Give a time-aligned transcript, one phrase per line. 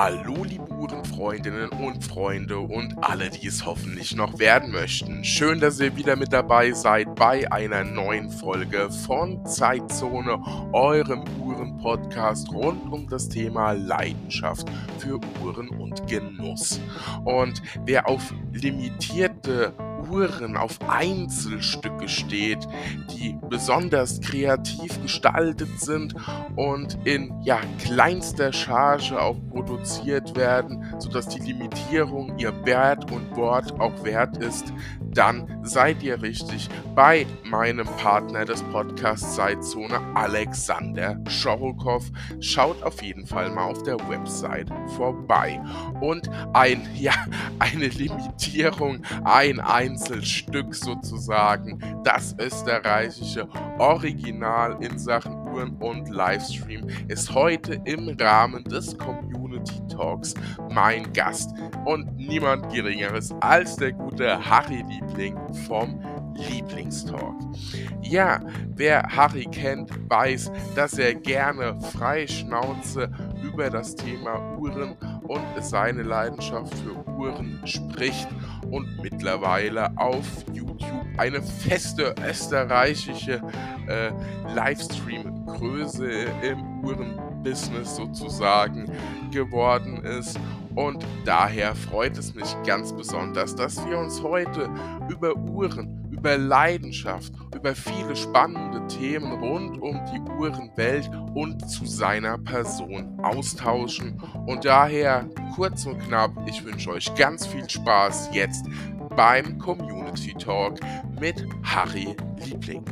[0.00, 5.24] Hallo liebe Uhrenfreundinnen und Freunde und alle, die es hoffentlich noch werden möchten.
[5.24, 10.40] Schön, dass ihr wieder mit dabei seid bei einer neuen Folge von Zeitzone,
[10.72, 14.68] eurem Uhren-Podcast rund um das Thema Leidenschaft
[15.00, 16.78] für Uhren und Genuss.
[17.24, 19.74] Und wer auf limitierte
[20.10, 22.66] Uhren auf Einzelstücke steht,
[23.10, 26.14] die besonders kreativ gestaltet sind
[26.56, 33.78] und in ja, kleinster Charge auch produziert werden, sodass die Limitierung ihr Wert und Wort
[33.80, 34.72] auch wert ist,
[35.18, 42.04] dann seid ihr richtig bei meinem Partner des Podcasts Zeitzone, Alexander Schorokow.
[42.38, 45.60] Schaut auf jeden Fall mal auf der Website vorbei.
[46.00, 47.14] Und ein, ja,
[47.58, 57.80] eine Limitierung, ein Einzelstück sozusagen, das österreichische Original in Sachen Uhren und Livestream ist heute
[57.84, 60.34] im Rahmen des Community Talks
[60.70, 61.50] mein Gast
[61.84, 66.00] und niemand geringeres als der gute Harry Liebling vom
[66.34, 67.34] Lieblingstalk.
[68.02, 68.40] Ja,
[68.76, 73.10] wer Harry kennt, weiß, dass er gerne frei Schnauze
[73.42, 78.28] über das Thema Uhren und seine Leidenschaft für Uhren spricht
[78.70, 80.78] und mittlerweile auf YouTube
[81.16, 83.42] eine feste österreichische
[83.88, 84.10] äh,
[84.54, 86.08] Livestream-Größe
[86.42, 88.90] im Uhrenbusiness sozusagen
[89.32, 90.38] geworden ist.
[90.74, 94.70] Und daher freut es mich ganz besonders, dass wir uns heute
[95.08, 102.36] über Uhren, über Leidenschaft, über viele spannende Themen rund um die Uhrenwelt und zu seiner
[102.38, 104.20] Person austauschen.
[104.46, 108.66] Und daher kurz und knapp, ich wünsche euch ganz viel Spaß jetzt
[109.16, 110.80] beim Community Talk
[111.20, 112.84] mit Harry Liebling.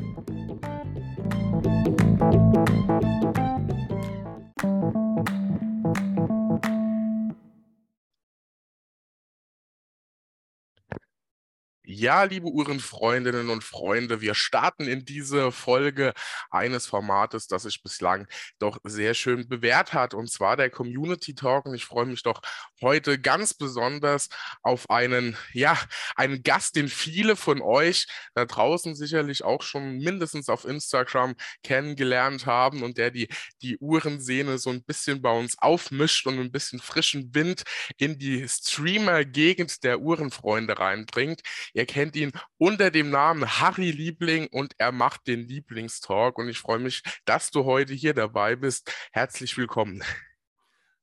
[11.98, 16.12] Ja, liebe Uhrenfreundinnen und Freunde, wir starten in diese Folge
[16.50, 18.26] eines Formates, das sich bislang
[18.58, 21.64] doch sehr schön bewährt hat, und zwar der Community Talk.
[21.64, 22.42] Und ich freue mich doch
[22.82, 24.28] heute ganz besonders
[24.62, 25.78] auf einen, ja,
[26.16, 32.44] einen Gast, den viele von euch da draußen sicherlich auch schon mindestens auf Instagram kennengelernt
[32.44, 33.28] haben und der die,
[33.62, 37.62] die Uhrenszene so ein bisschen bei uns aufmischt und ein bisschen frischen Wind
[37.96, 41.40] in die Streamer-Gegend der Uhrenfreunde reinbringt.
[41.72, 46.38] Ihr kennt ihn unter dem Namen Harry Liebling und er macht den Lieblingstalk.
[46.38, 48.92] Und ich freue mich, dass du heute hier dabei bist.
[49.12, 50.02] Herzlich willkommen.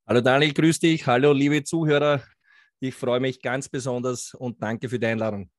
[0.05, 1.07] Hallo Daniel, grüß dich.
[1.07, 2.21] Hallo liebe Zuhörer.
[2.79, 5.49] Ich freue mich ganz besonders und danke für die Einladung.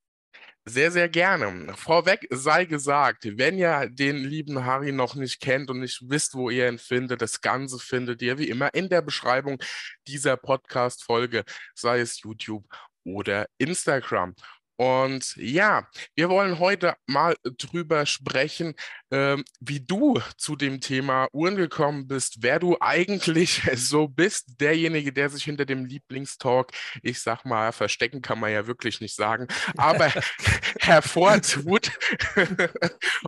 [0.66, 1.74] Sehr, sehr gerne.
[1.74, 6.48] Vorweg sei gesagt, wenn ihr den lieben Harry noch nicht kennt und nicht wisst, wo
[6.48, 9.58] ihr ihn findet, das Ganze findet ihr wie immer in der Beschreibung
[10.06, 12.64] dieser Podcast-Folge, sei es YouTube
[13.04, 14.34] oder Instagram.
[14.76, 18.74] Und ja, wir wollen heute mal drüber sprechen,
[19.10, 25.12] ähm, wie du zu dem Thema Uhren gekommen bist, wer du eigentlich so bist, derjenige,
[25.12, 29.46] der sich hinter dem Lieblingstalk, ich sag mal, verstecken kann man ja wirklich nicht sagen,
[29.76, 30.08] aber
[30.80, 31.92] hervortut.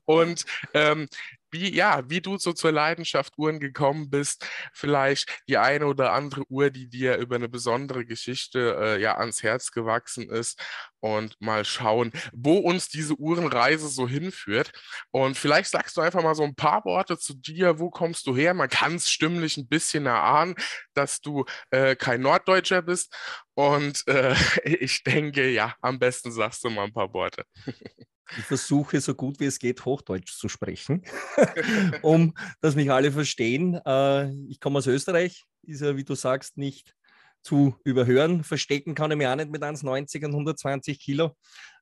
[0.05, 1.09] Und ähm,
[1.51, 6.45] wie, ja, wie du so zur Leidenschaft Uhren gekommen bist, vielleicht die eine oder andere
[6.49, 10.61] Uhr, die dir über eine besondere Geschichte äh, ja ans Herz gewachsen ist
[11.01, 14.73] und mal schauen, wo uns diese Uhrenreise so hinführt.
[15.11, 18.37] Und vielleicht sagst du einfach mal so ein paar Worte zu dir, wo kommst du
[18.37, 18.55] her?
[18.55, 20.55] Man kann es stimmlich ein bisschen erahnen,
[20.95, 23.15] dass du äh, kein Norddeutscher bist.
[23.55, 27.45] Und äh, ich denke, ja, am besten sagst du mal ein paar Worte.
[28.37, 31.03] Ich versuche so gut wie es geht, Hochdeutsch zu sprechen,
[32.03, 33.75] um dass mich alle verstehen.
[33.87, 36.95] Äh, ich komme aus Österreich, ist ja, wie du sagst, nicht
[37.43, 38.43] zu überhören.
[38.43, 41.37] Verstecken kann ich mich auch nicht mit 1,90 und 120 Kilo.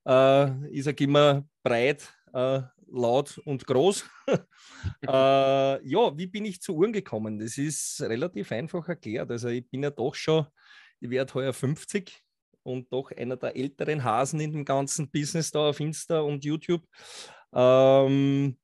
[0.06, 2.60] Äh, ich sage immer breit, äh,
[2.90, 4.04] laut und groß.
[5.02, 5.80] ja,
[6.16, 7.38] wie bin ich zu Uhren gekommen?
[7.38, 9.30] Das ist relativ einfach erklärt.
[9.30, 10.46] Also ich bin ja doch schon,
[11.00, 12.22] ich werde heuer 50
[12.64, 16.82] und doch einer der älteren Hasen in dem ganzen Business da auf Insta und YouTube.
[17.54, 18.56] Ähm,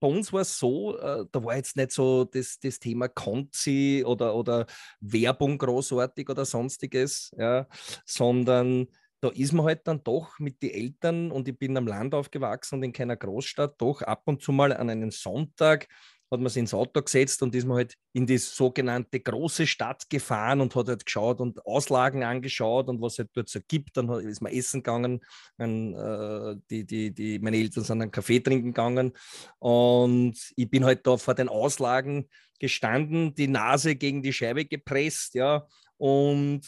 [0.00, 4.04] bei uns war es so, äh, da war jetzt nicht so das, das Thema Konzi
[4.06, 4.66] oder, oder
[5.00, 7.66] Werbung großartig oder sonstiges, ja,
[8.04, 8.86] sondern
[9.22, 12.74] da ist man halt dann doch mit den Eltern und ich bin am Land aufgewachsen
[12.74, 15.88] und in keiner Großstadt, doch ab und zu mal an einem Sonntag
[16.34, 20.08] hat man sich ins Auto gesetzt und ist man halt in die sogenannte große Stadt
[20.10, 23.96] gefahren und hat halt geschaut und Auslagen angeschaut und was es halt dort so gibt.
[23.96, 25.20] Dann ist man essen gegangen.
[25.56, 29.12] Dann, äh, die, die, die, meine Eltern sind einen Kaffee trinken gegangen
[29.58, 32.28] und ich bin halt da vor den Auslagen
[32.58, 35.66] gestanden, die Nase gegen die Scheibe gepresst, ja,
[35.96, 36.62] und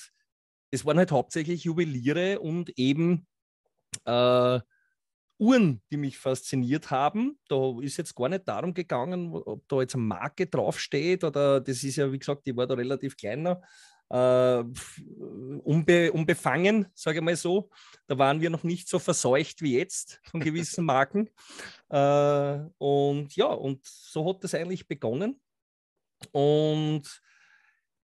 [0.70, 3.26] es waren halt hauptsächlich Juweliere und eben
[4.04, 4.60] äh,
[5.38, 7.38] Uhren, die mich fasziniert haben.
[7.48, 11.82] Da ist jetzt gar nicht darum gegangen, ob da jetzt eine Marke draufsteht oder das
[11.84, 13.60] ist ja, wie gesagt, die war da relativ kleiner.
[14.08, 14.62] Uh,
[15.64, 17.70] unbe, unbefangen, sage ich mal so.
[18.06, 21.28] Da waren wir noch nicht so verseucht wie jetzt von gewissen Marken.
[21.92, 25.40] Uh, und ja, und so hat das eigentlich begonnen.
[26.30, 27.20] Und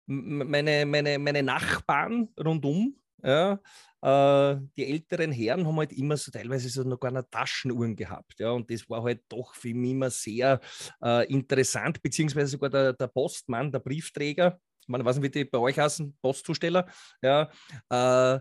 [0.07, 3.61] meine, meine, meine Nachbarn rundum, ja,
[4.03, 8.39] äh, die älteren Herren haben halt immer so teilweise so noch gar nicht Taschenuhren gehabt.
[8.39, 10.61] Ja, und das war halt doch für mich immer sehr
[11.03, 15.59] äh, interessant, beziehungsweise sogar der, der Postmann, der Briefträger, man weiß nicht, wie die bei
[15.59, 16.87] euch heißen, Postzusteller,
[17.23, 17.51] ja,
[17.91, 18.41] äh,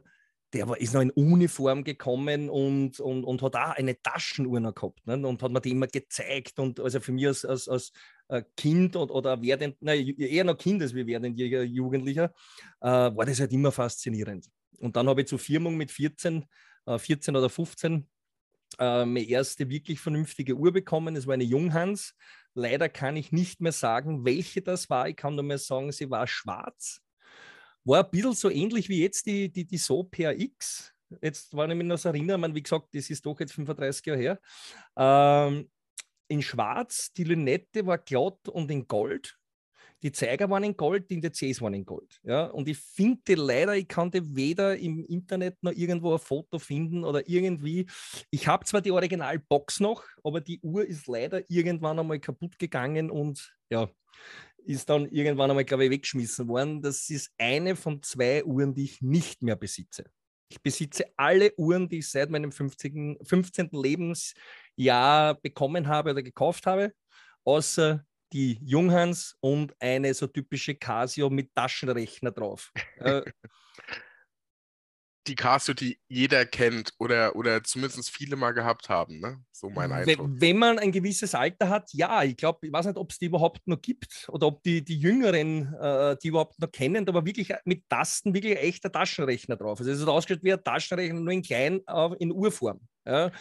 [0.53, 4.73] der war, ist noch in Uniform gekommen und, und, und hat auch eine Taschenuhr noch
[4.73, 5.15] gehabt ne?
[5.27, 6.57] und hat mir die immer gezeigt.
[6.59, 7.91] Und also für mich als, als, als
[8.29, 12.33] äh, Kind oder, oder werdend, nein, eher noch Kind als wir werdend Jugendlicher,
[12.81, 14.47] äh, war das halt immer faszinierend.
[14.77, 16.45] Und dann habe ich zur Firmung mit 14,
[16.85, 18.07] äh, 14 oder 15
[18.77, 21.15] äh, meine erste wirklich vernünftige Uhr bekommen.
[21.15, 22.15] Es war eine Junghans.
[22.53, 25.07] Leider kann ich nicht mehr sagen, welche das war.
[25.07, 27.01] Ich kann nur mehr sagen, sie war schwarz.
[27.83, 30.93] War ein bisschen so ähnlich wie jetzt die, die, die So PRX.
[31.21, 34.19] Jetzt war ich mich noch so erinnern, wie gesagt, das ist doch jetzt 35 Jahre
[34.19, 34.39] her.
[34.95, 35.69] Ähm,
[36.27, 39.38] in schwarz, die Lünette war glatt und in Gold.
[40.01, 42.19] Die Zeiger waren in Gold, die Indizes waren in Gold.
[42.23, 42.45] Ja?
[42.45, 47.27] Und ich finde leider, ich konnte weder im Internet noch irgendwo ein Foto finden oder
[47.27, 47.85] irgendwie.
[48.31, 53.11] Ich habe zwar die Originalbox noch, aber die Uhr ist leider irgendwann einmal kaputt gegangen
[53.11, 53.89] und ja,
[54.65, 56.81] ist dann irgendwann einmal, glaube ich, weggeschmissen worden.
[56.81, 60.05] Das ist eine von zwei Uhren, die ich nicht mehr besitze.
[60.51, 63.69] Ich besitze alle Uhren, die ich seit meinem 50, 15.
[63.71, 66.91] Lebensjahr bekommen habe oder gekauft habe,
[67.43, 68.03] außer
[68.33, 72.71] die Junghans und eine so typische Casio mit Taschenrechner drauf.
[72.97, 73.23] Äh,
[75.29, 79.37] die Casio, die jeder kennt oder, oder zumindest viele mal gehabt haben, ne?
[79.51, 80.29] So mein Eindruck.
[80.33, 83.25] Wenn man ein gewisses Alter hat, ja, ich glaube, ich weiß nicht, ob es die
[83.25, 87.53] überhaupt noch gibt oder ob die, die Jüngeren äh, die überhaupt noch kennen, aber wirklich
[87.65, 89.79] mit Tasten, wirklich echter Taschenrechner drauf.
[89.79, 92.79] Also es ist ausgestellt wie ein Taschenrechner, nur in klein äh, in Urform.
[93.05, 93.31] Ja?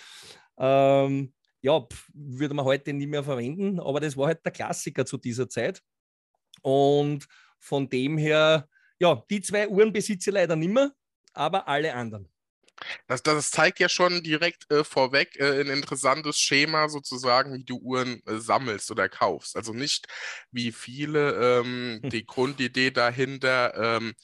[0.59, 5.05] Ähm, ja, pf, würde man heute nie mehr verwenden, aber das war halt der Klassiker
[5.07, 5.83] zu dieser Zeit.
[6.63, 7.27] Und
[7.59, 8.69] von dem her,
[8.99, 10.93] ja, die zwei Uhren besitze ich leider nicht mehr,
[11.33, 12.29] aber alle anderen.
[13.07, 17.79] Das, das zeigt ja schon direkt äh, vorweg äh, ein interessantes Schema sozusagen, wie du
[17.79, 19.57] Uhren äh, sammelst oder kaufst.
[19.57, 20.07] Also nicht
[20.53, 22.11] wie viele ähm, hm.
[22.11, 23.75] die Grundidee dahinter.
[23.75, 24.15] Ähm,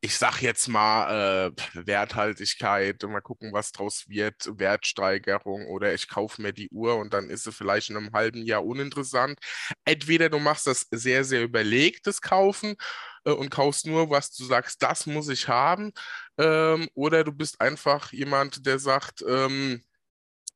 [0.00, 6.40] ich sag jetzt mal, äh, Werthaltigkeit, mal gucken, was draus wird, Wertsteigerung oder ich kaufe
[6.40, 9.38] mir die Uhr und dann ist sie vielleicht in einem halben Jahr uninteressant.
[9.84, 12.76] Entweder du machst das sehr, sehr überlegtes Kaufen
[13.24, 15.92] äh, und kaufst nur, was du sagst, das muss ich haben,
[16.38, 19.82] ähm, oder du bist einfach jemand, der sagt, ähm,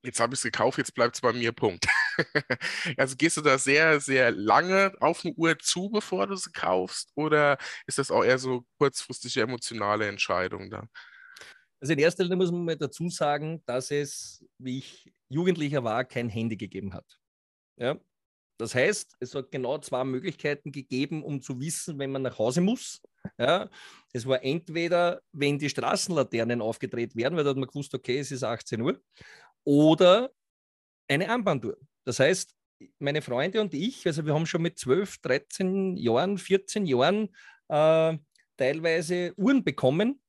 [0.03, 1.87] jetzt habe ich es gekauft, jetzt bleibt es bei mir, Punkt.
[2.97, 7.11] also gehst du da sehr, sehr lange auf eine Uhr zu, bevor du sie kaufst?
[7.14, 10.87] Oder ist das auch eher so kurzfristige emotionale Entscheidung da?
[11.81, 16.05] Also in erster Linie muss man mal dazu sagen, dass es, wie ich Jugendlicher war,
[16.05, 17.19] kein Handy gegeben hat.
[17.76, 17.99] Ja?
[18.58, 22.60] Das heißt, es hat genau zwei Möglichkeiten gegeben, um zu wissen, wenn man nach Hause
[22.60, 23.01] muss.
[23.39, 23.69] Ja,
[24.13, 28.31] es war entweder, wenn die Straßenlaternen aufgedreht werden, weil da hat man gewusst, okay, es
[28.31, 29.01] ist 18 Uhr,
[29.65, 30.31] oder
[31.08, 31.77] eine Armbanduhr.
[32.05, 32.55] Das heißt,
[32.99, 37.29] meine Freunde und ich, also wir haben schon mit 12, 13 Jahren, 14 Jahren
[37.69, 38.19] äh,
[38.56, 40.21] teilweise Uhren bekommen.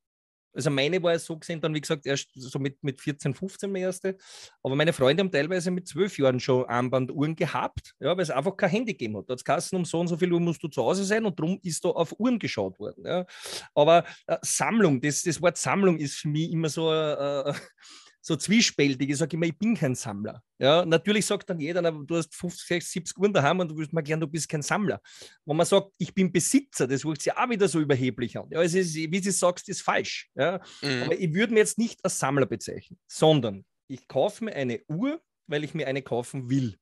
[0.56, 3.72] Also meine war es so gesehen, dann wie gesagt, erst so mit, mit 14, 15
[3.72, 4.18] mehr erste.
[4.62, 8.56] Aber meine Freunde haben teilweise mit 12 Jahren schon Armbanduhren gehabt, ja, weil es einfach
[8.56, 9.30] kein Handy gegeben hat.
[9.30, 11.39] Da hat es um so und so viel Uhr musst du zu Hause sein und
[11.39, 13.03] darum ist da auf Uhren geschaut worden.
[13.03, 13.25] Ja.
[13.74, 17.53] Aber äh, Sammlung, das, das Wort Sammlung ist für mich immer so äh,
[18.25, 19.10] so zwiespältig.
[19.10, 20.42] Ich sage immer, ich bin kein Sammler.
[20.58, 23.92] Ja, natürlich sagt dann jeder, du hast 50, 60, 70 Uhren daheim und du willst
[23.92, 25.01] mal gern, du bist kein Sammler.
[25.46, 28.48] Wenn man sagt, ich bin Besitzer, das hört sich auch wieder so überheblich an.
[28.50, 30.30] Ja, es ist, wie du sagst, ist falsch.
[30.36, 30.62] Ja?
[30.82, 31.03] Mhm.
[31.03, 35.22] Aber ich würde mir jetzt nicht als Sammler bezeichnen, sondern ich kaufe mir eine Uhr,
[35.48, 36.77] weil ich mir eine kaufen will.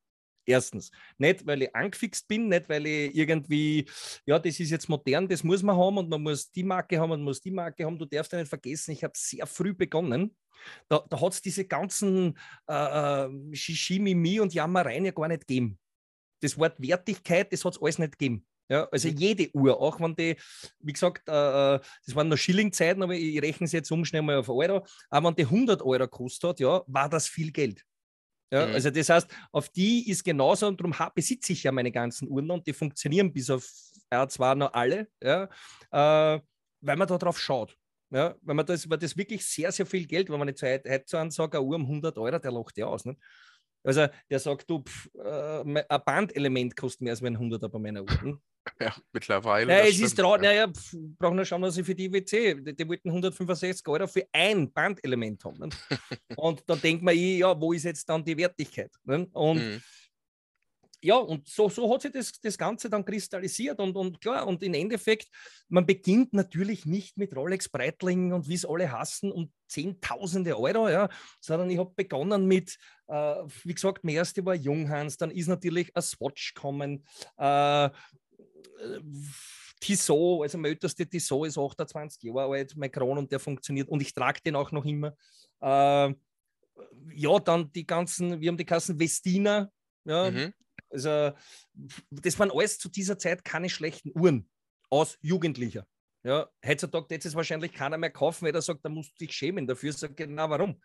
[0.46, 3.86] Erstens, nicht weil ich angefixt bin, nicht weil ich irgendwie,
[4.26, 7.12] ja, das ist jetzt modern, das muss man haben und man muss die Marke haben
[7.12, 8.00] und man muss die Marke haben.
[8.00, 10.36] Du darfst ja nicht vergessen, ich habe sehr früh begonnen.
[10.88, 15.80] Da, da hat es diese ganzen äh, äh Shishimimi und Jammereien ja gar nicht gegeben.
[16.40, 18.46] das Wort Wertigkeit, das hat es alles nicht gegeben.
[18.72, 19.18] Ja, also mhm.
[19.18, 20.38] jede Uhr, auch wenn die,
[20.80, 24.22] wie gesagt, äh, äh das waren noch Schillingzeiten, aber ich rechne es jetzt um schnell
[24.22, 27.84] mal auf Euro, aber wenn die 100 Euro gekostet hat, ja, war das viel Geld.
[28.52, 28.74] Ja, mhm.
[28.74, 32.52] Also das heißt, auf die ist genauso und darum besitze ich ja meine ganzen Uhren
[32.52, 33.66] und die funktionieren bis auf
[34.10, 35.44] R2 noch alle, ja,
[35.92, 36.40] äh,
[36.82, 37.78] weil man da drauf schaut.
[38.10, 40.90] Ja, wenn man das, weil das wirklich sehr, sehr viel Geld, wenn man jetzt heute,
[40.92, 43.06] heute so ansagt, eine Uhr um 100 Euro, der lacht ja aus.
[43.06, 43.16] Ne?
[43.84, 48.02] Also der sagt, du, pf, äh, ein Bandelement kostet mehr als ein 100er bei meiner
[48.02, 48.24] Uhr.
[48.24, 48.38] Ne?
[48.80, 49.74] Ja, mittlerweile.
[49.74, 50.38] Ja, es stimmt, ist ja.
[50.38, 50.72] naja,
[51.18, 52.64] brauchen wir schauen, was ich für die IWC.
[52.64, 55.58] Die, die, wollten 165 Euro für ein Bandelement haben.
[55.58, 55.70] Ne?
[56.38, 58.92] und dann denkt man, ja, wo ist jetzt dann die Wertigkeit?
[59.04, 59.28] Ne?
[59.34, 59.82] Und mhm
[61.02, 64.62] ja, und so, so hat sich das, das Ganze dann kristallisiert und, und klar, und
[64.62, 65.30] im Endeffekt,
[65.68, 70.90] man beginnt natürlich nicht mit Rolex Breitling und wie es alle hassen und Zehntausende Euro,
[70.90, 71.08] ja,
[71.40, 72.78] sondern ich habe begonnen mit,
[73.08, 73.14] äh,
[73.64, 77.06] wie gesagt, mein erste war Junghans, dann ist natürlich ein Swatch kommen,
[77.38, 77.90] äh,
[79.80, 84.02] Tissot, also mein ältester Tissot ist 28 Jahre alt, mein Kron und der funktioniert und
[84.02, 85.16] ich trage den auch noch immer.
[85.62, 86.14] Äh,
[87.16, 89.72] ja, dann die ganzen, wir haben die Kassen Vestina,
[90.06, 90.54] ja, mhm.
[90.92, 91.32] Also,
[92.10, 94.50] das waren alles zu dieser Zeit keine schlechten Uhren
[94.90, 95.86] aus Jugendlicher.
[96.24, 99.34] Ja, heutzutage wird es wahrscheinlich keiner mehr kaufen, weil er sagt, da musst du dich
[99.34, 99.92] schämen dafür.
[99.92, 100.80] Sag genau warum.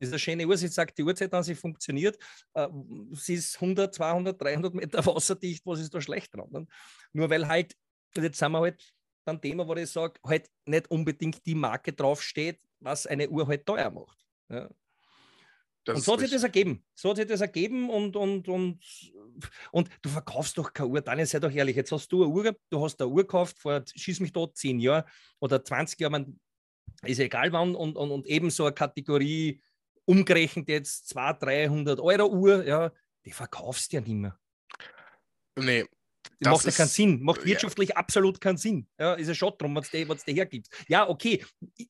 [0.00, 0.56] Das ist eine schöne Uhr.
[0.56, 2.18] Sie sagt die Uhrzeit an, sie funktioniert.
[2.54, 2.68] Äh,
[3.12, 5.64] sie ist 100, 200, 300 Meter wasserdicht.
[5.66, 6.48] Was ist da schlecht dran?
[6.50, 6.66] Ne?
[7.12, 7.76] Nur weil halt,
[8.16, 8.92] jetzt sind wir halt
[9.24, 13.66] beim Thema, wo ich sage, halt nicht unbedingt die Marke draufsteht, was eine Uhr halt
[13.66, 14.18] teuer macht.
[14.48, 14.68] Ja.
[15.84, 16.84] Das und so hat sich das ergeben.
[16.94, 18.78] So hat sich das ergeben und, und, und,
[19.72, 21.00] und du verkaufst doch keine Uhr.
[21.00, 23.82] Daniel, sei doch ehrlich, jetzt hast du eine Uhr, du hast eine Uhr gekauft vor,
[23.94, 25.04] schieß mich dort, 10 Jahren
[25.38, 26.38] oder 20 Jahren,
[27.02, 29.62] ist egal wann, und, und, und eben so eine Kategorie
[30.04, 32.92] umgerechnet jetzt 200, 300 Euro Uhr, ja,
[33.24, 34.38] die verkaufst du ja nicht mehr.
[35.56, 35.86] Nee.
[36.40, 37.96] Das macht ja keinen Sinn, macht wirtschaftlich ja.
[37.96, 38.86] absolut keinen Sinn.
[38.98, 40.72] Ja, ist ja schon drum, was du dir hergibst.
[40.88, 41.44] Ja, okay,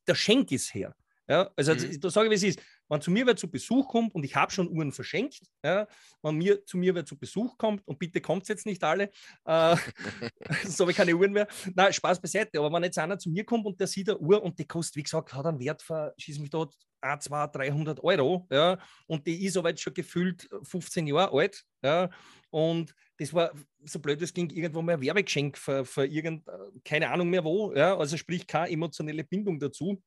[0.06, 0.94] der Schenk ist her.
[1.30, 2.00] Ja, also mhm.
[2.00, 2.62] da sage ich, wie es ist.
[2.88, 5.86] Wenn zu mir wer zu Besuch kommt und ich habe schon Uhren verschenkt, ja,
[6.22, 9.10] wenn mir, zu mir wer zu Besuch kommt und bitte kommt jetzt nicht alle,
[9.44, 9.76] äh,
[10.66, 11.46] so habe ich keine Uhren mehr.
[11.72, 12.58] Nein, Spaß beiseite.
[12.58, 14.96] Aber wenn jetzt einer zu mir kommt und der sieht eine Uhr und die kostet,
[14.96, 19.26] wie gesagt, hat einen Wert von, schieß mich dort, 1, 2, 300 Euro, ja, und
[19.26, 22.10] die ist aber jetzt schon gefühlt 15 Jahre alt, ja,
[22.50, 23.52] und das war,
[23.84, 26.44] so blöd es ging, irgendwo mal ein Werbegeschenk für, für irgend,
[26.84, 30.02] keine Ahnung mehr wo, ja, also sprich keine emotionale Bindung dazu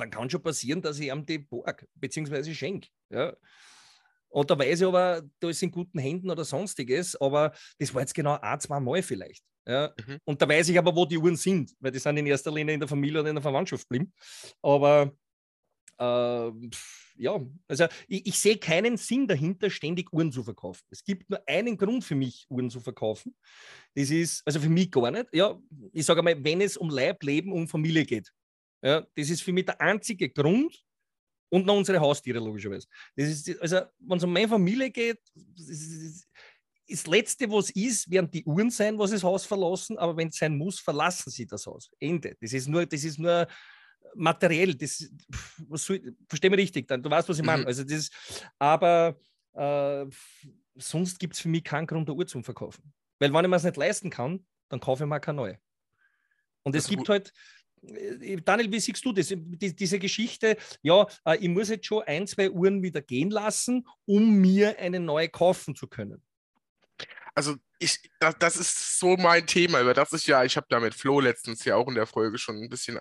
[0.00, 2.54] dann kann schon passieren, dass ich ihm die borg bzw.
[2.54, 2.88] schenke.
[3.10, 3.36] Ja.
[4.28, 8.02] Und da weiß ich aber, da ist in guten Händen oder sonstiges, aber das war
[8.02, 9.42] jetzt genau ein, zwei Mal vielleicht.
[9.66, 9.92] Ja.
[10.06, 10.18] Mhm.
[10.24, 12.74] Und da weiß ich aber, wo die Uhren sind, weil die sind in erster Linie
[12.74, 14.12] in der Familie oder in der Verwandtschaft geblieben.
[14.62, 15.12] Aber
[15.98, 16.50] äh,
[17.18, 20.82] ja, also ich, ich, sehe keinen Sinn dahinter, ständig Uhren zu verkaufen.
[20.90, 23.34] Es gibt nur einen Grund für mich, Uhren zu verkaufen.
[23.94, 25.26] Das ist, also für mich gar nicht.
[25.32, 25.58] Ja,
[25.92, 28.30] ich sage mal, wenn es um Leib, Leben, um Familie geht.
[28.82, 30.84] Ja, das ist für mich der einzige Grund
[31.48, 32.86] und noch unsere Haustiere, logischerweise.
[33.14, 36.28] Das ist, also, wenn es um meine Familie geht, das, ist,
[36.88, 40.36] das Letzte, was ist, werden die Uhren sein, was das Haus verlassen, aber wenn es
[40.36, 41.90] sein muss, verlassen sie das Haus.
[41.98, 42.36] Ende.
[42.40, 43.46] Das ist nur, das ist nur
[44.14, 44.74] materiell.
[44.74, 45.08] Das,
[45.68, 47.62] was soll, versteh mich richtig, dann, du weißt, was ich meine.
[47.62, 47.68] Mhm.
[47.68, 48.10] Also das,
[48.58, 49.18] aber
[49.54, 50.06] äh,
[50.74, 52.92] sonst gibt es für mich keinen Grund, eine Uhr zu verkaufen.
[53.18, 55.58] Weil wenn ich mir es nicht leisten kann, dann kaufe ich mir keine neue.
[56.62, 57.32] Und es gibt halt,
[58.44, 59.28] Daniel, wie siehst du das?
[59.28, 63.86] Die, diese Geschichte, ja, äh, ich muss jetzt schon ein, zwei Uhren wieder gehen lassen,
[64.04, 66.22] um mir eine neue kaufen zu können.
[67.34, 70.80] Also ich, das, das ist so mein Thema, über das ich ja, ich habe da
[70.80, 72.98] mit Flo letztens ja auch in der Folge schon ein bisschen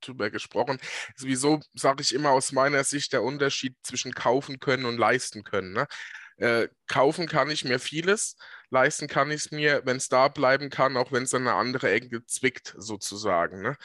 [0.00, 0.78] drüber gesprochen.
[1.14, 5.74] Sowieso sage ich immer aus meiner Sicht der Unterschied zwischen kaufen können und leisten können.
[5.74, 5.86] Ne?
[6.38, 8.36] Äh, kaufen kann ich mir vieles,
[8.70, 11.56] leisten kann ich es mir, wenn es da bleiben kann, auch wenn es an eine
[11.56, 13.62] andere Ecke zwickt, sozusagen.
[13.62, 13.76] Ne?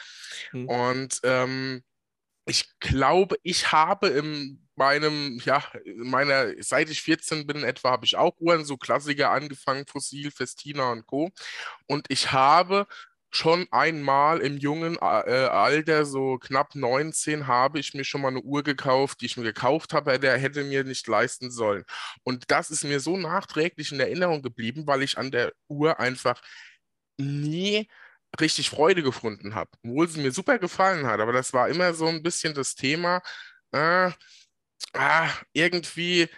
[0.52, 0.68] Mhm.
[0.68, 1.82] Und ähm,
[2.46, 5.62] ich glaube, ich habe in meinem, ja,
[5.96, 10.90] meiner, seit ich 14 bin etwa, habe ich auch Uhren, so Klassiker angefangen, Fossil, Festina
[10.90, 11.30] und Co.
[11.86, 12.86] Und ich habe
[13.34, 18.42] schon einmal im jungen äh, Alter, so knapp 19, habe ich mir schon mal eine
[18.42, 21.84] Uhr gekauft, die ich mir gekauft habe, der hätte mir nicht leisten sollen.
[22.24, 26.40] Und das ist mir so nachträglich in Erinnerung geblieben, weil ich an der Uhr einfach
[27.18, 27.88] nie
[28.40, 31.20] richtig Freude gefunden habe, obwohl sie mir super gefallen hat.
[31.20, 33.22] Aber das war immer so ein bisschen das Thema,
[33.72, 34.10] äh,
[34.94, 36.28] ah, irgendwie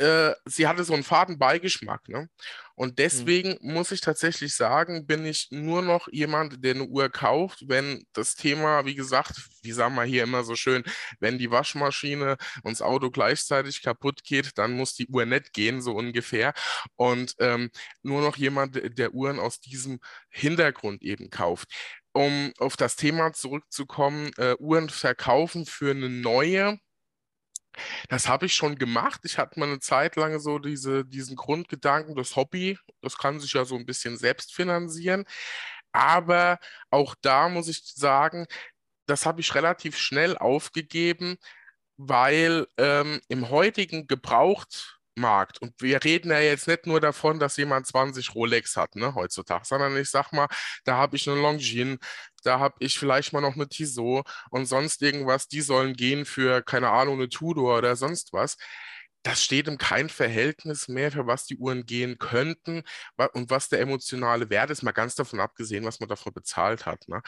[0.00, 2.08] äh, sie hatte so einen faden Beigeschmack.
[2.08, 2.28] Ne?
[2.80, 3.74] Und deswegen mhm.
[3.74, 8.36] muss ich tatsächlich sagen, bin ich nur noch jemand, der eine Uhr kauft, wenn das
[8.36, 10.82] Thema, wie gesagt, wie sagen wir hier immer so schön,
[11.18, 15.82] wenn die Waschmaschine und das Auto gleichzeitig kaputt geht, dann muss die Uhr nicht gehen,
[15.82, 16.54] so ungefähr.
[16.96, 17.68] Und ähm,
[18.02, 21.68] nur noch jemand, der Uhren aus diesem Hintergrund eben kauft
[22.12, 26.80] um auf das Thema zurückzukommen, äh, Uhren verkaufen für eine neue
[28.08, 29.20] das habe ich schon gemacht.
[29.24, 33.52] Ich hatte mal eine Zeit lang so diese, diesen Grundgedanken, das Hobby, das kann sich
[33.52, 35.24] ja so ein bisschen selbst finanzieren.
[35.92, 36.58] Aber
[36.90, 38.46] auch da muss ich sagen,
[39.06, 41.36] das habe ich relativ schnell aufgegeben,
[41.96, 44.06] weil ähm, im heutigen
[45.14, 49.14] Gebrauchtmarkt, und wir reden ja jetzt nicht nur davon, dass jemand 20 Rolex hat, ne,
[49.14, 50.48] heutzutage, sondern ich sag mal,
[50.84, 51.98] da habe ich eine Longines,
[52.42, 56.62] da habe ich vielleicht mal noch eine Tissot und sonst irgendwas, die sollen gehen für,
[56.62, 58.56] keine Ahnung, eine Tudor oder sonst was.
[59.22, 62.82] Das steht im kein Verhältnis mehr, für was die Uhren gehen könnten
[63.34, 67.06] und was der emotionale Wert ist, mal ganz davon abgesehen, was man dafür bezahlt hat.
[67.06, 67.20] Ne?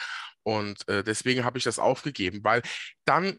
[0.42, 2.62] Und äh, deswegen habe ich das aufgegeben, weil
[3.04, 3.38] dann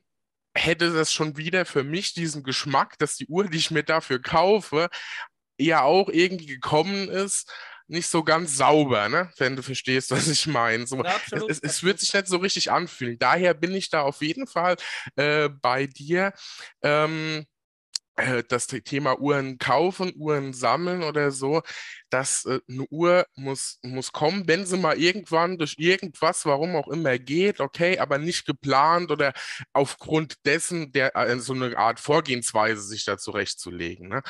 [0.55, 4.21] hätte das schon wieder für mich diesen Geschmack, dass die Uhr, die ich mir dafür
[4.21, 4.89] kaufe,
[5.59, 7.51] ja auch irgendwie gekommen ist
[7.87, 9.29] nicht so ganz sauber, ne?
[9.37, 10.87] wenn du verstehst, was ich meine.
[10.87, 11.15] So, ja,
[11.47, 13.17] es, es, wird sich nicht so richtig anfühlen.
[13.19, 14.77] Daher bin ich da auf jeden Fall
[15.15, 16.33] äh, bei dir.
[16.81, 17.52] Ähm, äh,
[18.47, 21.61] das Thema Uhren kaufen, Uhren sammeln oder so,
[22.09, 26.87] dass äh, eine Uhr muss, muss kommen, wenn sie mal irgendwann durch irgendwas, warum auch
[26.87, 29.33] immer geht, okay, aber nicht geplant oder
[29.73, 34.21] aufgrund dessen der, äh, so eine Art Vorgehensweise sich da zurechtzulegen, ne?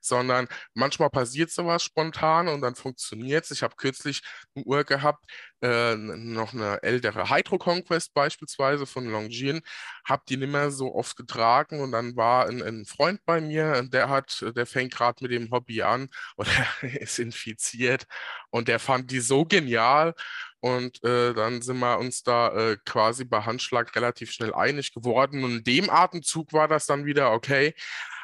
[0.00, 3.50] Sondern manchmal passiert sowas spontan und dann funktioniert es.
[3.50, 4.22] Ich habe kürzlich
[4.54, 5.24] eine Uhr gehabt,
[5.62, 9.62] äh, noch eine ältere Hydro Conquest beispielsweise von Longines,
[10.04, 13.82] habe die nicht mehr so oft getragen und dann war ein, ein Freund bei mir,
[13.82, 16.50] der hat, der fängt gerade mit dem Hobby an oder
[16.82, 18.06] ist infiziert
[18.50, 20.14] und der fand die so genial
[20.60, 25.44] und äh, dann sind wir uns da äh, quasi bei Handschlag relativ schnell einig geworden
[25.44, 27.74] und in dem Atemzug war das dann wieder okay.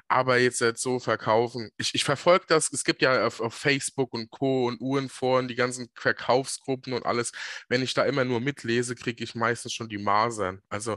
[0.08, 4.12] Aber jetzt, jetzt so verkaufen, ich, ich verfolge das, es gibt ja auf, auf, Facebook
[4.14, 4.66] und Co.
[4.68, 7.32] und Uhrenforen die ganzen Verkaufsgruppen und alles.
[7.68, 10.60] Wenn ich da immer nur mitlese, kriege ich meistens schon die Masern.
[10.68, 10.96] Also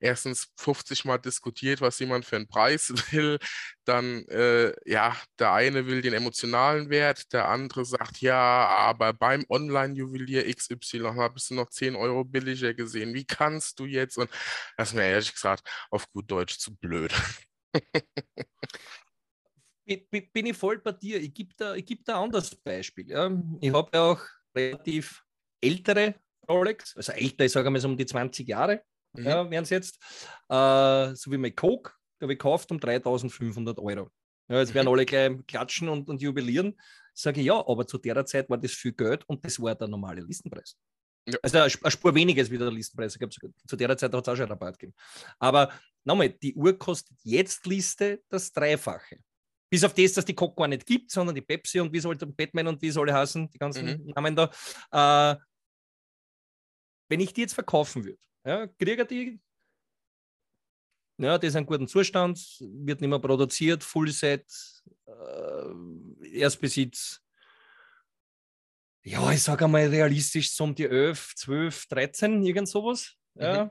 [0.00, 3.38] erstens 50 Mal diskutiert, was jemand für einen Preis will.
[3.84, 9.44] Dann, äh, ja, der eine will den emotionalen Wert, der andere sagt, ja, aber beim
[9.48, 13.14] Online-Juwelier XY bist du noch 10 Euro billiger gesehen.
[13.14, 14.18] Wie kannst du jetzt?
[14.18, 14.30] Und
[14.76, 17.12] das ist mir ehrlich gesagt auf gut Deutsch zu blöd.
[20.32, 21.20] bin ich voll bei dir.
[21.20, 23.08] Ich gebe da, geb da ein anderes Beispiel.
[23.10, 23.30] Ja.
[23.60, 24.20] Ich habe ja auch
[24.54, 25.24] relativ
[25.60, 26.14] ältere
[26.48, 28.82] Rolex, also älter, ich sage mal so um die 20 Jahre,
[29.12, 29.24] mhm.
[29.24, 29.98] ja, wären es jetzt,
[30.48, 34.10] äh, so wie mein Coke, der habe ich gekauft um 3500 Euro.
[34.48, 36.78] Ja, jetzt werden alle gleich klatschen und, und jubilieren.
[37.14, 39.88] Sage ich ja, aber zu der Zeit war das viel Geld und das war der
[39.88, 40.76] normale Listenpreis.
[41.26, 41.38] Ja.
[41.42, 43.18] Also eine Spur weniger wie der Listenpreis.
[43.66, 44.96] Zu der Zeit hat es auch schon Rabatt gegeben.
[45.38, 45.72] Aber
[46.04, 49.18] nochmal, die Uhr kostet jetzt Liste das Dreifache.
[49.70, 52.26] Bis auf das, dass die gar nicht gibt, sondern die Pepsi und wie soll der
[52.26, 54.12] Batman und wie soll die heißen, die ganzen mhm.
[54.14, 54.50] Namen da.
[54.90, 55.36] Äh,
[57.08, 59.40] wenn ich die jetzt verkaufen würde, ja, kriege die,
[61.18, 64.44] ja, die ist in gutem Zustand, wird nicht mehr produziert, Fullset,
[65.06, 67.21] äh, Erstbesitz,
[69.04, 73.14] ja, ich sage einmal realistisch so um die 11, 12, 13, irgend sowas.
[73.34, 73.42] Mhm.
[73.42, 73.70] Ja.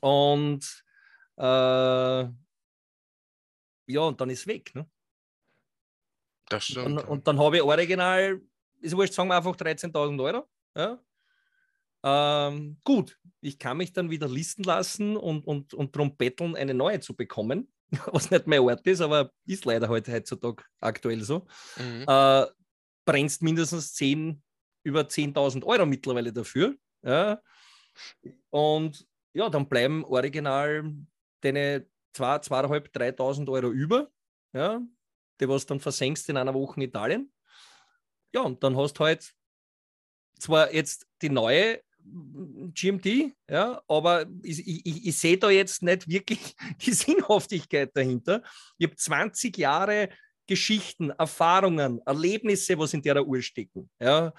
[0.00, 0.84] Und
[1.36, 2.28] äh,
[3.86, 4.74] ja, und dann ist weg.
[4.74, 4.88] Ne?
[6.48, 6.86] Das stimmt.
[6.86, 8.40] Und, und dann habe ich original,
[8.80, 10.48] ist wurscht, sagen wir einfach 13.000 Euro.
[10.76, 10.98] Ja?
[12.02, 16.74] Ähm, gut, ich kann mich dann wieder listen lassen und, und, und darum betteln, eine
[16.74, 17.72] neue zu bekommen,
[18.12, 21.46] was nicht mein Ort ist, aber ist leider heute heutzutage aktuell so.
[21.76, 22.04] Mhm.
[22.06, 22.46] Äh,
[23.04, 24.42] brennst mindestens 10,
[24.84, 26.76] über 10.000 Euro mittlerweile dafür.
[27.02, 27.40] Ja?
[28.50, 30.92] Und ja, dann bleiben original
[31.40, 31.86] deine
[32.16, 34.10] 2.500, 3.000 Euro über,
[34.52, 34.80] ja?
[35.40, 37.32] die was dann versenkst in einer Woche in Italien.
[38.32, 39.32] Ja, und dann hast du halt
[40.38, 46.54] zwar jetzt die neue GMT, ja, aber ich, ich, ich sehe da jetzt nicht wirklich
[46.82, 48.42] die Sinnhaftigkeit dahinter.
[48.76, 50.10] Ich habe 20 Jahre
[50.46, 53.90] Geschichten, Erfahrungen, Erlebnisse, was in der Uhr stecken.
[54.00, 54.32] Ja,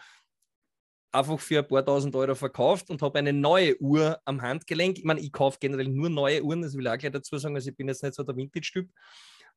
[1.12, 4.98] einfach für ein paar tausend Euro verkauft und habe eine neue Uhr am Handgelenk.
[4.98, 7.56] Ich meine, ich kaufe generell nur neue Uhren, das will ich auch gleich dazu sagen.
[7.56, 8.90] Also ich bin jetzt nicht so der Vintage-Typ.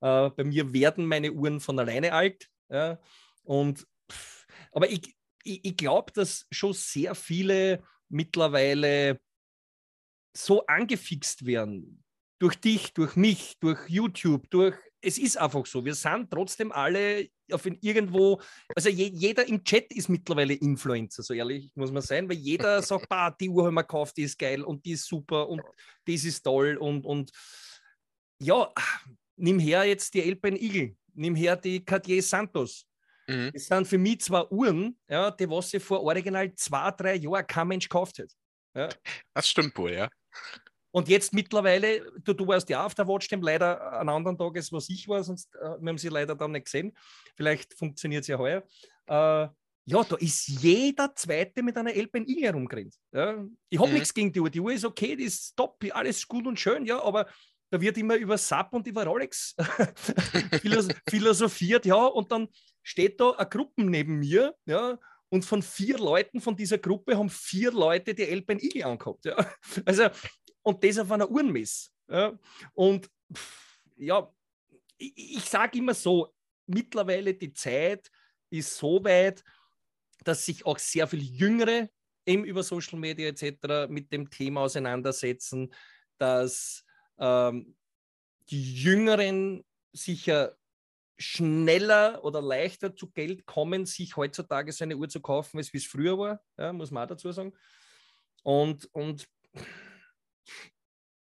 [0.01, 2.49] Äh, bei mir werden meine Uhren von alleine alt.
[2.71, 2.99] Ja,
[3.43, 3.87] und,
[4.73, 9.19] aber ich, ich, ich glaube, dass schon sehr viele mittlerweile
[10.37, 12.05] so angefixt werden
[12.39, 15.85] durch dich, durch mich, durch YouTube, durch es ist einfach so.
[15.85, 18.41] Wir sind trotzdem alle auf irgendwo,
[18.75, 22.83] also je, jeder im Chat ist mittlerweile Influencer, so ehrlich muss man sein, weil jeder
[22.83, 25.63] sagt, bah, die Uhr haben wir gekauft, die ist geil und die ist super und
[26.07, 27.31] das ist toll und, und
[28.41, 28.73] ja,
[29.37, 32.87] nimm her jetzt die Alpine Eagle, nimm her die Cartier Santos.
[33.29, 33.51] Mhm.
[33.53, 37.47] Das sind für mich zwei Uhren, ja, die was sie vor original zwei, drei Jahren
[37.47, 38.33] kein Mensch gekauft hat.
[38.75, 38.89] Ja.
[39.35, 40.09] Das stimmt wohl, ja.
[40.91, 44.89] Und jetzt mittlerweile, du, du warst ja auf der Watchtime, leider an anderen Tagen, was
[44.89, 46.97] ich war, sonst äh, wir haben sie leider dann nicht gesehen.
[47.37, 48.63] Vielleicht funktioniert es ja heuer.
[49.07, 49.49] Äh,
[49.91, 52.95] ja, da ist jeder Zweite mit einer Alpine I herumgerannt.
[53.13, 53.43] Ja.
[53.71, 53.95] Ich habe mhm.
[53.95, 54.51] nichts gegen die Uhr.
[54.51, 57.27] Die Uhr ist okay, die ist top, alles gut und schön, ja, aber
[57.71, 59.55] da wird immer über SAP und über Rolex
[61.09, 62.49] philosophiert, ja, und dann
[62.83, 64.99] steht da eine Gruppe neben mir, ja,
[65.31, 69.25] und von vier Leuten von dieser Gruppe haben vier Leute die Alpine Eagle angehabt.
[69.27, 69.37] Ja.
[69.85, 70.09] Also,
[70.69, 71.91] und das auf einer Uhrenmess.
[72.09, 72.39] Ja.
[72.75, 73.11] Und
[73.97, 74.31] ja,
[74.99, 76.35] ich, ich sage immer so,
[76.67, 78.11] mittlerweile die Zeit
[78.51, 79.43] ist so weit,
[80.25, 81.89] dass sich auch sehr viele Jüngere
[82.27, 83.89] eben über Social Media etc.
[83.89, 85.73] mit dem Thema auseinandersetzen,
[86.19, 86.85] dass
[87.19, 87.75] ähm,
[88.51, 90.55] die Jüngeren sicher
[91.17, 95.87] schneller oder leichter zu Geld kommen, sich heutzutage seine Uhr zu kaufen, als wie es
[95.87, 97.55] früher war, ja, muss man auch dazu sagen.
[98.43, 99.27] Und, und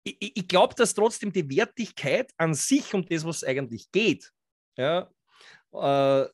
[0.05, 4.31] ich, ich glaube, dass trotzdem die Wertigkeit an sich, um das, was eigentlich geht,
[4.77, 5.11] ja,
[5.73, 6.27] äh,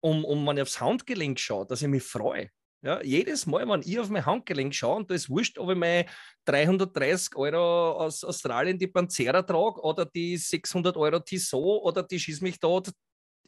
[0.00, 2.50] um, um man aufs Handgelenk schaut, dass ich mich freue.
[2.80, 5.76] Ja, jedes Mal, wenn ich auf mein Handgelenk schaue, und da ist wurscht, ob ich
[5.76, 6.06] meine
[6.44, 12.42] 330 Euro aus Australien die Panzera trage oder die 600 Euro Tissot oder die schießt
[12.42, 12.92] mich dort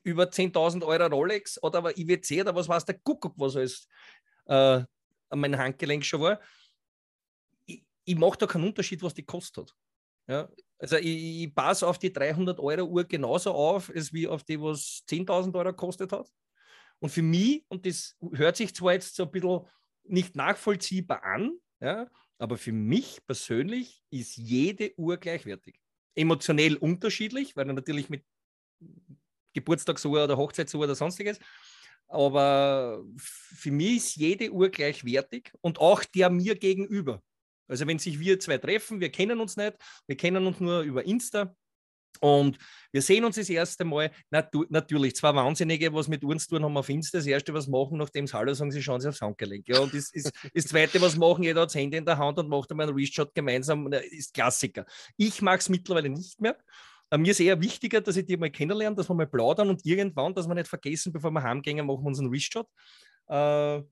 [0.02, 3.86] über 10.000 Euro Rolex oder IWC oder was weiß der Kuckuck, was alles
[4.46, 4.82] äh,
[5.28, 6.40] an meinem Handgelenk schon war.
[8.10, 9.74] Ich, mache da keinen Unterschied, was die kostet.
[10.26, 14.44] Ja, also ich, ich passe auf die 300 Euro Uhr genauso auf, als wie auf
[14.44, 16.30] die, was 10.000 Euro gekostet hat.
[17.00, 19.60] Und für mich, und das hört sich zwar jetzt so ein bisschen
[20.04, 25.78] nicht nachvollziehbar an, ja, aber für mich persönlich ist jede Uhr gleichwertig.
[26.14, 28.24] Emotionell unterschiedlich, weil natürlich mit
[29.52, 31.38] Geburtstagsuhr oder Hochzeitsuhr oder sonstiges.
[32.08, 37.22] Aber für mich ist jede Uhr gleichwertig und auch der mir gegenüber.
[37.70, 39.74] Also wenn sich wir zwei treffen, wir kennen uns nicht,
[40.06, 41.54] wir kennen uns nur über Insta,
[42.18, 42.58] und
[42.92, 46.76] wir sehen uns das erste Mal, natu natürlich, zwei Wahnsinnige, was mit uns tun haben
[46.76, 47.18] auf Insta.
[47.18, 49.66] Das erste, was machen, nachdem sie Hallo sagen, sie schauen sich aufs Handgelenk.
[49.68, 52.38] Ja, und das, ist, das zweite, was machen, jeder hat das Handy in der Hand
[52.38, 54.84] und macht einmal einen Reshot gemeinsam, ist Klassiker.
[55.16, 56.58] Ich mag es mittlerweile nicht mehr.
[57.10, 59.86] Äh, mir ist eher wichtiger, dass ich die mal kennenlerne, dass wir mal plaudern und
[59.86, 62.66] irgendwann, dass wir nicht vergessen, bevor wir heimgehen, machen wir unseren Reshot.
[63.28, 63.82] Äh,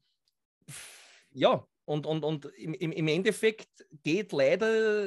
[1.33, 3.69] ja, und, und, und im, im Endeffekt
[4.03, 5.07] geht leider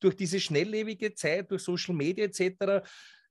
[0.00, 2.84] durch diese schnelllebige Zeit, durch Social Media etc.,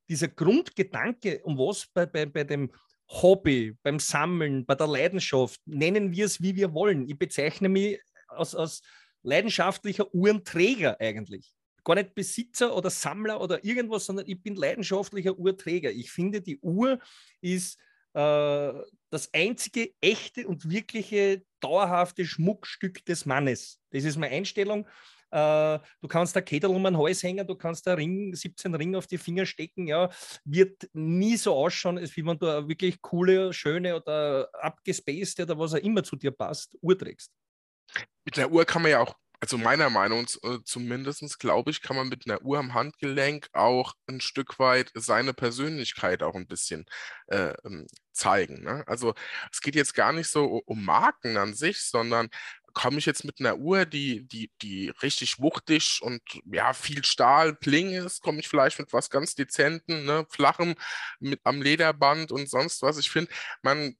[0.07, 2.71] dieser Grundgedanke, um was bei, bei, bei dem
[3.07, 7.07] Hobby, beim Sammeln, bei der Leidenschaft, nennen wir es, wie wir wollen.
[7.09, 8.81] Ich bezeichne mich als, als
[9.21, 11.53] leidenschaftlicher Uhrenträger eigentlich.
[11.83, 15.91] Gar nicht Besitzer oder Sammler oder irgendwas, sondern ich bin leidenschaftlicher Uhrträger.
[15.91, 16.99] Ich finde, die Uhr
[17.41, 17.77] ist
[18.13, 18.73] äh,
[19.09, 23.79] das einzige echte und wirkliche dauerhafte Schmuckstück des Mannes.
[23.91, 24.87] Das ist meine Einstellung.
[25.31, 28.95] Äh, du kannst da Kedel um den Hals hängen, du kannst da Ring, 17 Ring
[28.95, 30.09] auf die Finger stecken, ja,
[30.43, 35.59] wird nie so ausschauen, als wie wenn du eine wirklich coole, schöne oder abgespaced oder
[35.59, 37.31] was auch immer zu dir passt, Uhr trägst.
[38.25, 41.95] Mit einer Uhr kann man ja auch also meiner Meinung äh, zumindest, glaube ich, kann
[41.95, 46.85] man mit einer Uhr am Handgelenk auch ein Stück weit seine Persönlichkeit auch ein bisschen
[47.27, 48.63] äh, ähm, zeigen.
[48.63, 48.83] Ne?
[48.87, 49.13] Also
[49.51, 52.29] es geht jetzt gar nicht so um Marken an sich, sondern
[52.73, 57.55] komme ich jetzt mit einer Uhr, die, die, die richtig wuchtig und ja, viel Stahl,
[57.55, 60.75] Pling ist, komme ich vielleicht mit was ganz Dezenten, ne, flachem,
[61.19, 62.97] mit am Lederband und sonst was.
[62.97, 63.95] Ich finde, man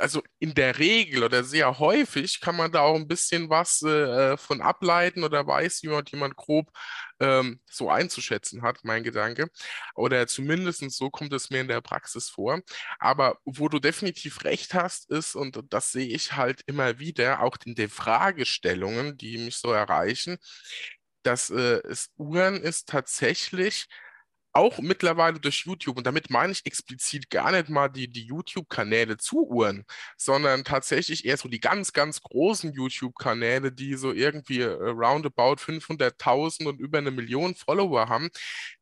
[0.00, 4.36] also in der Regel oder sehr häufig kann man da auch ein bisschen was äh,
[4.36, 6.70] von ableiten oder weiß jemand, jemand grob
[7.20, 9.48] ähm, so einzuschätzen hat, mein Gedanke.
[9.94, 12.60] Oder zumindest so kommt es mir in der Praxis vor.
[12.98, 17.56] Aber wo du definitiv recht hast, ist, und das sehe ich halt immer wieder, auch
[17.64, 20.38] in den Fragestellungen, die mich so erreichen,
[21.22, 23.86] dass äh, es Uhren ist tatsächlich
[24.58, 29.16] auch mittlerweile durch YouTube, und damit meine ich explizit gar nicht mal die, die YouTube-Kanäle
[29.16, 29.84] zu Uhren,
[30.16, 36.66] sondern tatsächlich eher so die ganz, ganz großen YouTube-Kanäle, die so irgendwie äh, roundabout 500.000
[36.66, 38.30] und über eine Million Follower haben,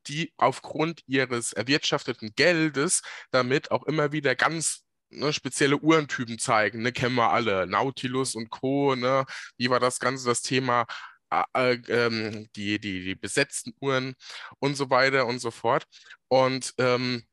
[0.06, 6.90] die aufgrund ihres erwirtschafteten Geldes damit auch immer wieder ganz Ne, spezielle Uhrentypen zeigen, ne,
[6.90, 9.24] kennen wir alle, Nautilus und Co., ne,
[9.56, 10.84] wie war das Ganze, das Thema
[11.30, 14.14] äh, ähm, die, die, die besetzten Uhren
[14.58, 15.86] und so weiter und so fort.
[16.28, 17.24] Und ähm,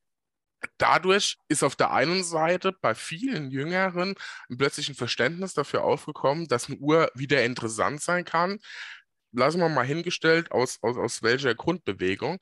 [0.78, 4.14] dadurch ist auf der einen Seite bei vielen Jüngeren
[4.56, 8.58] plötzlich ein Verständnis dafür aufgekommen, dass eine Uhr wieder interessant sein kann.
[9.32, 12.38] Lassen wir mal hingestellt, aus, aus, aus welcher Grundbewegung.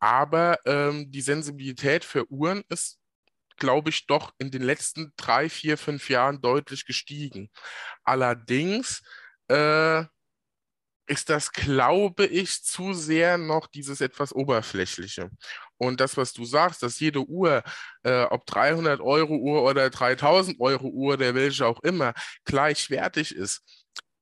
[0.00, 2.98] Aber ähm, die Sensibilität für Uhren ist,
[3.56, 7.50] glaube ich, doch in den letzten drei, vier, fünf Jahren deutlich gestiegen.
[8.02, 9.02] Allerdings
[9.48, 10.04] äh,
[11.06, 15.30] ist das, glaube ich, zu sehr noch dieses etwas Oberflächliche.
[15.76, 17.62] Und das, was du sagst, dass jede Uhr,
[18.04, 23.62] äh, ob 300 Euro Uhr oder 3000 Euro Uhr, der welche auch immer, gleichwertig ist,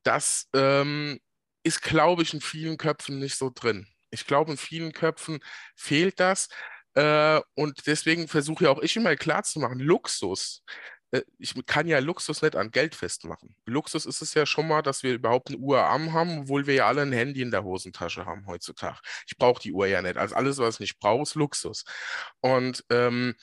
[0.03, 1.21] das ähm,
[1.63, 3.87] ist, glaube ich, in vielen Köpfen nicht so drin.
[4.11, 5.41] Ich glaube, in vielen Köpfen
[5.77, 6.49] fehlt das.
[6.95, 10.65] Äh, und deswegen versuche ja auch ich immer klarzumachen, Luxus
[11.39, 13.57] ich kann ja Luxus nicht an Geld festmachen.
[13.67, 16.75] Luxus ist es ja schon mal, dass wir überhaupt eine Uhr am haben, obwohl wir
[16.75, 18.99] ja alle ein Handy in der Hosentasche haben heutzutage.
[19.27, 20.17] Ich brauche die Uhr ja nicht.
[20.17, 21.85] Also alles, was ich nicht brauche, ist Luxus.
[22.41, 23.35] Und ähm,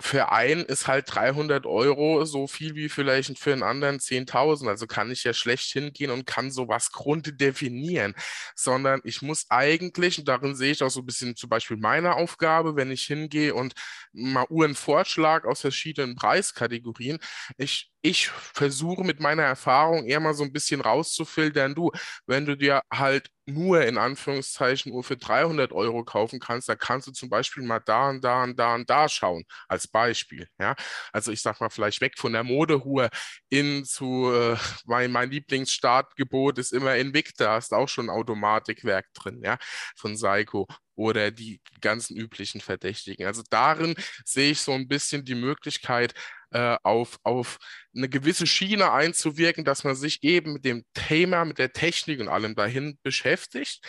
[0.00, 4.68] für einen ist halt 300 Euro so viel wie vielleicht für einen anderen 10.000.
[4.68, 8.14] Also kann ich ja schlecht hingehen und kann sowas grunddefinieren,
[8.56, 12.16] sondern ich muss eigentlich, und darin sehe ich auch so ein bisschen zum Beispiel meine
[12.16, 13.74] Aufgabe, wenn ich hingehe und
[14.14, 17.18] mal Uhren Vorschlag aus verschiedenen Preiskategorien,
[17.58, 21.90] ich ich versuche mit meiner Erfahrung eher mal so ein bisschen rauszufiltern, du,
[22.26, 27.06] wenn du dir halt nur in Anführungszeichen Uhr für 300 Euro kaufen kannst, da kannst
[27.06, 30.74] du zum Beispiel mal da und da und da und da schauen, als Beispiel, ja.
[31.12, 33.08] Also ich sag mal vielleicht weg von der Modehuhr
[33.48, 39.56] in zu, äh, mein, mein Lieblingsstartgebot ist immer Invicta, hast auch schon Automatikwerk drin, ja,
[39.96, 43.26] von Seiko oder die ganzen üblichen Verdächtigen.
[43.26, 46.14] Also darin sehe ich so ein bisschen die Möglichkeit,
[46.50, 47.58] äh, auf, auf
[47.96, 52.28] eine gewisse Schiene einzuwirken, dass man sich eben mit dem Thema, mit der Technik und
[52.28, 53.80] allem dahin beschäftigt.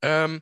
[0.00, 0.40] Ähm,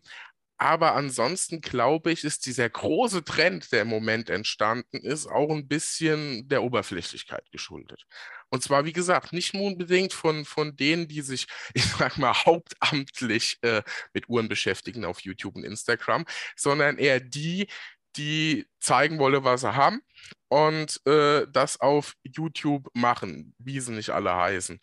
[0.58, 5.68] aber ansonsten glaube ich, ist dieser große Trend, der im Moment entstanden ist, auch ein
[5.68, 8.06] bisschen der Oberflächlichkeit geschuldet.
[8.50, 12.34] Und zwar, wie gesagt, nicht nur unbedingt von, von denen, die sich, ich sag mal,
[12.34, 13.82] hauptamtlich äh,
[14.12, 16.24] mit Uhren beschäftigen auf YouTube und Instagram,
[16.56, 17.68] sondern eher die,
[18.16, 20.00] die zeigen wollen, was sie haben
[20.48, 24.80] und äh, das auf YouTube machen, wie sie nicht alle heißen.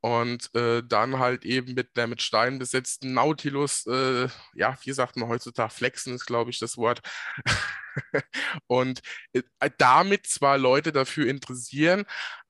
[0.00, 5.16] Und äh, dann halt eben mit der mit Stein besetzten Nautilus, äh, ja, wie sagt
[5.16, 7.00] man heutzutage, flexen ist, glaube ich, das Wort.
[8.66, 9.00] und
[9.32, 9.42] äh,
[9.78, 12.04] damit zwar Leute dafür interessieren,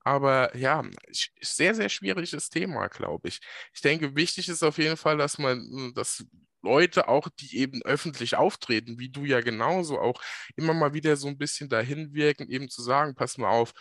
[0.05, 0.83] aber ja,
[1.41, 3.39] sehr, sehr schwieriges Thema, glaube ich.
[3.73, 6.23] Ich denke, wichtig ist auf jeden Fall, dass man, dass
[6.61, 10.21] Leute auch, die eben öffentlich auftreten, wie du ja genauso auch,
[10.55, 13.73] immer mal wieder so ein bisschen dahin wirken, eben zu sagen, pass mal auf,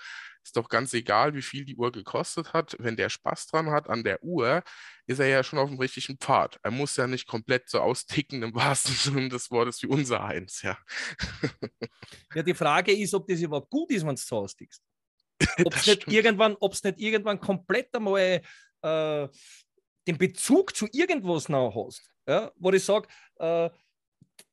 [0.42, 2.76] ist doch ganz egal, wie viel die Uhr gekostet hat.
[2.78, 4.62] Wenn der Spaß dran hat an der Uhr,
[5.06, 6.58] ist er ja schon auf dem richtigen Pfad.
[6.62, 10.62] Er muss ja nicht komplett so austicken im wahrsten Sinne des Wortes wie unser eins,
[10.62, 10.78] ja.
[12.34, 14.82] ja, die Frage ist, ob das überhaupt gut ist, wenn du so austickst.
[15.64, 18.40] Ob es nicht, irgendwann, nicht irgendwann komplett einmal
[18.82, 19.28] äh,
[20.06, 23.70] den Bezug zu irgendwas noch hast ja, wo ich sage, äh,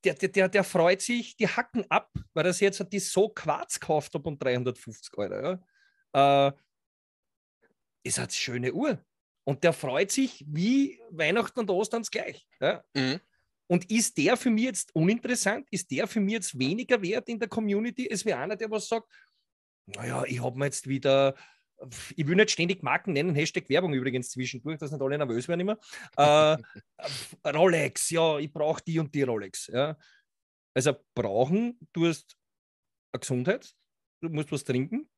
[0.03, 3.79] der, der, der freut sich die Hacken ab, weil er sich jetzt die so Quarz
[3.79, 5.59] gekauft hat um 350 Euro.
[6.13, 6.47] Ja.
[6.47, 6.53] Äh,
[8.03, 9.03] ist eine schöne Uhr.
[9.43, 12.47] Und der freut sich wie Weihnachten und Ostern gleich.
[12.59, 12.83] Ja.
[12.93, 13.19] Mhm.
[13.67, 15.67] Und ist der für mich jetzt uninteressant?
[15.71, 18.07] Ist der für mich jetzt weniger wert in der Community?
[18.09, 19.07] Es wäre einer, der was sagt,
[19.85, 21.35] naja, ich habe mir jetzt wieder
[22.15, 25.61] ich will nicht ständig Marken nennen, Hashtag Werbung übrigens zwischendurch, dass nicht alle nervös werden
[25.61, 25.79] immer.
[26.17, 26.57] Äh,
[27.57, 29.67] Rolex, ja, ich brauche die und die Rolex.
[29.67, 29.97] Ja.
[30.73, 32.37] Also brauchen, du hast
[33.11, 33.75] eine Gesundheit,
[34.21, 35.09] du musst was trinken,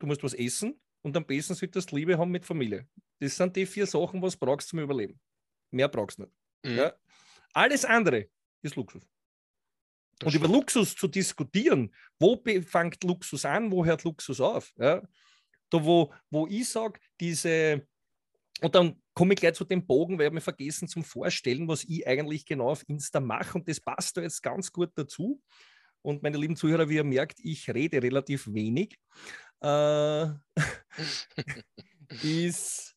[0.00, 2.88] du musst was essen und am besten solltest du Liebe haben mit Familie.
[3.20, 5.20] Das sind die vier Sachen, was du brauchst zum Überleben.
[5.70, 6.34] Mehr brauchst du nicht.
[6.64, 6.78] Mhm.
[6.78, 6.92] Ja.
[7.52, 8.28] Alles andere
[8.62, 9.02] ist Luxus.
[10.18, 10.46] Das und stimmt.
[10.46, 14.72] über Luxus zu diskutieren, wo fängt Luxus an, wo hört Luxus auf?
[14.78, 15.02] Ja?
[15.70, 17.86] Da, wo, wo ich sage, diese,
[18.62, 21.84] und dann komme ich gleich zu dem Bogen, weil ich mir vergessen zum Vorstellen, was
[21.84, 23.58] ich eigentlich genau auf Insta mache.
[23.58, 25.42] Und das passt da jetzt ganz gut dazu.
[26.02, 28.96] Und meine lieben Zuhörer, wie ihr merkt, ich rede relativ wenig.
[29.60, 30.26] Äh,
[32.22, 32.94] ist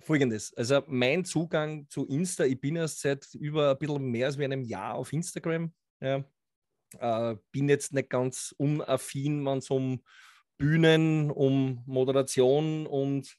[0.00, 0.52] folgendes.
[0.54, 4.64] Also mein Zugang zu Insta, ich bin erst seit über ein bisschen mehr als einem
[4.64, 5.72] Jahr auf Instagram.
[6.00, 6.24] Ja.
[6.98, 10.02] Äh, bin jetzt nicht ganz unaffin, wenn es um
[10.58, 13.36] Bühnen, um Moderation und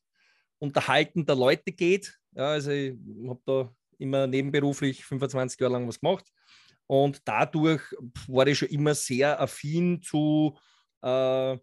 [0.60, 2.20] Unterhalten der Leute geht.
[2.34, 2.96] Ja, also ich
[3.28, 6.32] habe da immer nebenberuflich 25 Jahre lang was gemacht
[6.88, 7.82] und dadurch
[8.28, 10.58] war ich schon immer sehr affin zu
[11.02, 11.58] äh,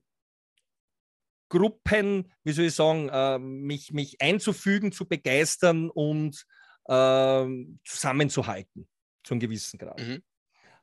[1.51, 6.45] Gruppen, wie soll ich sagen, äh, mich, mich einzufügen, zu begeistern und
[6.87, 7.47] äh,
[7.85, 8.89] zusammenzuhalten,
[9.25, 9.99] zu einem gewissen Grad.
[9.99, 10.23] Mhm.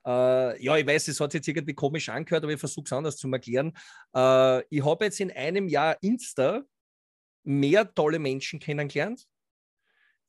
[0.06, 2.94] Äh, ja, ich weiß, es hat sich jetzt irgendwie komisch angehört, aber ich versuche es
[2.94, 3.74] anders zu erklären.
[4.16, 6.64] Äh, ich habe jetzt in einem Jahr Insta
[7.44, 9.28] mehr tolle Menschen kennengelernt,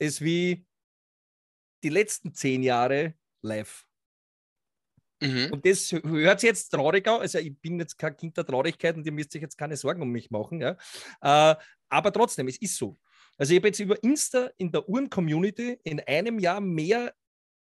[0.01, 0.65] als wie
[1.83, 3.87] die letzten zehn Jahre live.
[5.21, 5.51] Mhm.
[5.53, 7.21] Und das hört sich jetzt traurig an.
[7.21, 10.03] Also, ich bin jetzt kein Kind der Traurigkeit und ihr müsst euch jetzt keine Sorgen
[10.03, 10.61] um mich machen.
[10.61, 10.77] Ja?
[11.21, 11.57] Äh,
[11.89, 12.97] aber trotzdem, es ist so.
[13.39, 17.15] Also, ich habe jetzt über Insta in der Uhren-Community in einem Jahr mehr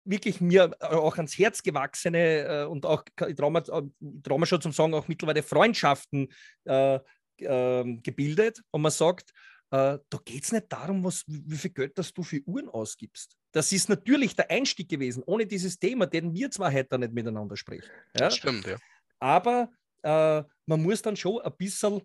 [0.07, 4.61] wirklich mir auch ans Herz gewachsene äh, und auch, ich traue mir, trau mir schon
[4.61, 6.29] zum Sagen, auch mittlerweile Freundschaften
[6.65, 6.99] äh,
[7.39, 8.63] äh, gebildet.
[8.71, 9.31] Und man sagt,
[9.71, 13.37] äh, da geht es nicht darum, was, wie viel Geld das du für Uhren ausgibst.
[13.53, 15.23] Das ist natürlich der Einstieg gewesen.
[15.27, 17.91] Ohne dieses Thema, den wir zwar heute nicht miteinander sprechen.
[18.15, 18.27] Ja?
[18.27, 18.77] Das stimmt, ja.
[19.19, 19.71] Aber
[20.03, 22.03] äh, man muss dann schon ein bisschen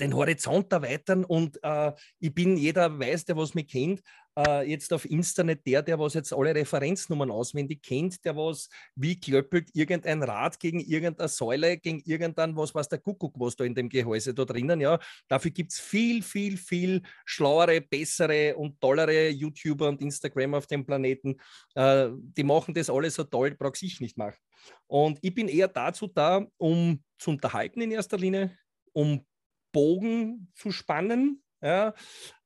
[0.00, 4.02] den Horizont erweitern und äh, ich bin, jeder weiß, der was mich kennt,
[4.36, 8.68] äh, jetzt auf Insta nicht der, der was jetzt alle Referenznummern auswendig kennt, der was
[8.94, 13.64] wie klöppelt irgendein Rad gegen irgendeine Säule, gegen irgendein, was weiß der Kuckuck, was da
[13.64, 14.98] in dem Gehäuse da drinnen, ja.
[15.28, 20.84] Dafür gibt es viel, viel, viel schlauere, bessere und tollere YouTuber und Instagram auf dem
[20.84, 21.36] Planeten.
[21.74, 24.38] Äh, die machen das alles so toll, brauche ich nicht machen.
[24.86, 28.56] Und ich bin eher dazu da, um zu unterhalten in erster Linie,
[28.92, 29.24] um
[29.72, 31.42] Bogen zu spannen.
[31.60, 31.94] Ja.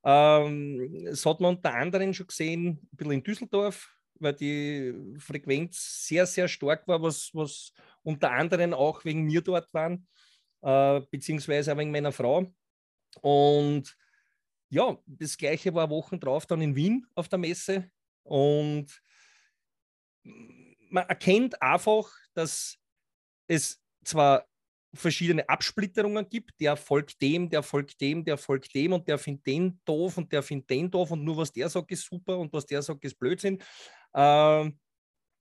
[0.05, 6.07] Ähm, das hat man unter anderem schon gesehen, ein bisschen in Düsseldorf, weil die Frequenz
[6.07, 10.07] sehr, sehr stark war, was, was unter anderem auch wegen mir dort waren,
[10.62, 12.53] äh, beziehungsweise auch wegen meiner Frau.
[13.20, 13.96] Und
[14.68, 17.90] ja, das gleiche war Wochen drauf dann in Wien auf der Messe.
[18.23, 19.03] Und
[20.23, 22.77] man erkennt einfach, dass
[23.49, 24.46] es zwar
[24.94, 26.59] verschiedene Absplitterungen gibt.
[26.61, 30.33] Der folgt dem, der folgt dem, der folgt dem und der findet den doof und
[30.33, 33.05] der findet den doof und nur was der sagt ist super und was der sagt
[33.05, 33.59] ist Blödsinn.
[34.14, 34.70] Äh,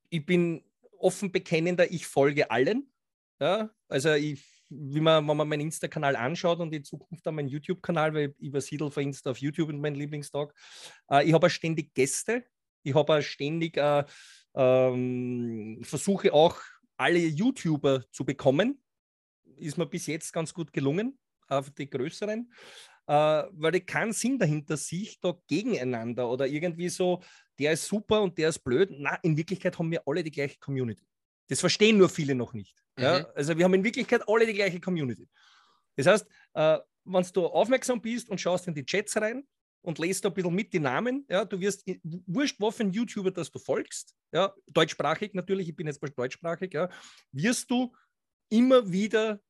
[0.09, 0.63] ich bin
[0.97, 2.91] offen bekennender, ich folge allen.
[3.39, 3.69] Ja?
[3.87, 8.13] Also ich, wie man, wenn man meinen Insta-Kanal anschaut und in Zukunft dann meinen YouTube-Kanal,
[8.13, 10.53] weil ich übersiedel von Insta auf YouTube in meinen Lieblingstag.
[11.09, 12.45] Äh, ich habe ständig Gäste.
[12.83, 14.03] Ich habe ständig äh,
[14.55, 16.57] ähm, versuche auch
[16.97, 18.81] alle YouTuber zu bekommen
[19.59, 21.17] ist mir bis jetzt ganz gut gelungen,
[21.47, 22.51] auf die größeren,
[23.07, 27.21] äh, weil ich keinen Sinn dahinter sehe, da gegeneinander oder irgendwie so,
[27.57, 28.89] der ist super und der ist blöd.
[28.91, 31.05] Na, in Wirklichkeit haben wir alle die gleiche Community.
[31.47, 32.75] Das verstehen nur viele noch nicht.
[32.97, 33.03] Mhm.
[33.03, 33.27] Ja?
[33.35, 35.27] Also wir haben in Wirklichkeit alle die gleiche Community.
[35.95, 39.43] Das heißt, äh, wenn du aufmerksam bist und schaust in die Chats rein
[39.81, 41.83] und lest da ein bisschen mit die Namen, ja, du wirst,
[42.27, 46.73] wurscht, was für ein YouTuber das du folgst, ja, deutschsprachig natürlich, ich bin jetzt deutschsprachig,
[46.73, 46.89] ja,
[47.31, 47.91] wirst du
[48.49, 49.41] immer wieder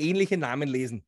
[0.00, 1.04] ähnliche Namen lesen.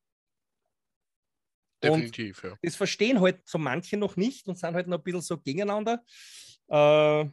[1.82, 2.58] Definitiv, und ja.
[2.62, 6.04] Das verstehen halt so manche noch nicht und sind halt noch ein bisschen so gegeneinander.
[6.68, 7.28] Äh,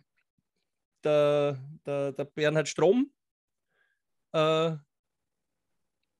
[1.04, 3.12] der, der, der Bernhard Strom
[4.34, 4.76] äh,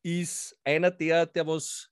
[0.04, 1.92] ist einer der, der was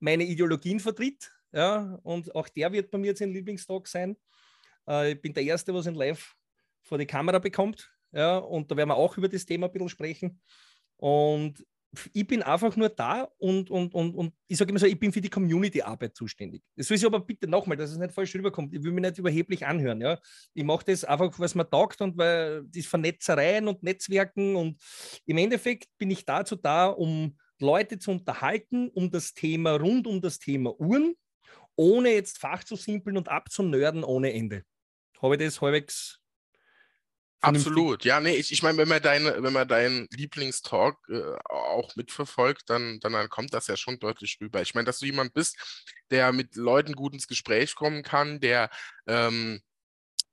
[0.00, 1.30] meine Ideologien vertritt.
[1.52, 4.16] Ja, und auch der wird bei mir jetzt ein Lieblingstag sein.
[4.88, 6.34] Äh, ich bin der Erste, was in Live
[6.82, 7.94] vor die Kamera bekommt.
[8.10, 10.40] Ja, und da werden wir auch über das Thema ein bisschen sprechen.
[10.96, 11.64] Und
[12.12, 15.12] ich bin einfach nur da und, und, und, und ich sage immer so, ich bin
[15.12, 16.62] für die Community-Arbeit zuständig.
[16.74, 18.72] Das soll ich aber bitte nochmal, dass es nicht falsch rüberkommt.
[18.72, 20.00] Ich will mich nicht überheblich anhören.
[20.00, 20.18] Ja?
[20.54, 24.80] Ich mache das einfach, was mir taugt und weil die Vernetzereien und Netzwerken und
[25.26, 30.20] im Endeffekt bin ich dazu da, um Leute zu unterhalten, um das Thema rund um
[30.20, 31.14] das Thema Uhren,
[31.76, 34.64] ohne jetzt Fach zu simpeln und abzunörden ohne Ende.
[35.20, 36.21] Habe ich das halbwegs
[37.44, 41.96] Absolut, ja, nee, ich, ich meine, wenn man deine, wenn man deinen Lieblingstalk äh, auch
[41.96, 44.62] mitverfolgt, dann, dann, dann kommt das ja schon deutlich rüber.
[44.62, 45.56] Ich meine, dass du jemand bist,
[46.12, 48.70] der mit Leuten gut ins Gespräch kommen kann, der
[49.08, 49.60] ähm,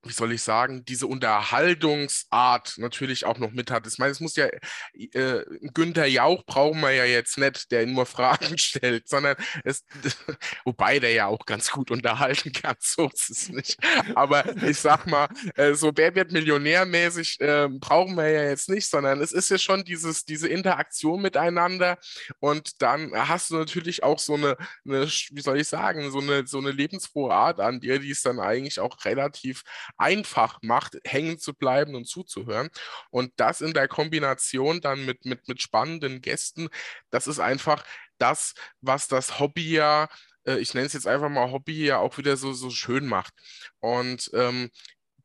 [0.03, 3.85] wie soll ich sagen, diese Unterhaltungsart natürlich auch noch mit hat.
[3.85, 4.47] Ich meine, es muss ja,
[4.93, 9.83] äh, Günther Jauch brauchen wir ja jetzt nicht, der nur Fragen stellt, sondern es,
[10.65, 13.77] wobei der ja auch ganz gut unterhalten kann, so ist es nicht.
[14.15, 18.89] Aber ich sag mal, äh, so Wer wird millionärmäßig äh, brauchen wir ja jetzt nicht,
[18.89, 21.97] sondern es ist ja schon dieses, diese Interaktion miteinander
[22.39, 26.47] und dann hast du natürlich auch so eine, eine wie soll ich sagen, so eine,
[26.47, 29.63] so eine lebensfrohe Art an dir, die es dann eigentlich auch relativ
[29.97, 32.69] einfach macht, hängen zu bleiben und zuzuhören.
[33.09, 36.69] Und das in der Kombination dann mit, mit, mit spannenden Gästen,
[37.09, 37.83] das ist einfach
[38.17, 40.07] das, was das Hobby ja,
[40.45, 43.33] äh, ich nenne es jetzt einfach mal Hobby, ja auch wieder so, so schön macht.
[43.79, 44.69] Und ähm,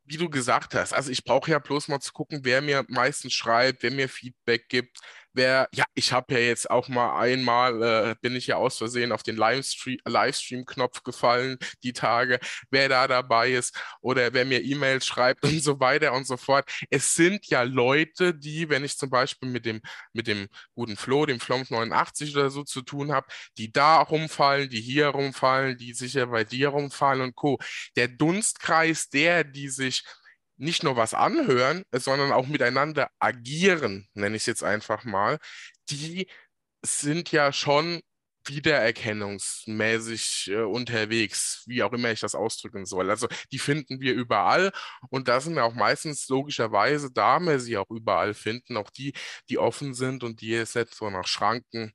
[0.04, 3.32] wie du gesagt hast, also ich brauche ja bloß mal zu gucken, wer mir meistens
[3.32, 4.98] schreibt, wer mir Feedback gibt.
[5.34, 9.12] Wer, ja, ich habe ja jetzt auch mal einmal, äh, bin ich ja aus Versehen
[9.12, 12.38] auf den Livestream-Knopf gefallen, die Tage,
[12.70, 16.70] wer da dabei ist oder wer mir E-Mails schreibt und so weiter und so fort.
[16.90, 19.82] Es sind ja Leute, die, wenn ich zum Beispiel mit dem,
[20.12, 23.26] mit dem guten Flo, dem Flomp 89 oder so zu tun habe,
[23.58, 27.58] die da rumfallen, die hier rumfallen, die sicher bei dir rumfallen und Co.
[27.96, 30.04] Der Dunstkreis der, die sich
[30.56, 35.38] nicht nur was anhören, sondern auch miteinander agieren, nenne ich es jetzt einfach mal,
[35.90, 36.28] die
[36.82, 38.00] sind ja schon
[38.46, 43.10] wiedererkennungsmäßig äh, unterwegs, wie auch immer ich das ausdrücken soll.
[43.10, 44.70] Also die finden wir überall
[45.10, 49.14] und da sind wir auch meistens logischerweise, da wir sie auch überall finden, auch die,
[49.48, 51.92] die offen sind und die jetzt so nach Schranken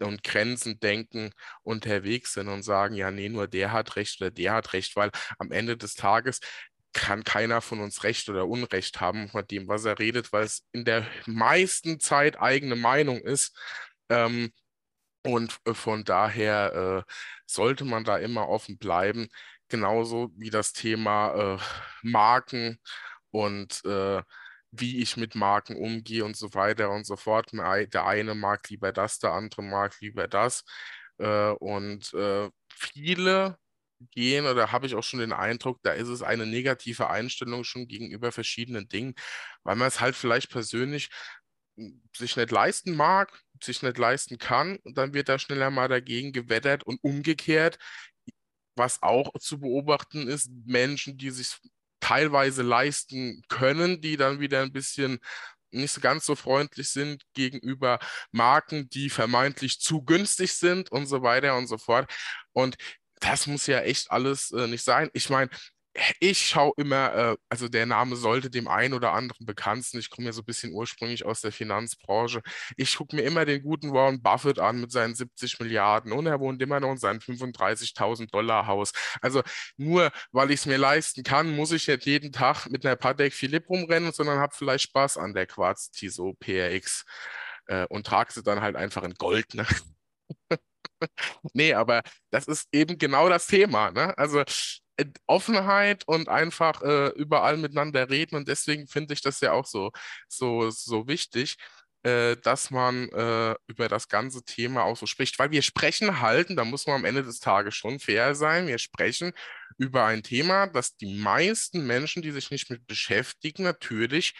[0.00, 1.30] und Grenzen denken
[1.62, 5.10] unterwegs sind und sagen, ja, nee, nur der hat recht oder der hat recht, weil
[5.38, 6.40] am Ende des Tages
[6.92, 10.66] kann keiner von uns Recht oder Unrecht haben mit dem, was er redet, weil es
[10.72, 13.56] in der meisten Zeit eigene Meinung ist.
[14.10, 14.52] Ähm,
[15.24, 17.12] und äh, von daher äh,
[17.46, 19.28] sollte man da immer offen bleiben,
[19.68, 21.58] genauso wie das Thema äh,
[22.02, 22.78] Marken
[23.30, 24.22] und äh,
[24.72, 27.52] wie ich mit Marken umgehe und so weiter und so fort.
[27.52, 30.64] Der eine mag lieber das, der andere mag lieber das.
[31.18, 33.58] Äh, und äh, viele
[34.10, 37.86] gehen oder habe ich auch schon den Eindruck, da ist es eine negative Einstellung schon
[37.86, 39.14] gegenüber verschiedenen Dingen,
[39.62, 41.10] weil man es halt vielleicht persönlich
[41.76, 45.88] hm, sich nicht leisten mag, sich nicht leisten kann und dann wird da schneller mal
[45.88, 47.78] dagegen gewettert und umgekehrt,
[48.76, 51.58] was auch zu beobachten ist, Menschen, die sich
[52.00, 55.20] teilweise leisten können, die dann wieder ein bisschen
[55.72, 57.98] nicht so ganz so freundlich sind gegenüber
[58.30, 62.12] Marken, die vermeintlich zu günstig sind und so weiter und so fort.
[62.52, 62.76] Und
[63.22, 65.10] das muss ja echt alles äh, nicht sein.
[65.14, 65.50] Ich meine,
[66.20, 70.00] ich schaue immer, äh, also der Name sollte dem einen oder anderen bekannt sein.
[70.00, 72.40] Ich komme ja so ein bisschen ursprünglich aus der Finanzbranche.
[72.76, 76.40] Ich gucke mir immer den guten Warren Buffett an mit seinen 70 Milliarden und er
[76.40, 78.92] wohnt immer noch in seinem 35.000 Dollar Haus.
[79.20, 79.42] Also
[79.76, 83.34] nur weil ich es mir leisten kann, muss ich nicht jeden Tag mit einer Patek
[83.34, 87.04] Philipp rumrennen, sondern habe vielleicht Spaß an der Quarz Tiso PRX
[87.66, 89.54] äh, und trage sie dann halt einfach in Gold.
[89.54, 89.66] Ne?
[91.54, 93.90] nee, aber das ist eben genau das Thema.
[93.90, 94.16] Ne?
[94.18, 94.42] Also
[94.96, 98.36] äh, Offenheit und einfach äh, überall miteinander reden.
[98.36, 99.90] Und deswegen finde ich das ja auch so,
[100.28, 101.56] so, so wichtig,
[102.04, 105.38] äh, dass man äh, über das ganze Thema auch so spricht.
[105.38, 108.66] Weil wir sprechen halt, und da muss man am Ende des Tages schon fair sein,
[108.66, 109.32] wir sprechen
[109.78, 114.34] über ein Thema, das die meisten Menschen, die sich nicht mit beschäftigen, natürlich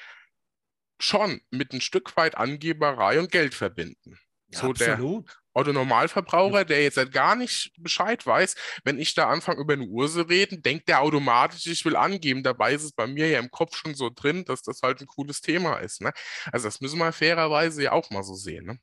[1.00, 4.18] schon mit ein Stück weit Angeberei und Geld verbinden.
[4.48, 5.28] Ja, so absolut.
[5.28, 9.74] Der, Otto Normalverbraucher, der jetzt halt gar nicht Bescheid weiß, wenn ich da anfange über
[9.74, 12.42] eine Uhr zu reden, denkt der automatisch, ich will angeben.
[12.42, 15.06] Dabei ist es bei mir ja im Kopf schon so drin, dass das halt ein
[15.06, 16.00] cooles Thema ist.
[16.00, 16.12] Ne?
[16.50, 18.66] Also das müssen wir fairerweise ja auch mal so sehen.
[18.66, 18.78] Ne?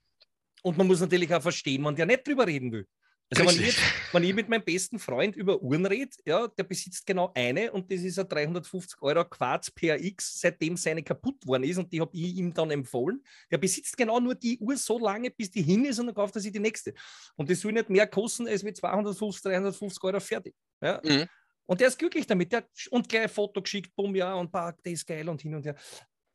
[0.61, 2.87] Und man muss natürlich auch verstehen, wenn der nicht drüber reden will.
[3.31, 3.77] Also wenn ich,
[4.11, 7.91] wenn ich, mit meinem besten Freund über Uhren rede, ja, der besitzt genau eine und
[7.91, 12.15] das ist ein 350 Euro Quarz PRX, seitdem seine kaputt worden ist und die habe
[12.15, 13.23] ich ihm dann empfohlen.
[13.51, 16.35] Der besitzt genau nur die Uhr so lange, bis die hin ist und dann kauft
[16.35, 16.95] er sich die nächste.
[17.35, 20.55] Und das soll nicht mehr kosten als wie 250, 350 Euro fertig.
[20.81, 20.99] Ja?
[21.03, 21.27] Mhm.
[21.67, 22.51] Und der ist glücklich damit.
[22.51, 25.53] Der, und gleich ein Foto geschickt, bumm, ja, und pack, das ist geil und hin
[25.53, 25.75] und her.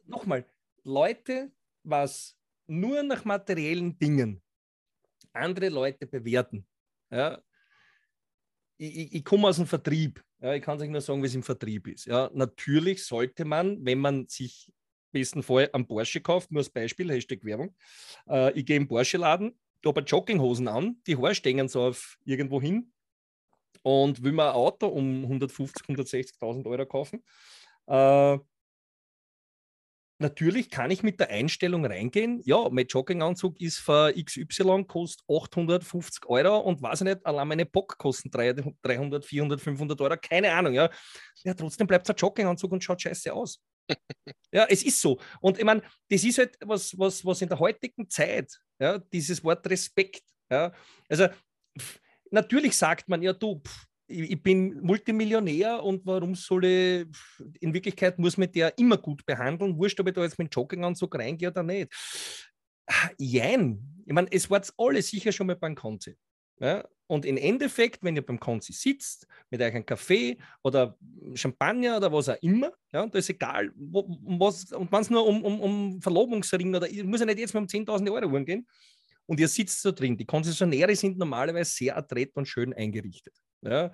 [0.07, 0.47] Nochmal,
[0.84, 1.51] Leute,
[1.82, 2.36] was
[2.68, 4.40] nur nach materiellen Dingen
[5.32, 6.64] andere Leute bewerten,
[7.11, 7.40] ja.
[8.76, 10.22] Ich, ich, ich komme aus dem Vertrieb.
[10.40, 12.07] Ja, ich kann euch nur sagen, wie es im Vertrieb ist.
[12.07, 14.72] Ja, natürlich sollte man, wenn man sich
[15.12, 17.74] besten Fall am Porsche kauft, nur als Beispiel, Hashtag Werbung,
[18.28, 22.61] äh, ich gehe im Porsche-Laden, da habe Jogginghosen an, die Haare stehen so auf irgendwo
[22.61, 22.92] hin
[23.82, 27.22] und will mir ein Auto um 150.000, 160.000 Euro kaufen,
[27.86, 28.38] äh,
[30.18, 36.26] natürlich kann ich mit der Einstellung reingehen, ja, mein Jogginganzug ist für XY, kostet 850
[36.26, 40.74] Euro und weiß ich nicht, allein meine Bock kosten 300, 400, 500 Euro, keine Ahnung,
[40.74, 40.90] ja.
[41.42, 43.60] Ja, trotzdem bleibt es ein Jogginganzug und schaut scheiße aus.
[44.52, 45.18] ja, es ist so.
[45.40, 49.42] Und ich meine, das ist halt was, was, was in der heutigen Zeit, ja, dieses
[49.44, 50.72] Wort Respekt, ja,
[51.08, 51.28] also
[51.78, 52.00] pff,
[52.30, 57.07] natürlich sagt man, ja, du, pff, ich bin Multimillionär und warum soll ich,
[57.61, 61.14] in Wirklichkeit muss man der immer gut behandeln, wurscht, ob ich da jetzt mit Jogginganzug
[61.16, 61.92] reingehe oder nicht.
[63.18, 64.05] Jein.
[64.05, 66.16] Ich meine, es war alle sicher schon mal beim Konzi.
[66.61, 66.86] Ja?
[67.07, 70.96] Und im Endeffekt, wenn ihr beim Konzi sitzt, mit euch einem Kaffee oder
[71.34, 74.07] Champagner oder was auch immer, ja, da ist egal, wo,
[74.38, 77.61] was, und wenn es nur um, um, um Verlobungsring oder, muss ja nicht jetzt mal
[77.61, 78.66] um 10.000 Euro gehen,
[79.26, 80.16] und ihr sitzt so drin.
[80.16, 83.34] Die Konzessionäre sind normalerweise sehr adrett und schön eingerichtet.
[83.64, 83.92] Ja?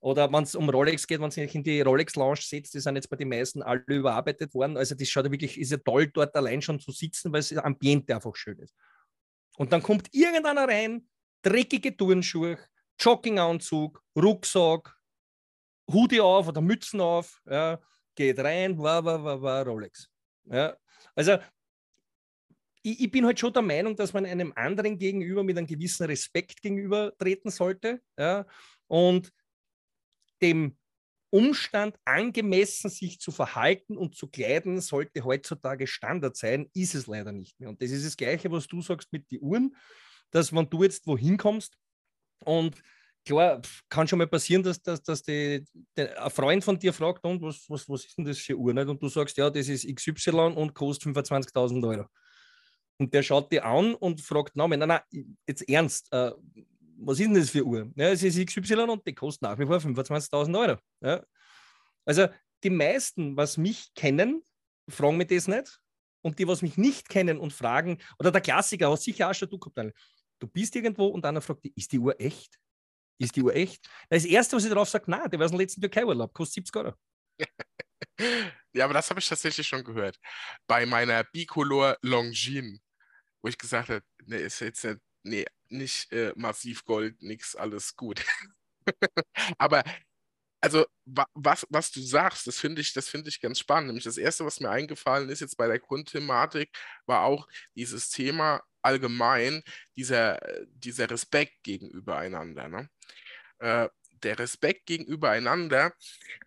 [0.00, 2.96] Oder wenn es um Rolex geht, wenn sich in die Rolex Lounge setzt, die sind
[2.96, 4.78] jetzt bei den meisten alle überarbeitet worden.
[4.78, 8.14] Also das schaut wirklich, ist ja toll, dort allein schon zu sitzen, weil das Ambiente
[8.14, 8.74] einfach schön ist.
[9.58, 11.06] Und dann kommt irgendeiner rein,
[11.42, 12.58] dreckige Turnschuhe,
[12.98, 14.96] Jogginganzug, Rucksack,
[15.92, 17.78] Hoodie auf oder Mützen auf, ja,
[18.14, 20.08] geht rein, war, war, war, war Rolex.
[20.44, 20.76] Ja.
[21.14, 21.38] Also
[22.82, 26.06] ich, ich, bin halt schon der Meinung, dass man einem anderen gegenüber mit einem gewissen
[26.06, 28.00] Respekt gegenüber treten sollte.
[28.18, 28.46] Ja,
[28.90, 29.32] und
[30.42, 30.76] dem
[31.32, 37.30] Umstand angemessen sich zu verhalten und zu kleiden, sollte heutzutage Standard sein, ist es leider
[37.30, 37.68] nicht mehr.
[37.68, 39.76] Und das ist das Gleiche, was du sagst mit den Uhren,
[40.32, 41.76] dass wenn du jetzt wohin kommst
[42.44, 42.82] und
[43.24, 45.64] klar, kann schon mal passieren, dass, dass, dass die,
[45.96, 48.74] der, ein Freund von dir fragt, und was, was, was ist denn das für Uhr?
[48.74, 52.06] Und du sagst, ja, das ist XY und kostet 25.000 Euro.
[52.98, 56.32] Und der schaut dir an und fragt, nein, nein, nein, jetzt ernst, äh,
[57.02, 57.90] was ist denn das für Uhr?
[57.96, 60.78] Ja, es ist XY und die kostet nach wie vor 25.000 Euro.
[61.00, 61.24] Ja.
[62.04, 62.28] Also
[62.62, 64.42] die meisten, was mich kennen,
[64.88, 65.80] fragen mich das nicht.
[66.22, 69.48] Und die, was mich nicht kennen und fragen, oder der Klassiker, was sicher auch schon
[69.48, 69.94] du gehabt
[70.40, 72.58] du bist irgendwo und einer fragt dich, ist die Uhr echt?
[73.18, 73.88] Ist die Uhr echt?
[74.08, 76.76] Das erste, was ich darauf sage, nein, der war aus dem letzten Türkei-Urlaub, kostet 70
[76.76, 76.94] Euro.
[78.72, 80.18] ja, aber das habe ich tatsächlich schon gehört.
[80.66, 82.80] Bei meiner Bicolor Longines,
[83.42, 87.96] wo ich gesagt habe, nee, ist jetzt nicht, nee, nicht äh, massiv Gold, nichts, alles
[87.96, 88.24] gut.
[89.58, 89.84] Aber
[90.60, 93.88] also was, was du sagst, das finde ich, das ich ganz spannend.
[93.88, 96.70] Nämlich das Erste, was mir eingefallen ist jetzt bei der Grundthematik,
[97.06, 99.62] war auch dieses Thema allgemein,
[99.96, 102.68] dieser, dieser Respekt gegenüber einander.
[102.68, 102.90] Ne?
[103.58, 103.88] Äh,
[104.22, 105.92] der Respekt gegenüber einander.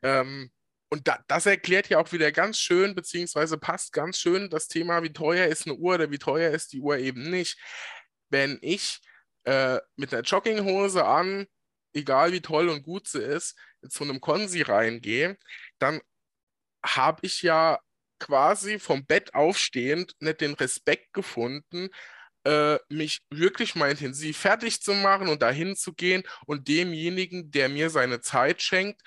[0.03, 0.51] Ähm,
[0.89, 5.01] und da, das erklärt ja auch wieder ganz schön, beziehungsweise passt ganz schön das Thema,
[5.01, 7.57] wie teuer ist eine Uhr oder wie teuer ist die Uhr eben nicht.
[8.33, 8.99] Wenn ich
[9.43, 11.45] äh, mit einer Jogginghose an,
[11.93, 13.55] egal wie toll und gut sie ist,
[13.87, 15.37] zu einem Konsi reingehe,
[15.77, 16.01] dann
[16.83, 17.79] habe ich ja
[18.19, 21.89] quasi vom Bett aufstehend nicht den Respekt gefunden,
[22.43, 27.69] äh, mich wirklich mal intensiv fertig zu machen und dahin zu gehen und demjenigen, der
[27.69, 28.99] mir seine Zeit schenkt,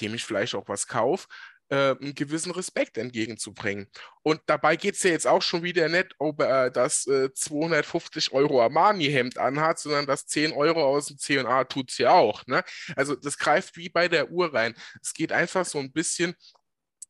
[0.00, 1.26] dem ich vielleicht auch was kaufe,
[1.70, 3.88] äh, einen gewissen Respekt entgegenzubringen.
[4.22, 8.32] Und dabei geht es ja jetzt auch schon wieder nicht, ob er das äh, 250
[8.32, 12.46] Euro Armani-Hemd anhat, sondern das 10 Euro aus dem C&A tut es ja auch.
[12.46, 12.62] Ne?
[12.96, 14.74] Also das greift wie bei der Uhr rein.
[15.02, 16.34] Es geht einfach so ein bisschen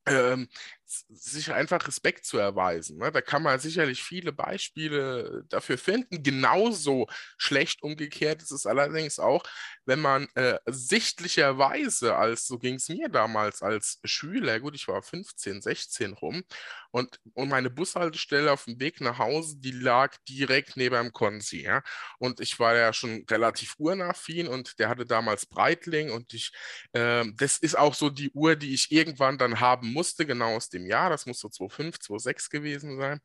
[0.06, 0.48] ähm,
[0.88, 2.98] sich einfach Respekt zu erweisen.
[2.98, 3.12] Ne?
[3.12, 6.22] Da kann man sicherlich viele Beispiele dafür finden.
[6.22, 9.44] Genauso schlecht umgekehrt ist es allerdings auch,
[9.84, 15.02] wenn man äh, sichtlicherweise, als so ging es mir damals als Schüler, gut, ich war
[15.02, 16.42] 15, 16 rum,
[16.90, 21.62] und, und meine Bushaltestelle auf dem Weg nach Hause, die lag direkt neben dem Konzi.
[21.62, 21.82] Ja?
[22.18, 26.52] Und ich war ja schon relativ urnaffin und der hatte damals Breitling und ich,
[26.92, 30.70] äh, das ist auch so die Uhr, die ich irgendwann dann haben musste, genau aus
[30.70, 31.10] dem Jahr.
[31.10, 33.20] Das muss so 2005, 2006 gewesen sein.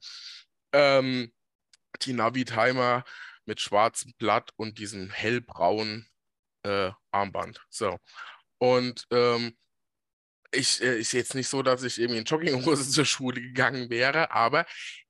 [0.73, 1.33] Ähm,
[2.01, 3.03] die Navi-Timer
[3.45, 6.07] mit schwarzem Blatt und diesem hellbraunen
[6.63, 7.61] äh, Armband.
[7.69, 7.97] So.
[8.57, 9.57] Und ähm,
[10.53, 14.31] ich äh, ist jetzt nicht so, dass ich irgendwie in Jogginghose zur Schule gegangen wäre,
[14.31, 14.65] aber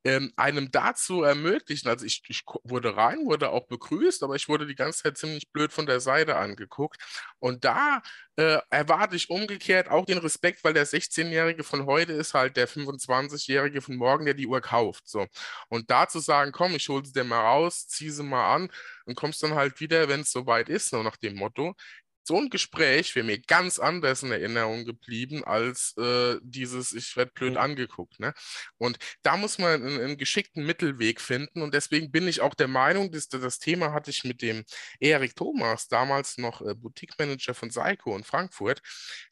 [0.05, 4.67] ähm, einem dazu ermöglichen, also ich, ich wurde rein, wurde auch begrüßt, aber ich wurde
[4.67, 6.97] die ganze Zeit ziemlich blöd von der Seite angeguckt.
[7.39, 8.01] Und da
[8.35, 12.67] äh, erwarte ich umgekehrt auch den Respekt, weil der 16-Jährige von heute ist halt der
[12.67, 15.07] 25-Jährige von morgen, der die Uhr kauft.
[15.07, 15.25] So.
[15.69, 18.69] Und da zu sagen, komm, ich hole sie dir mal raus, zieh sie mal an
[19.05, 21.75] und kommst dann halt wieder, wenn es soweit ist, so nach dem Motto
[22.23, 27.31] so ein Gespräch wäre mir ganz anders in Erinnerung geblieben als äh, dieses, ich werde
[27.33, 27.57] blöd mhm.
[27.57, 28.19] angeguckt.
[28.19, 28.33] Ne?
[28.77, 31.61] Und da muss man einen, einen, geschickten Mittelweg finden.
[31.61, 34.63] Und deswegen bin ich auch der Meinung, dass das Thema hatte ich mit dem
[34.99, 38.81] Erik Thomas, damals noch äh, Boutique-Manager von Seiko in Frankfurt.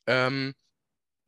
[0.07, 0.53] Ähm,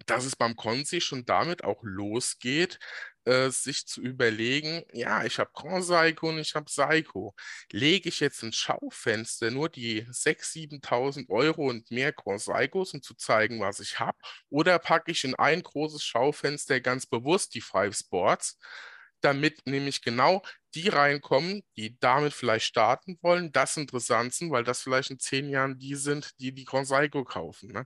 [0.06, 2.80] dass es beim Konzi schon damit auch losgeht,
[3.26, 7.36] äh, sich zu überlegen, ja, ich habe Grand Seiko und ich habe Seiko.
[7.72, 13.02] Lege ich jetzt ins Schaufenster nur die 6.000, 7.000 Euro und mehr Grand Seikos, um
[13.02, 14.18] zu zeigen, was ich habe,
[14.50, 18.58] oder packe ich in ein großes Schaufenster ganz bewusst die Five Sports,
[19.22, 20.44] damit nämlich genau
[20.76, 25.50] die reinkommen, die damit vielleicht starten wollen, das interessant sind, weil das vielleicht in zehn
[25.50, 27.72] Jahren die sind, die die Grand Seiko kaufen.
[27.72, 27.86] Ne?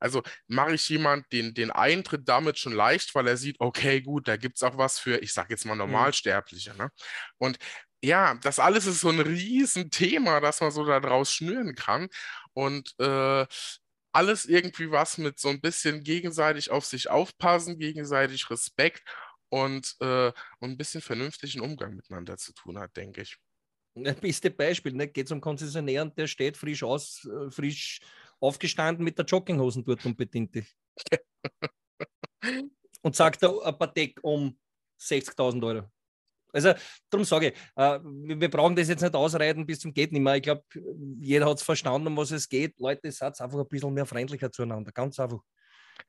[0.00, 4.28] Also mache ich jemand den, den Eintritt damit schon leicht, weil er sieht, okay, gut,
[4.28, 5.80] da gibt es auch was für, ich sage jetzt mal mhm.
[5.80, 6.74] Normalsterbliche.
[6.76, 6.90] Ne?
[7.38, 7.58] Und
[8.02, 12.08] ja, das alles ist so ein Riesenthema, dass man so daraus schnüren kann.
[12.52, 13.46] Und äh,
[14.12, 19.02] alles irgendwie was mit so ein bisschen gegenseitig auf sich aufpassen, gegenseitig Respekt
[19.50, 23.36] und, äh, und ein bisschen vernünftigen Umgang miteinander zu tun hat, denke ich.
[23.94, 25.08] Das beste Beispiel, ne?
[25.08, 28.00] geht es um Konzessionär und der steht frisch aus, äh, frisch
[28.40, 30.74] aufgestanden mit der Jogginghosen dort und bedient dich.
[33.02, 34.58] und sagt da ein Patek um
[35.00, 35.90] 60.000 Euro.
[36.52, 36.72] Also
[37.10, 40.36] darum sage ich, äh, wir brauchen das jetzt nicht ausreiten bis zum geht nicht mehr.
[40.36, 40.64] Ich glaube,
[41.20, 42.78] jeder hat es verstanden, um was es geht.
[42.78, 44.90] Leute, seid einfach ein bisschen mehr freundlicher zueinander.
[44.92, 45.40] Ganz einfach.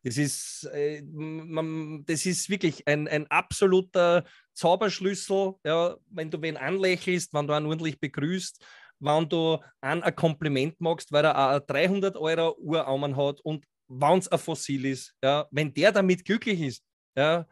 [0.04, 6.58] Das ist, äh, man, das ist wirklich ein, ein absoluter Zauberschlüssel, ja, wenn du wen
[6.58, 8.64] anlächelst, wenn du einen ordentlich begrüßt,
[9.00, 14.20] wenn du einen ein Kompliment machst, weil er eine 300 Euro Uhr hat und wenn
[14.20, 16.84] es ein Fossil ist, ja, wenn der damit glücklich ist,
[17.16, 17.46] ja,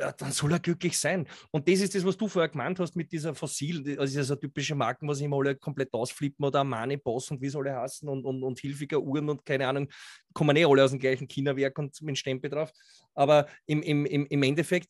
[0.00, 1.26] ja, dann soll er glücklich sein.
[1.50, 3.82] Und das ist das, was du vorher gemeint hast mit dieser Fossil.
[3.96, 7.40] Das ist ja so typische Marken, was immer alle komplett ausflippen oder Armani, Boss und
[7.42, 9.88] wie soll er heißen und, und, und Hilfiger Uhren und keine Ahnung,
[10.32, 12.72] kommen eh alle aus dem gleichen China-Werk und mit Stempel drauf.
[13.14, 14.88] Aber im, im, im, im Endeffekt,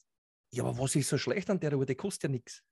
[0.53, 1.87] ja, aber was ist so schlecht an der Uhr?
[1.87, 2.63] Die kostet ja nichts.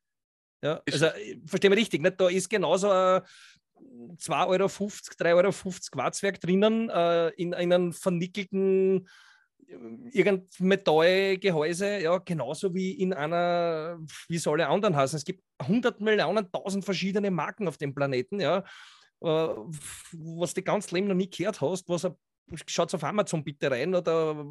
[0.63, 1.07] Ja, also,
[1.47, 2.21] verstehen wir richtig, nicht?
[2.21, 3.23] da ist genauso ein
[4.17, 5.53] 2,50 Euro, 3,50 Euro
[5.93, 9.09] Quarzwerk drinnen äh, in, in einem vernickelten
[10.13, 13.99] irgendein Metallgehäuse, ja, genauso wie in einer,
[14.29, 15.17] wie es alle anderen heißen.
[15.19, 18.59] Es gibt 100 Millionen, 1000 verschiedene Marken auf dem Planeten, ja,
[19.21, 19.49] äh,
[20.13, 22.09] was du ganz Leben noch nie gehört hast, was
[22.67, 24.45] schaut auf Amazon bitte rein oder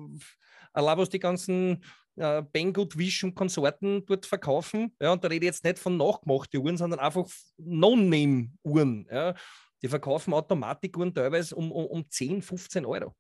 [0.74, 1.84] was die ganzen
[2.16, 4.96] äh, Banggood, Wish und Konsorten dort verkaufen.
[5.00, 7.26] Ja, und da rede ich jetzt nicht von nachgemachten Uhren, sondern einfach
[7.58, 9.08] No-Name-Uhren.
[9.12, 9.36] Ja.
[9.82, 13.16] Die verkaufen Automatikuhren teilweise um, um, um 10, 15 Euro.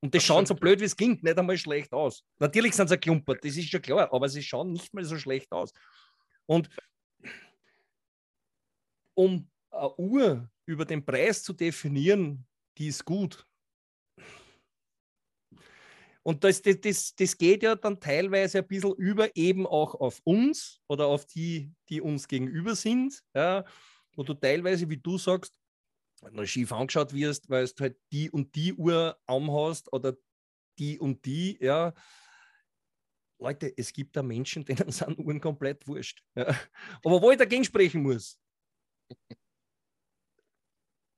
[0.00, 2.24] Und das schauen so blöd wie es klingt, nicht einmal schlecht aus.
[2.38, 5.52] Natürlich sind sie klumpert, das ist schon klar, aber sie schauen nicht mal so schlecht
[5.52, 5.72] aus.
[6.46, 6.68] Und
[9.14, 12.44] um eine Uhr über den Preis zu definieren,
[12.78, 13.46] die ist gut.
[16.24, 20.20] Und das, das, das, das geht ja dann teilweise ein bisschen über eben auch auf
[20.24, 23.22] uns oder auf die, die uns gegenüber sind.
[23.34, 23.64] Ja,
[24.14, 25.58] wo du teilweise, wie du sagst,
[26.30, 30.16] noch schief angeschaut wirst, weil du halt die und die Uhr hast oder
[30.78, 31.92] die und die, ja.
[33.38, 36.22] Leute, es gibt da Menschen, denen sind Uhren komplett wurscht.
[36.36, 36.56] Ja.
[37.04, 38.38] Aber wo ich dagegen sprechen muss,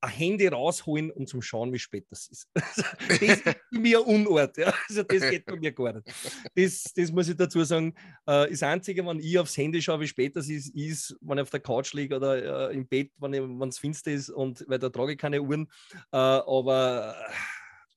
[0.05, 2.49] ein Handy rausholen und zum Schauen, wie spät das ist.
[2.55, 4.57] das ist mir Unort.
[4.57, 4.73] Ja.
[4.89, 6.13] Also das geht bei mir gar nicht.
[6.55, 7.95] Das, das muss ich dazu sagen.
[8.27, 11.43] Äh, das Einzige, wenn ich aufs Handy schaue, wie spät das ist, ist, wenn ich
[11.43, 14.89] auf der Couch liege oder äh, im Bett, wenn es finster ist und weil da
[14.89, 15.71] trage ich keine Uhren.
[16.13, 17.17] Äh, aber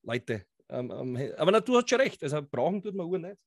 [0.03, 2.24] Leute, ähm, ähm, aber du hast schon recht.
[2.24, 3.38] Also brauchen tut man Uhren nicht.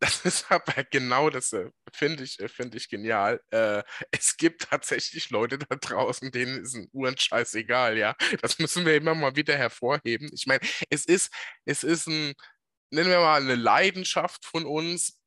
[0.00, 1.54] Das ist aber genau das,
[1.92, 3.40] finde ich, äh, find ich genial.
[3.50, 8.14] Äh, es gibt tatsächlich Leute da draußen, denen ist ein Uhren scheißegal, ja.
[8.42, 10.30] Das müssen wir immer mal wieder hervorheben.
[10.32, 10.60] Ich meine,
[10.90, 11.30] es ist,
[11.64, 12.34] es ist ein,
[12.90, 15.19] nennen wir mal, eine Leidenschaft von uns,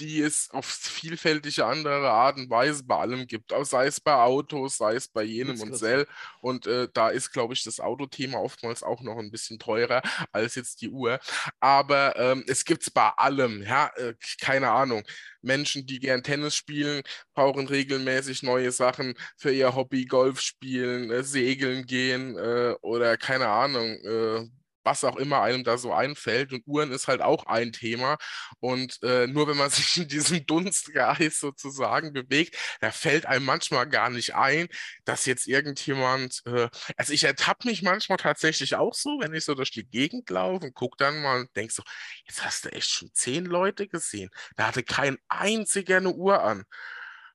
[0.00, 4.76] die es auf vielfältige andere Art und Weise bei allem gibt, sei es bei Autos,
[4.78, 6.06] sei es bei jenem und Sell.
[6.40, 10.54] Und äh, da ist, glaube ich, das Autothema oftmals auch noch ein bisschen teurer als
[10.54, 11.18] jetzt die Uhr.
[11.60, 15.02] Aber ähm, es gibt es bei allem, ja, äh, keine Ahnung.
[15.42, 17.02] Menschen, die gern Tennis spielen,
[17.34, 23.48] brauchen regelmäßig neue Sachen für ihr Hobby, Golf spielen, äh, segeln gehen äh, oder keine
[23.48, 24.48] Ahnung, äh,
[24.88, 26.52] was auch immer einem da so einfällt.
[26.52, 28.16] Und Uhren ist halt auch ein Thema.
[28.60, 33.88] Und äh, nur wenn man sich in diesem Dunstkreis sozusagen bewegt, da fällt einem manchmal
[33.88, 34.68] gar nicht ein,
[35.04, 39.54] dass jetzt irgendjemand, äh, also ich ertappe mich manchmal tatsächlich auch so, wenn ich so
[39.54, 41.82] durch die Gegend laufe und gucke dann mal und denke so,
[42.24, 44.30] jetzt hast du echt schon zehn Leute gesehen.
[44.56, 46.64] Da hatte kein einziger eine Uhr an.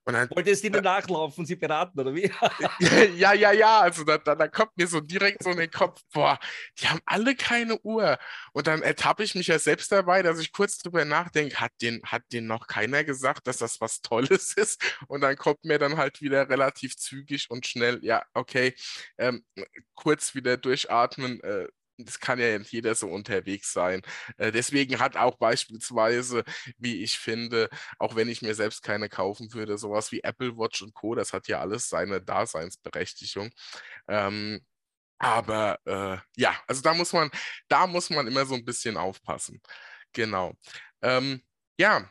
[0.06, 2.30] Und dann, Wolltest du ihnen nachlaufen, sie beraten, oder wie?
[3.16, 3.80] ja, ja, ja.
[3.80, 6.38] Also da, da, da, kommt mir so direkt so in den Kopf, boah,
[6.78, 8.18] die haben alle keine Uhr.
[8.52, 12.02] Und dann ertappe ich mich ja selbst dabei, dass ich kurz drüber nachdenke, hat den,
[12.04, 14.82] hat den noch keiner gesagt, dass das was Tolles ist?
[15.08, 18.74] Und dann kommt mir dann halt wieder relativ zügig und schnell, ja, okay,
[19.16, 19.42] ähm,
[19.94, 21.68] kurz wieder durchatmen, äh,
[21.98, 24.02] das kann ja nicht jeder so unterwegs sein.
[24.38, 26.44] Äh, deswegen hat auch beispielsweise,
[26.78, 27.68] wie ich finde,
[27.98, 31.32] auch wenn ich mir selbst keine kaufen würde, sowas wie Apple Watch und Co., das
[31.32, 33.50] hat ja alles seine Daseinsberechtigung.
[34.08, 34.60] Ähm,
[35.18, 37.30] aber äh, ja, also da muss man,
[37.68, 39.62] da muss man immer so ein bisschen aufpassen.
[40.12, 40.54] Genau.
[41.02, 41.42] Ähm,
[41.78, 42.10] ja,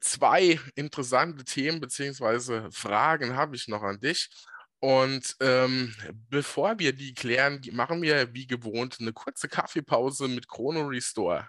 [0.00, 2.70] zwei interessante Themen bzw.
[2.72, 4.30] Fragen habe ich noch an dich.
[4.80, 5.94] Und ähm,
[6.28, 11.48] bevor wir die klären, machen wir wie gewohnt eine kurze Kaffeepause mit Chrono Restore.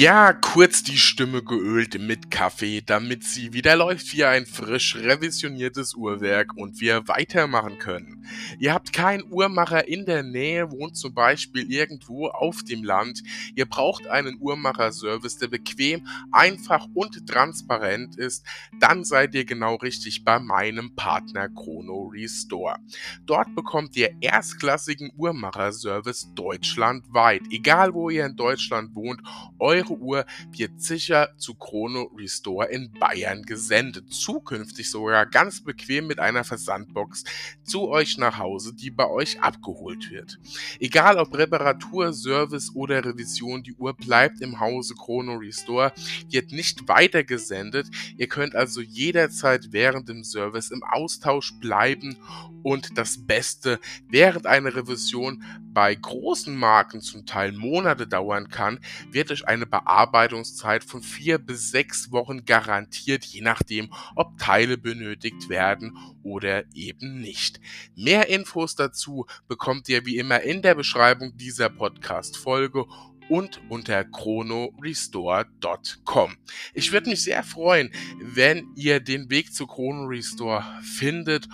[0.00, 5.92] Ja, kurz die Stimme geölt mit Kaffee, damit sie wieder läuft wie ein frisch revisioniertes
[5.94, 8.24] Uhrwerk und wir weitermachen können.
[8.58, 13.22] Ihr habt keinen Uhrmacher in der Nähe, wohnt zum Beispiel irgendwo auf dem Land.
[13.54, 18.46] Ihr braucht einen Uhrmacherservice, der bequem, einfach und transparent ist.
[18.78, 22.78] Dann seid ihr genau richtig bei meinem Partner Chrono Restore.
[23.26, 27.42] Dort bekommt ihr erstklassigen Uhrmacherservice deutschlandweit.
[27.50, 29.20] Egal wo ihr in Deutschland wohnt,
[29.58, 34.12] eure Uhr wird sicher zu Chrono Restore in Bayern gesendet.
[34.12, 37.24] Zukünftig sogar ganz bequem mit einer Versandbox
[37.64, 40.38] zu euch nach Hause, die bei euch abgeholt wird.
[40.78, 45.92] Egal ob Reparatur, Service oder Revision, die Uhr bleibt im Hause Chrono Restore,
[46.28, 47.88] wird nicht weitergesendet.
[48.16, 52.16] Ihr könnt also jederzeit während dem Service im Austausch bleiben
[52.62, 58.80] und das Beste, während eine Revision bei großen Marken zum Teil Monate dauern kann,
[59.10, 65.48] wird euch eine Bearbeitungszeit von vier bis sechs Wochen garantiert, je nachdem, ob Teile benötigt
[65.48, 67.60] werden oder eben nicht.
[67.94, 72.84] Mehr Infos dazu bekommt ihr wie immer in der Beschreibung dieser Podcast-Folge
[73.28, 76.36] und unter chronorestore.com.
[76.74, 81.46] Ich würde mich sehr freuen, wenn ihr den Weg zu Chrono Restore findet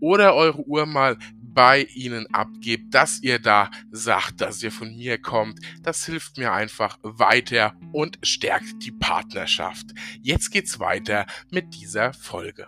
[0.00, 1.16] oder eure Uhr mal
[1.54, 5.60] bei ihnen abgebt, dass ihr da sagt, dass ihr von mir kommt.
[5.82, 9.86] Das hilft mir einfach weiter und stärkt die Partnerschaft.
[10.20, 12.66] Jetzt geht's weiter mit dieser Folge.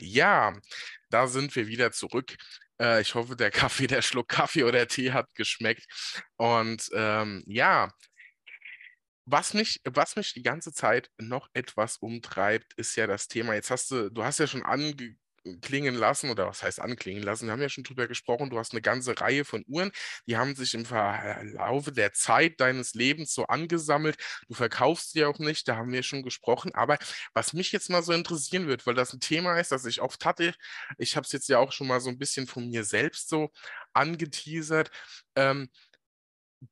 [0.00, 0.52] Ja,
[1.10, 2.36] da sind wir wieder zurück.
[2.80, 5.84] Äh, ich hoffe, der Kaffee, der Schluck Kaffee oder Tee hat geschmeckt.
[6.36, 7.90] Und ähm, ja,
[9.24, 13.54] was mich, was mich die ganze Zeit noch etwas umtreibt, ist ja das Thema.
[13.54, 17.46] Jetzt hast du, du hast ja schon anklingen lassen, oder was heißt anklingen lassen?
[17.46, 19.90] Wir haben ja schon drüber gesprochen, du hast eine ganze Reihe von Uhren,
[20.26, 24.16] die haben sich im Verlaufe der Zeit deines Lebens so angesammelt.
[24.48, 26.74] Du verkaufst sie auch nicht, da haben wir schon gesprochen.
[26.74, 26.98] Aber
[27.34, 30.24] was mich jetzt mal so interessieren wird, weil das ein Thema ist, das ich oft
[30.24, 30.54] hatte,
[30.98, 33.50] ich habe es jetzt ja auch schon mal so ein bisschen von mir selbst so
[33.92, 34.90] angeteasert.
[35.36, 35.68] Ähm,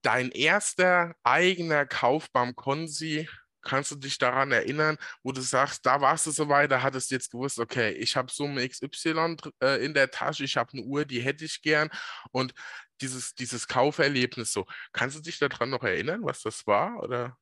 [0.03, 3.28] dein erster eigener Kauf beim Konsi,
[3.62, 7.11] kannst du dich daran erinnern, wo du sagst, da warst du so weit, da hattest
[7.11, 10.82] du jetzt gewusst, okay, ich habe Summe XY äh, in der Tasche, ich habe eine
[10.82, 11.91] Uhr, die hätte ich gern
[12.30, 12.55] und
[13.01, 14.66] dieses, dieses Kauferlebnis so.
[14.93, 17.03] Kannst du dich daran noch erinnern, was das war?
[17.03, 17.36] Oder?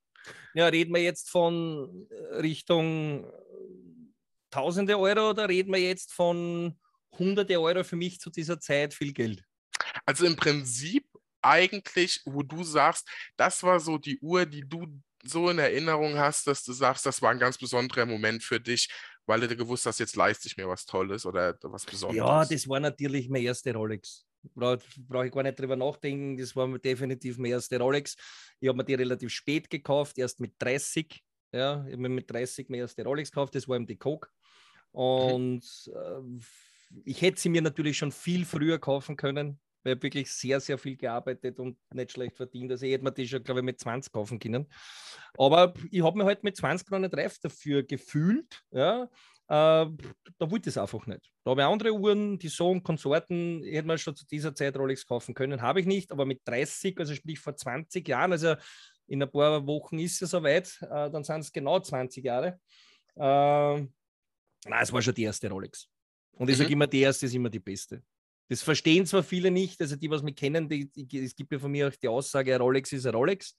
[0.55, 3.47] Ja, reden wir jetzt von äh, Richtung äh,
[4.51, 6.79] Tausende Euro oder reden wir jetzt von
[7.13, 9.43] Hunderte Euro für mich zu dieser Zeit viel Geld?
[10.05, 11.06] Also im Prinzip
[11.47, 14.87] eigentlich, wo du sagst, das war so die Uhr, die du
[15.23, 18.89] so in Erinnerung hast, dass du sagst, das war ein ganz besonderer Moment für dich,
[19.27, 22.17] weil du gewusst hast, jetzt leiste ich mir was Tolles oder was Besonderes?
[22.17, 24.25] Ja, das war natürlich meine erste Rolex.
[24.55, 26.37] Brauche brauch ich gar nicht drüber nachdenken.
[26.37, 28.15] Das war definitiv meine erste Rolex.
[28.61, 31.23] Ich habe mir die relativ spät gekauft, erst mit 30.
[31.53, 34.29] Ja, ich habe mir mit 30 meine erste Rolex gekauft, das war eben die Coke.
[34.93, 35.01] Mhm.
[35.01, 40.03] Und äh, ich hätte sie mir natürlich schon viel früher kaufen können weil ich habe
[40.03, 42.73] wirklich sehr, sehr viel gearbeitet und nicht schlecht verdient.
[42.73, 44.67] Also ich hätte mir die schon, glaube ich, mit 20 kaufen können.
[45.39, 48.65] Aber ich habe mir halt mit 20 noch nicht reif dafür gefühlt.
[48.73, 49.05] Ja.
[49.05, 49.07] Äh,
[49.47, 49.91] da
[50.41, 51.33] wollte ich es einfach nicht.
[51.45, 54.53] Da habe ich andere Uhren, die so und Konsorten, ich hätte mir schon zu dieser
[54.57, 58.33] Zeit Rolex kaufen können, habe ich nicht, aber mit 30, also sprich vor 20 Jahren,
[58.33, 58.57] also
[59.07, 62.59] in ein paar Wochen ist es soweit, äh, dann sind es genau 20 Jahre.
[63.15, 63.87] Äh,
[64.69, 65.89] na, es war schon die erste Rolex.
[66.33, 66.63] Und ich mhm.
[66.63, 68.03] sage immer, die erste ist immer die beste.
[68.49, 71.59] Das verstehen zwar viele nicht, also die, was mich kennen, die, die, es gibt ja
[71.59, 73.57] von mir auch die Aussage, Rolex ist ein Rolex.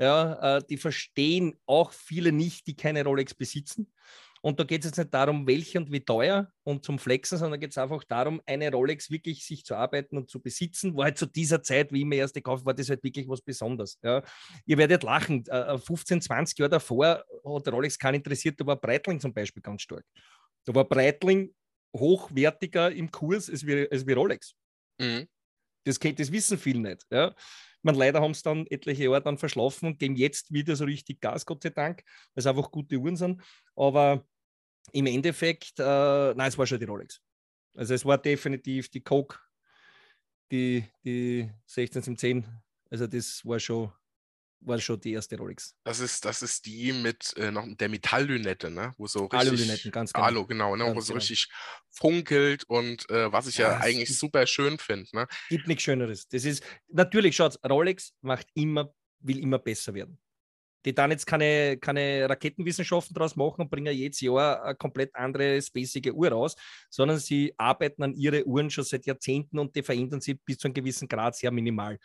[0.00, 3.92] Ja, äh, die verstehen auch viele nicht, die keine Rolex besitzen.
[4.40, 7.58] Und da geht es jetzt nicht darum, welche und wie teuer und zum Flexen, sondern
[7.58, 10.96] geht es einfach darum, eine Rolex wirklich sich zu arbeiten und zu besitzen.
[10.96, 13.40] War halt zu dieser Zeit, wie ich mir erst gekauft war, das halt wirklich was
[13.40, 13.98] Besonderes.
[14.02, 14.22] Ja.
[14.66, 19.18] Ihr werdet lachen, 15, äh, 20 Jahre davor hat Rolex keinen interessiert, da war Breitling
[19.18, 20.04] zum Beispiel ganz stark.
[20.64, 21.52] Da war Breitling
[21.96, 24.54] hochwertiger im Kurs als wie, als wie Rolex.
[24.98, 25.28] Mhm.
[25.84, 27.06] Das, das wissen viele nicht.
[27.10, 27.34] Ja.
[27.82, 31.20] Man, leider haben es dann etliche Jahre dann verschlafen und geben jetzt wieder so richtig
[31.20, 32.02] Gas, Gott sei Dank,
[32.34, 33.40] weil es einfach gute Uhren sind.
[33.76, 34.26] Aber
[34.92, 35.82] im Endeffekt, äh,
[36.34, 37.20] nein, es war schon die Rolex.
[37.74, 39.38] Also es war definitiv die Coke,
[40.50, 42.44] die, die 16
[42.90, 43.92] Also das war schon
[44.60, 45.74] war schon die erste Rolex.
[45.84, 48.94] Das ist, das ist die mit äh, noch der Metalllünette, ne?
[48.98, 49.40] Wo so richtig.
[49.40, 50.26] Alu-Lünetten, ganz genau.
[50.26, 50.84] Alu, genau, ne?
[50.84, 51.20] Ganz wo so genau.
[51.20, 51.48] richtig
[51.90, 55.08] funkelt und äh, was ich ja, ja eigentlich gibt, super schön finde.
[55.12, 55.26] Ne?
[55.48, 56.28] Gibt nichts Schöneres.
[56.28, 60.18] Das ist, natürlich, schaut, Rolex macht immer, will immer besser werden.
[60.84, 65.60] Die dann jetzt keine, keine Raketenwissenschaften draus machen und bringen jedes Jahr eine komplett andere
[65.60, 66.54] spacige Uhr raus,
[66.88, 70.68] sondern sie arbeiten an ihre Uhren schon seit Jahrzehnten und die verändern sie bis zu
[70.68, 71.98] einem gewissen Grad sehr minimal.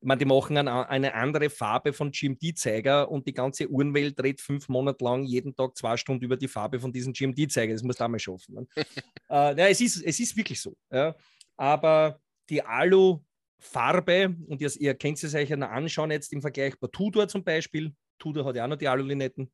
[0.00, 4.40] Ich meine, die machen eine, eine andere Farbe von GMT-Zeiger und die ganze Uhrenwelt dreht
[4.40, 7.74] fünf Monate lang jeden Tag zwei Stunden über die Farbe von diesen GMT-Zeiger.
[7.74, 8.54] Das muss da mal schaffen.
[8.54, 8.66] Ne?
[9.28, 10.74] äh, ja, es, ist, es ist wirklich so.
[10.90, 11.14] Ja.
[11.58, 16.80] Aber die Alu-Farbe, und ihr, ihr könnt es euch ja noch anschauen, jetzt im Vergleich
[16.80, 17.94] bei Tudor zum Beispiel.
[18.18, 19.52] Tudor hat ja auch noch die Alu-Linetten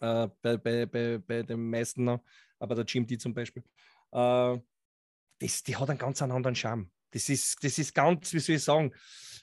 [0.00, 2.24] äh, bei, bei, bei, bei den meisten noch,
[2.58, 3.62] aber der GMT zum Beispiel.
[4.12, 4.58] Äh,
[5.38, 6.90] das, die hat einen ganz anderen Charme.
[7.16, 8.92] Das ist, das ist ganz, wie soll ich sagen,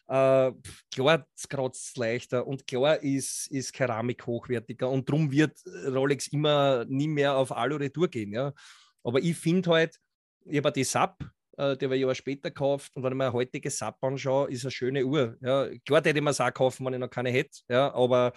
[0.08, 0.52] äh,
[0.94, 5.58] klar kratzt es leichter und klar ist, ist Keramik hochwertiger und darum wird
[5.88, 8.32] Rolex immer nie mehr auf Alu-Retour gehen.
[8.32, 8.54] Ja.
[9.04, 9.98] Aber ich finde halt,
[10.46, 11.24] ich habe die SAP,
[11.58, 14.52] äh, die habe ich Jahre später gekauft und wenn ich mir eine heutige SAP anschaue,
[14.52, 15.36] ist eine schöne Uhr.
[15.42, 15.68] Ja.
[15.84, 18.34] Klar hätte ich mir es auch kaufen, wenn ich noch keine hätte, ja, aber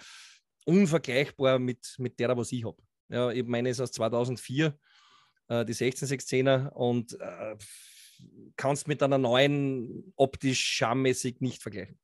[0.65, 2.81] unvergleichbar mit, mit der, was ich habe.
[3.09, 4.75] Ja, ich meine, es ist aus 2004,
[5.49, 7.55] äh, die 16610er und äh,
[8.55, 11.99] kannst mit einer neuen optisch schammäßig nicht vergleichen.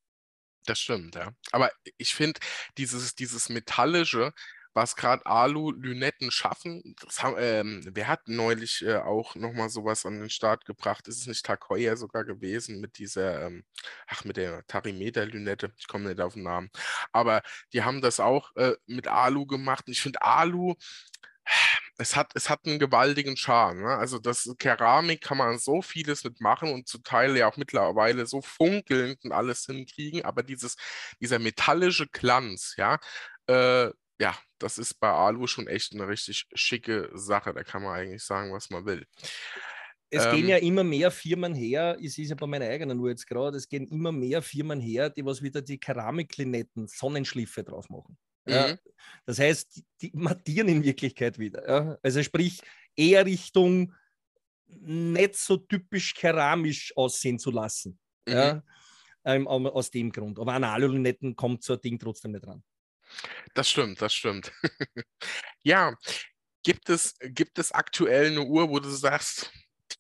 [0.66, 1.34] Das stimmt, ja.
[1.52, 2.40] Aber ich finde,
[2.78, 4.34] dieses, dieses Metallische,
[4.74, 10.30] was gerade Alu-Lünetten schaffen, haben, ähm, wer hat neulich äh, auch nochmal sowas an den
[10.30, 11.08] Start gebracht?
[11.08, 13.66] Ist es nicht Heuer sogar gewesen mit dieser, ähm,
[14.08, 15.74] ach, mit der Tarimeter-Lünette?
[15.78, 16.72] Ich komme nicht auf den Namen.
[17.12, 17.44] Aber
[17.74, 19.86] die haben das auch äh, mit Alu gemacht.
[19.88, 20.76] Und ich finde, Alu
[21.98, 23.84] es hat, es hat einen gewaltigen Charme.
[23.84, 23.98] Ne?
[23.98, 28.42] Also das Keramik kann man so vieles mitmachen und zu Teil ja auch mittlerweile so
[28.42, 30.76] funkelnd und alles hinkriegen, aber dieses,
[31.20, 33.00] dieser metallische Glanz, ja,
[33.48, 33.90] äh,
[34.20, 37.54] ja, das ist bei Alu schon echt eine richtig schicke Sache.
[37.54, 39.06] Da kann man eigentlich sagen, was man will.
[40.10, 43.10] Es ähm, gehen ja immer mehr Firmen her, es ist ja bei meiner eigenen Uhr
[43.10, 47.90] jetzt gerade, es gehen immer mehr Firmen her, die was wieder die Keramiklinetten, Sonnenschliffe drauf
[47.90, 48.18] machen.
[48.46, 48.70] Ja.
[48.70, 48.78] Mhm.
[49.26, 51.68] Das heißt, die mattieren in Wirklichkeit wieder.
[51.68, 51.98] Ja.
[52.02, 52.62] Also sprich,
[52.96, 53.94] eher Richtung
[54.68, 58.00] nicht so typisch keramisch aussehen zu lassen.
[58.28, 58.34] Mhm.
[58.34, 58.64] Ja.
[59.26, 60.38] Ähm, aus dem Grund.
[60.38, 62.62] Aber an Alulinetten kommt so ein Ding trotzdem nicht ran.
[63.54, 64.52] Das stimmt, das stimmt.
[65.64, 65.96] ja,
[66.64, 69.52] gibt es, gibt es aktuell eine Uhr, wo du sagst,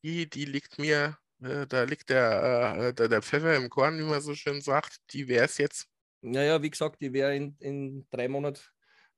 [0.04, 4.04] die, die liegt mir, äh, da liegt der, äh, der, der Pfeffer im Korn, wie
[4.04, 5.88] man so schön sagt, die wäre es jetzt?
[6.24, 8.62] Naja, wie gesagt, ich wäre in, in drei Monaten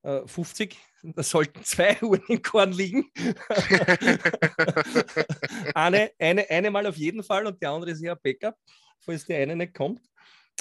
[0.02, 0.76] äh, 50.
[1.04, 3.12] Da sollten zwei Uhren im Korn liegen.
[5.76, 8.56] eine, eine, eine mal auf jeden Fall und die andere ist ja ein Backup,
[9.00, 10.02] falls die eine nicht kommt.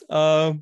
[0.09, 0.55] Äh,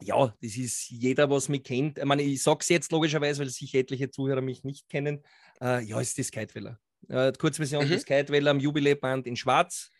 [0.00, 1.98] ja, das ist jeder, was mich kennt.
[1.98, 5.24] Ich meine, ich sage es jetzt logischerweise, weil sich etliche Zuhörer mich nicht kennen.
[5.60, 6.78] Äh, ja, ist das Kiteweller.
[7.08, 7.90] Äh, Kurzversion mhm.
[7.90, 9.90] des Kiteweller am Jubiläeband in Schwarz.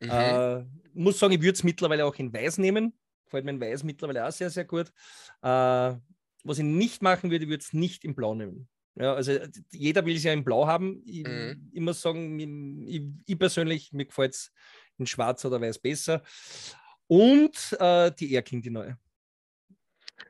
[0.00, 0.10] Mhm.
[0.10, 2.98] Äh, muss sagen, ich würde es mittlerweile auch in Weiß nehmen
[3.30, 4.88] gefällt mir in Weiß mittlerweile auch sehr, sehr gut.
[5.42, 5.94] Äh,
[6.44, 8.68] was ich nicht machen würde, würde es nicht in Blau nehmen.
[8.96, 9.38] Ja, also
[9.70, 11.02] jeder will es ja in Blau haben.
[11.06, 11.70] Ich, mhm.
[11.72, 14.52] ich muss sagen, ich, ich persönlich, mir gefällt es
[14.98, 16.22] in Schwarz oder Weiß besser.
[17.06, 18.98] Und äh, die Air King, die neue.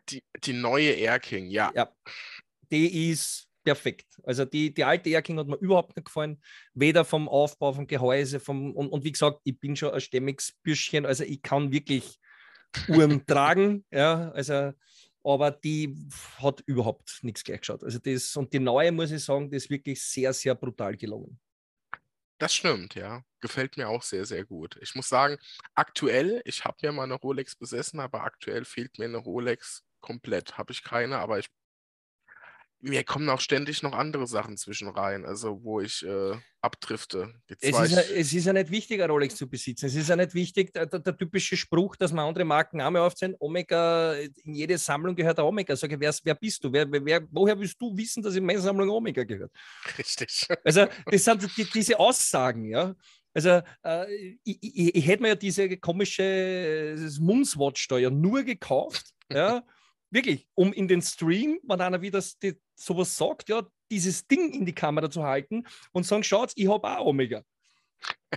[0.09, 1.73] Die, die neue Air King, ja.
[1.75, 1.93] Ja,
[2.71, 4.21] die ist perfekt.
[4.23, 6.41] Also die, die alte Air King hat mir überhaupt nicht gefallen.
[6.75, 10.53] Weder vom Aufbau, vom Gehäuse, vom, und, und wie gesagt, ich bin schon ein stämmiges
[10.63, 11.07] Bürschchen.
[11.07, 12.19] Also ich kann wirklich
[12.89, 13.85] Uhren tragen.
[13.91, 14.73] Ja, also,
[15.23, 16.09] aber die
[16.39, 17.85] hat überhaupt nichts gleich geschaut.
[17.85, 21.39] Also das, und die neue, muss ich sagen, die ist wirklich sehr, sehr brutal gelungen.
[22.39, 23.23] Das stimmt, ja.
[23.41, 24.79] Gefällt mir auch sehr, sehr gut.
[24.81, 25.37] Ich muss sagen,
[25.75, 30.57] aktuell, ich habe ja mal eine Rolex besessen, aber aktuell fehlt mir eine Rolex komplett.
[30.57, 31.51] Habe ich keine, aber ich
[32.83, 37.35] mir kommen auch ständig noch andere Sachen zwischen rein, also wo ich äh, abdrifte.
[37.47, 39.87] Es ist, ja, es ist, ja, nicht wichtig, ein Rolex zu besitzen.
[39.87, 43.35] Es ist ja nicht wichtig, der, der, typische Spruch, dass man andere Marken auch aufzählen,
[43.39, 45.77] Omega, in jede Sammlung gehört der Omega.
[45.77, 46.73] Sage, wer, wer bist du?
[46.73, 49.53] Wer, wer, woher willst du wissen, dass in meiner Sammlung Omega gehört?
[49.99, 50.47] Richtig.
[50.65, 52.95] Also das sind die, diese Aussagen, ja.
[53.33, 58.43] Also äh, ich, ich, ich, hätte mir ja diese komische äh, Moonswatch da ja nur
[58.43, 59.63] gekauft, ja,
[60.11, 62.23] wirklich, um in den Stream, wenn einer wieder
[62.75, 66.99] sowas sagt, ja, dieses Ding in die Kamera zu halten und sagen, schaut, ich habe
[66.99, 67.43] auch Omega.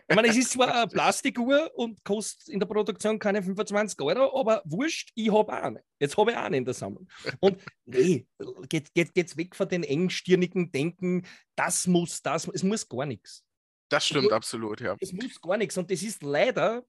[0.09, 4.39] Ich meine, es ist zwar eine Plastikuhr und kostet in der Produktion keine 25 Euro,
[4.39, 5.83] aber wurscht, ich habe auch eine.
[5.99, 7.07] Jetzt habe ich auch eine in der Sammlung.
[7.39, 8.27] Und nee,
[8.67, 13.45] geht, geht, geht's weg von den engstirnigen Denken, das muss, das, es muss gar nichts.
[13.89, 14.97] Das stimmt muss, absolut, ja.
[14.99, 15.77] Es muss gar nichts.
[15.77, 16.83] Und das ist leider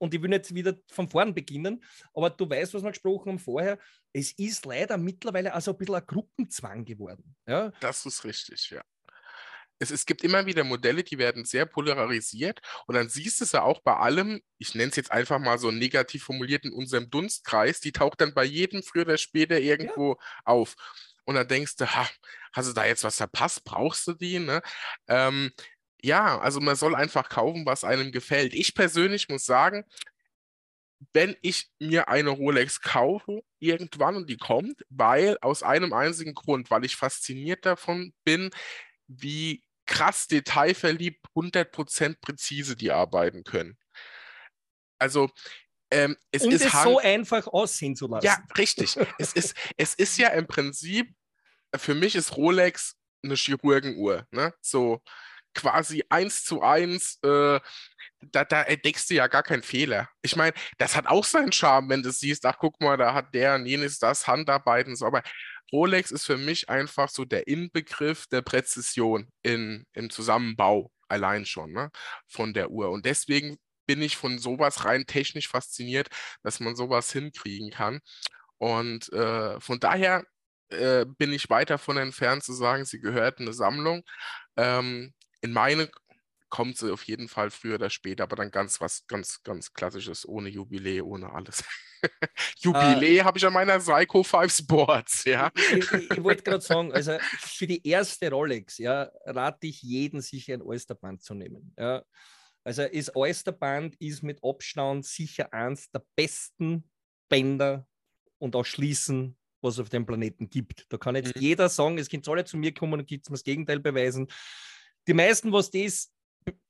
[0.00, 1.84] und ich will nicht wieder von vorn beginnen,
[2.14, 3.78] aber du weißt, was wir gesprochen haben vorher,
[4.12, 7.36] es ist leider mittlerweile also ein bisschen ein Gruppenzwang geworden.
[7.46, 7.70] Ja?
[7.80, 8.82] Das ist richtig, ja.
[9.78, 13.52] Es, es gibt immer wieder Modelle, die werden sehr polarisiert und dann siehst du es
[13.52, 17.08] ja auch bei allem, ich nenne es jetzt einfach mal so negativ formuliert in unserem
[17.08, 20.16] Dunstkreis, die taucht dann bei jedem früher oder später irgendwo ja.
[20.44, 20.74] auf.
[21.24, 22.08] Und dann denkst du, ha,
[22.52, 23.64] hast du da jetzt was verpasst?
[23.64, 24.38] Brauchst du die?
[24.38, 24.62] Ne?
[25.08, 25.52] Ähm,
[26.02, 28.54] ja, also man soll einfach kaufen, was einem gefällt.
[28.54, 29.84] Ich persönlich muss sagen,
[31.12, 36.70] wenn ich mir eine Rolex kaufe, irgendwann und die kommt, weil aus einem einzigen Grund,
[36.70, 38.50] weil ich fasziniert davon bin,
[39.06, 43.78] wie krass detailverliebt, 100% präzise die arbeiten können.
[44.98, 45.30] Also
[45.90, 48.24] ähm, es um ist es so einfach aussehen zu lassen.
[48.24, 48.96] Ja, richtig.
[49.18, 51.12] es, ist, es ist ja im Prinzip,
[51.74, 54.26] für mich ist Rolex eine Chirurgenuhr.
[54.30, 54.54] Ne?
[54.60, 55.02] So
[55.54, 57.60] quasi eins zu eins, äh,
[58.20, 60.08] da, da, entdeckst du ja gar keinen Fehler.
[60.22, 63.34] Ich meine, das hat auch seinen Charme, wenn du siehst, ach guck mal, da hat
[63.34, 65.22] der und jenes das, Handarbeiten, so, aber
[65.72, 71.72] Rolex ist für mich einfach so der Inbegriff der Präzision in, im Zusammenbau allein schon
[71.72, 71.90] ne,
[72.26, 72.90] von der Uhr.
[72.90, 76.08] Und deswegen bin ich von sowas rein technisch fasziniert,
[76.42, 78.00] dass man sowas hinkriegen kann.
[78.58, 80.24] Und äh, von daher
[80.70, 84.02] äh, bin ich weit davon entfernt zu sagen, sie gehört eine Sammlung.
[84.56, 85.90] Ähm, in meine
[86.50, 90.28] kommt sie auf jeden Fall früher oder später, aber dann ganz was ganz, ganz Klassisches,
[90.28, 91.64] ohne Jubiläe, ohne alles.
[92.58, 95.50] Jubiläe uh, habe ich an meiner Psycho 5 Sports, ja.
[95.54, 100.20] Ich, ich, ich wollte gerade sagen, also für die erste Rolex, ja, rate ich jeden,
[100.20, 101.72] sich ein Oysterband zu nehmen.
[101.78, 102.02] Ja.
[102.64, 106.90] Also das Oysterband ist mit Abstand sicher eins der besten
[107.28, 107.86] Bänder
[108.38, 110.86] und auch Schließen, was es auf dem Planeten gibt.
[110.88, 111.42] Da kann jetzt mhm.
[111.42, 114.26] jeder sagen, es können alle zu mir kommen und gibt es mir das Gegenteil beweisen.
[115.06, 116.12] Die meisten, was das,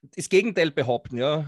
[0.03, 1.45] das Gegenteil behaupten, ja,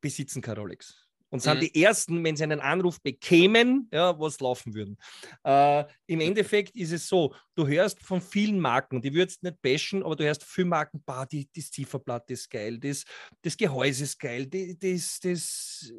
[0.00, 1.60] besitzen kein Rolex und sind mhm.
[1.60, 4.98] die Ersten, wenn sie einen Anruf bekämen, ja, was laufen würden.
[5.44, 10.02] Äh, Im Endeffekt ist es so, du hörst von vielen Marken, die würdest nicht bashen,
[10.02, 13.04] aber du hörst viele Marken, bah, die, das Zifferblatt ist geil, das,
[13.42, 15.92] das Gehäuse ist geil, die, das, das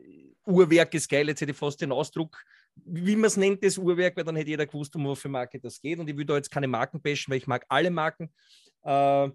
[0.45, 2.43] Uhrwerk ist geil, jetzt hätte ich fast den Ausdruck,
[2.75, 5.81] wie man es nennt, das Uhrwerk, weil dann hätte jeder gewusst, um welche Marke das
[5.81, 5.99] geht.
[5.99, 8.31] Und ich will da jetzt keine Marken bashen, weil ich mag alle Marken.
[8.83, 9.29] Äh,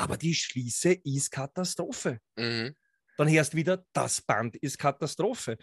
[0.00, 2.20] aber die Schließe ist Katastrophe.
[2.36, 2.74] Mhm
[3.20, 5.58] dann hörst wieder, das Band ist Katastrophe.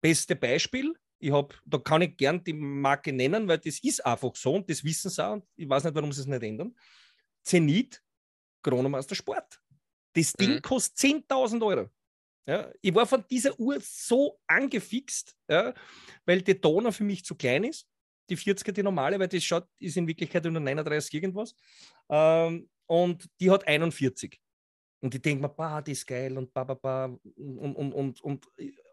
[0.00, 4.36] Beste Beispiel, ich habe, da kann ich gern die Marke nennen, weil das ist einfach
[4.36, 6.76] so und das wissen sie auch und ich weiß nicht, warum sie es nicht ändern.
[7.42, 8.00] Zenit
[8.62, 9.60] Chronomaster Sport.
[10.12, 10.62] Das Ding mhm.
[10.62, 11.90] kostet 10.000 Euro.
[12.46, 15.74] Ja, ich war von dieser Uhr so angefixt, ja,
[16.24, 17.88] weil die Donner für mich zu klein ist.
[18.30, 21.56] Die 40er, die normale, weil das schaut, ist in Wirklichkeit nur 39 irgendwas.
[22.08, 24.38] Ähm, und die hat 41.
[25.00, 27.04] Und ich denke mir, bah, das ist geil und, bah, bah, bah,
[27.36, 28.46] und, und, und, und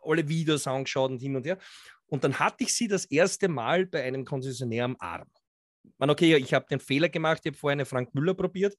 [0.04, 1.58] alle Videos angeschaut und hin und her.
[2.08, 5.28] Und dann hatte ich sie das erste Mal bei einem Konzessionär am Arm.
[5.98, 8.78] Man, okay, ich habe den Fehler gemacht, ich habe vorher eine Frank Müller probiert,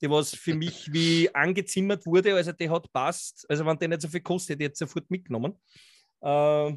[0.00, 3.46] die was für mich wie angezimmert wurde, also der hat passt.
[3.48, 5.54] Also wenn der nicht so viel kostet, hätte ich sofort mitgenommen.
[6.20, 6.76] Äh,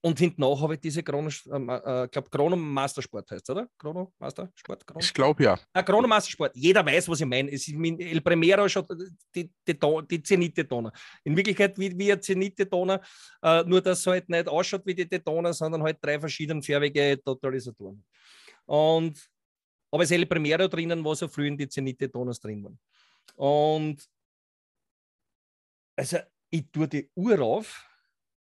[0.00, 3.68] und hinten auch habe ich diese Chrono, äh, äh, glaube Chrono Mastersport heißt, oder?
[3.76, 4.86] Chrono Mastersport?
[4.86, 5.00] Chrono?
[5.00, 5.58] Ich glaube ja.
[5.72, 6.54] Ah, Chrono Mastersport.
[6.54, 7.50] Jeder weiß, was ich meine.
[7.50, 8.86] Es ist El Primero schon
[9.34, 9.78] die, die,
[10.10, 10.92] die Zenit-Detoner.
[11.24, 13.00] In Wirklichkeit wie, wie ein Zenit-Detoner,
[13.42, 18.04] äh, nur dass es halt nicht ausschaut wie die Detoner, sondern halt drei verschiedenfarbige Totalisatoren.
[18.66, 19.18] Und
[19.90, 22.78] aber es ist El Primero drinnen, wo so früh in die Zenit-Detoners drin waren.
[23.34, 24.08] Und
[25.96, 26.18] also
[26.50, 27.84] ich tue die Uhr auf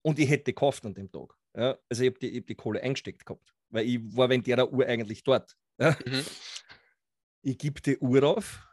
[0.01, 1.36] und ich hätte gekauft an dem Tag.
[1.57, 1.77] Ja?
[1.89, 4.85] Also ich habe die, hab die Kohle eingesteckt gehabt, weil ich war während der Uhr
[4.85, 5.55] eigentlich dort.
[5.79, 5.97] Ja?
[6.05, 6.23] Mhm.
[7.41, 8.65] Ich gebe die Uhr auf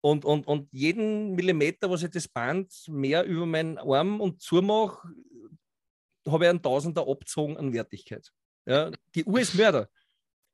[0.00, 5.08] und, und, und jeden Millimeter, was ich das Band mehr über meinen Arm und zumache,
[6.26, 8.30] habe ich einen Tausender abgezogen an Wertigkeit.
[8.64, 8.90] Ja?
[9.14, 9.88] Die Uhr ist Mörder.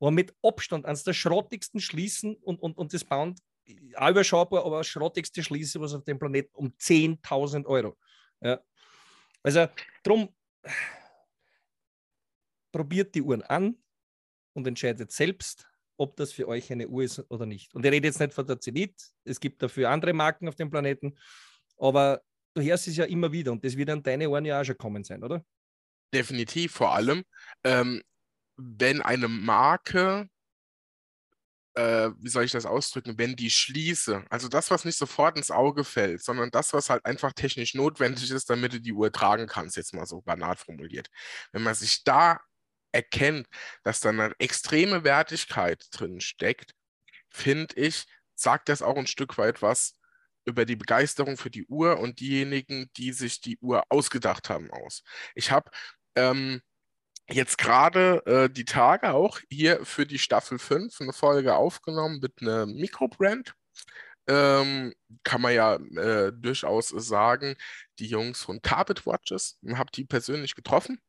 [0.00, 3.40] War mit Abstand eines der schrottigsten Schließen und, und, und das Band
[3.96, 7.98] auch überschaubar, aber schrottigste Schließe, was auf dem Planeten um 10.000 Euro.
[8.40, 8.60] Ja.
[9.42, 9.66] Also
[10.02, 10.34] drum
[12.72, 13.76] probiert die Uhren an
[14.54, 15.66] und entscheidet selbst,
[15.96, 17.74] ob das für euch eine Uhr ist oder nicht.
[17.74, 18.94] Und ich rede jetzt nicht von der Zenit,
[19.24, 21.16] es gibt dafür andere Marken auf dem Planeten,
[21.76, 22.22] aber
[22.54, 24.78] du hörst es ja immer wieder und das wird an deine Ohren ja auch schon
[24.78, 25.44] kommen sein, oder?
[26.14, 27.24] Definitiv, vor allem,
[27.64, 28.02] ähm,
[28.56, 30.28] wenn eine Marke
[31.78, 35.52] äh, wie soll ich das ausdrücken, wenn die schließe, also das, was nicht sofort ins
[35.52, 39.46] Auge fällt, sondern das, was halt einfach technisch notwendig ist, damit du die Uhr tragen
[39.46, 41.08] kannst, jetzt mal so banal formuliert.
[41.52, 42.40] Wenn man sich da
[42.92, 43.46] erkennt,
[43.82, 46.74] dass da eine extreme Wertigkeit drin steckt,
[47.30, 49.98] finde ich, sagt das auch ein Stück weit was
[50.44, 55.02] über die Begeisterung für die Uhr und diejenigen, die sich die Uhr ausgedacht haben, aus.
[55.34, 55.70] Ich habe
[56.16, 56.62] ähm,
[57.28, 62.40] jetzt gerade äh, die Tage auch hier für die Staffel 5 eine Folge aufgenommen mit
[62.40, 63.54] einer Mikrobrand.
[64.26, 67.54] Ähm, kann man ja äh, durchaus sagen,
[67.98, 71.00] die Jungs von Carpet Watches, habe die persönlich getroffen.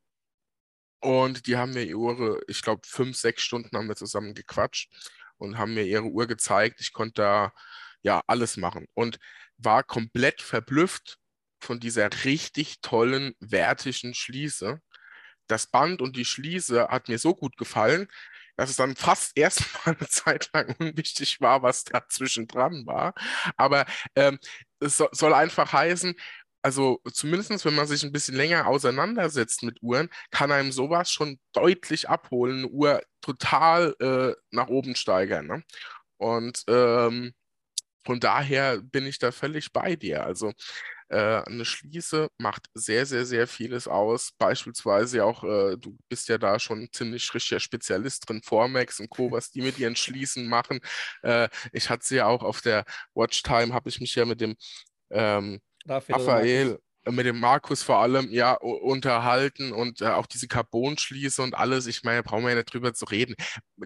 [1.01, 4.91] Und die haben mir ihre, ich glaube, fünf, sechs Stunden haben wir zusammen gequatscht
[5.37, 6.81] und haben mir ihre Uhr gezeigt.
[6.81, 7.53] Ich konnte da
[8.01, 9.19] ja alles machen und
[9.57, 11.19] war komplett verblüfft,
[11.61, 14.81] von dieser richtig tollen, wertigen Schließe.
[15.47, 18.07] Das Band und die Schließe hat mir so gut gefallen,
[18.55, 23.13] dass es dann fast erstmal eine Zeit lang unwichtig war, was da zwischendran war.
[23.57, 23.85] Aber
[24.15, 24.39] ähm,
[24.79, 26.15] es so, soll einfach heißen,
[26.61, 31.39] also zumindest wenn man sich ein bisschen länger auseinandersetzt mit Uhren, kann einem sowas schon
[31.53, 35.47] deutlich abholen, eine Uhr total äh, nach oben steigern.
[35.47, 35.63] Ne?
[36.17, 37.33] Und ähm,
[38.05, 40.25] von daher bin ich da völlig bei dir.
[40.25, 40.53] Also
[41.09, 44.31] äh, eine Schließe macht sehr, sehr, sehr vieles aus.
[44.37, 49.31] Beispielsweise auch, äh, du bist ja da schon ziemlich richtiger Spezialist drin, Formex und Co.,
[49.31, 50.79] was die mit ihren Schließen machen.
[51.23, 54.55] Äh, ich hatte sie ja auch auf der Watchtime, habe ich mich ja mit dem
[55.11, 60.47] ähm, Raphael, Raphael äh, mit dem Markus vor allem ja unterhalten und äh, auch diese
[60.47, 61.87] Carbon-Schließe und alles.
[61.87, 63.35] Ich meine, brauchen wir ja nicht drüber zu reden.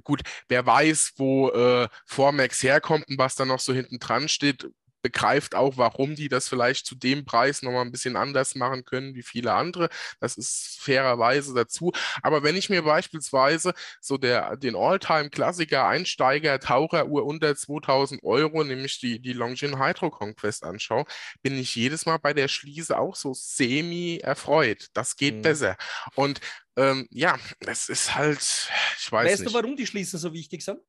[0.04, 4.68] Gut, wer weiß, wo äh, Formex herkommt und was da noch so hinten dran steht,
[5.04, 9.14] begreift auch, warum die das vielleicht zu dem Preis nochmal ein bisschen anders machen können
[9.14, 9.90] wie viele andere.
[10.20, 11.92] Das ist fairerweise dazu.
[12.24, 19.00] Aber wenn ich mir beispielsweise so der, den All-Time-Klassiker Einsteiger Taucheruhr unter 2000 Euro, nämlich
[19.00, 21.06] die, die Longines Hydro Conquest anschaue,
[21.42, 24.88] bin ich jedes Mal bei der Schließe auch so semi erfreut.
[24.94, 25.42] Das geht mhm.
[25.42, 25.78] besser.
[26.16, 26.40] Und
[26.76, 29.46] ähm, ja, es ist halt, ich weiß weißt nicht.
[29.46, 30.80] Weißt du, warum die Schließen so wichtig sind?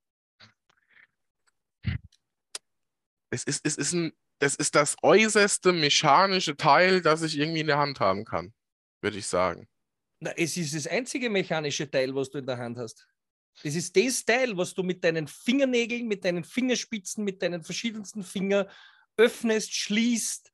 [3.30, 7.66] Es ist, es ist ein, das ist das äußerste mechanische Teil, das ich irgendwie in
[7.66, 8.52] der Hand haben kann,
[9.00, 9.68] würde ich sagen.
[10.20, 13.06] Na, es ist das einzige mechanische Teil, was du in der Hand hast.
[13.62, 18.24] Es ist das Teil, was du mit deinen Fingernägeln, mit deinen Fingerspitzen, mit deinen verschiedensten
[18.24, 18.66] Fingern
[19.16, 20.50] öffnest, schließt,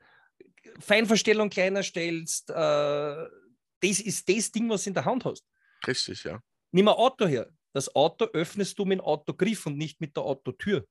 [0.79, 2.51] Feinverstellung kleiner stellst.
[2.51, 5.45] Äh, das ist das Ding, was du in der Hand hast.
[5.87, 6.43] Richtig, ja.
[6.73, 7.51] Nimm ein Auto her.
[7.73, 10.87] Das Auto öffnest du mit dem Autogriff und nicht mit der Autotür.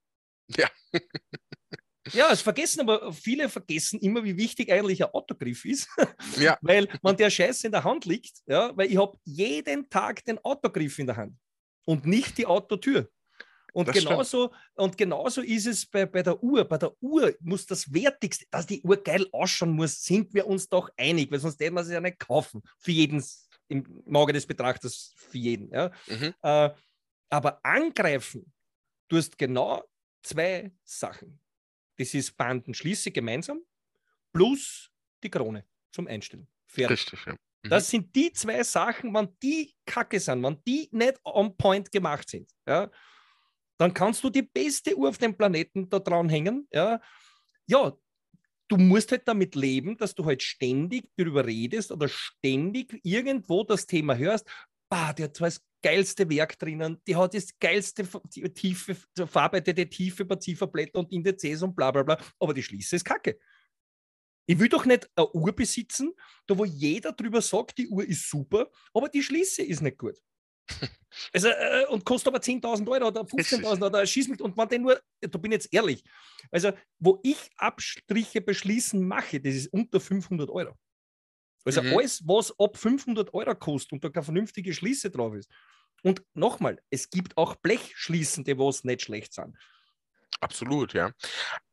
[0.47, 0.69] Ja.
[2.13, 5.87] Ja, es vergessen aber viele vergessen immer, wie wichtig eigentlich ein Autogriff ist.
[6.37, 6.57] Ja.
[6.61, 10.37] weil man der Scheiß in der Hand liegt, ja, weil ich habe jeden Tag den
[10.39, 11.35] Autogriff in der Hand
[11.85, 13.09] und nicht die Autotür.
[13.73, 16.65] Und genauso, und genauso ist es bei, bei der Uhr.
[16.65, 20.67] Bei der Uhr muss das Wertigste, dass die Uhr geil ausschauen muss, sind wir uns
[20.67, 22.61] doch einig, weil sonst hätten wir sie ja nicht kaufen.
[22.77, 23.23] Für jeden,
[23.67, 25.71] im Auge des Betrachters, für jeden.
[25.71, 25.91] Ja.
[26.07, 26.33] Mhm.
[26.41, 26.69] Äh,
[27.29, 28.51] aber angreifen,
[29.07, 29.83] du hast genau
[30.23, 31.39] zwei Sachen.
[31.99, 33.61] Das ist Bandenschließe gemeinsam
[34.31, 34.89] plus
[35.21, 36.47] die Krone zum Einstellen.
[36.65, 36.91] Fertig.
[36.91, 37.33] Richtig, ja.
[37.33, 37.69] Mhm.
[37.69, 42.29] Das sind die zwei Sachen, wenn die kacke sind, wenn die nicht on point gemacht
[42.29, 42.89] sind, ja,
[43.77, 46.67] dann kannst du die beste Uhr auf dem Planeten da dran hängen.
[46.71, 47.01] Ja,
[47.65, 47.93] ja
[48.69, 53.85] du musst halt damit leben, dass du halt ständig darüber redest oder ständig irgendwo das
[53.85, 54.49] Thema hörst.
[54.89, 59.89] Bah, der hat zwar das geilste Werk drinnen, die hat das geilste die tiefe, verarbeitete
[59.89, 63.39] tiefe Paziferblätter und Indizes und bla bla bla, aber die Schließe ist kacke.
[64.45, 66.13] Ich will doch nicht eine Uhr besitzen,
[66.47, 70.17] da wo jeder drüber sagt, die Uhr ist super, aber die Schließe ist nicht gut.
[71.33, 74.39] Also, äh, und kostet aber 10.000 Euro oder 15.000 oder schieß mich.
[74.41, 76.03] Und man den nur, da bin ich jetzt ehrlich,
[76.51, 80.75] also wo ich Abstriche beschließen mache, das ist unter 500 Euro.
[81.65, 81.97] Also mhm.
[81.97, 85.49] alles, was ab 500 Euro kostet und da keine vernünftige Schließe drauf ist.
[86.03, 89.57] Und nochmal, es gibt auch Blechschließen, die was nicht schlecht sind.
[90.41, 91.11] Absolut, ja.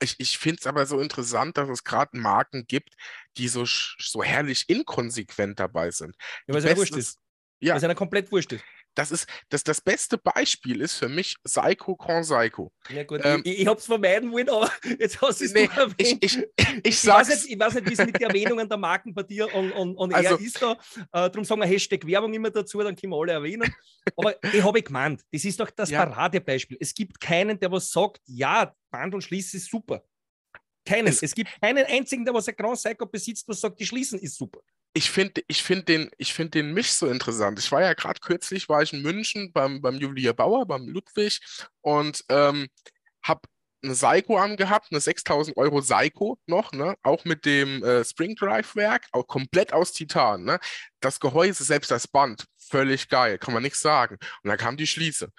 [0.00, 2.94] Ich, ich finde es aber so interessant, dass es gerade Marken gibt,
[3.36, 6.16] die so, so herrlich inkonsequent dabei sind.
[6.46, 7.20] Ja, weil es ja wurscht ist.
[7.60, 7.74] Ja.
[7.74, 8.64] Weil es ja komplett wurscht ist
[8.96, 12.72] das ist das, das beste Beispiel ist für mich Psycho Con Psycho.
[12.88, 15.68] Ja gut, ähm, ich, ich habe es vermeiden wollen, aber jetzt hast du es nee,
[15.76, 15.96] erwähnt.
[15.98, 18.78] Ich, ich, ich, ich, weiß nicht, ich weiß nicht, wie es mit den Erwähnungen der
[18.78, 20.72] Marken bei dir und, und, und also, er ist da.
[20.72, 23.72] Äh, darum sagen wir Hashtag Werbung immer dazu, dann können wir alle erwähnen.
[24.16, 26.04] Aber ich habe gemeint, das ist doch das ja.
[26.04, 26.78] Paradebeispiel.
[26.80, 30.02] Es gibt keinen, der was sagt, ja, Band und Schließen ist super.
[30.84, 31.08] Keinen.
[31.08, 34.18] Es, es, gibt keinen einzigen, der was ein Grand Psycho besitzt, was sagt, die Schließen
[34.20, 34.60] ist super
[34.96, 37.58] ich finde ich find den, find den Misch so interessant.
[37.58, 41.40] Ich war ja gerade kürzlich, war ich in München beim, beim Juwelier Bauer, beim Ludwig
[41.82, 42.68] und ähm,
[43.22, 43.42] habe
[43.82, 46.96] eine Seiko angehabt, eine 6000 Euro Seiko noch, ne?
[47.02, 50.44] auch mit dem äh, Spring Drive Werk, auch komplett aus Titan.
[50.44, 50.58] Ne?
[51.00, 54.16] Das Gehäuse, selbst das Band, völlig geil, kann man nichts sagen.
[54.42, 55.30] Und dann kam die Schließe.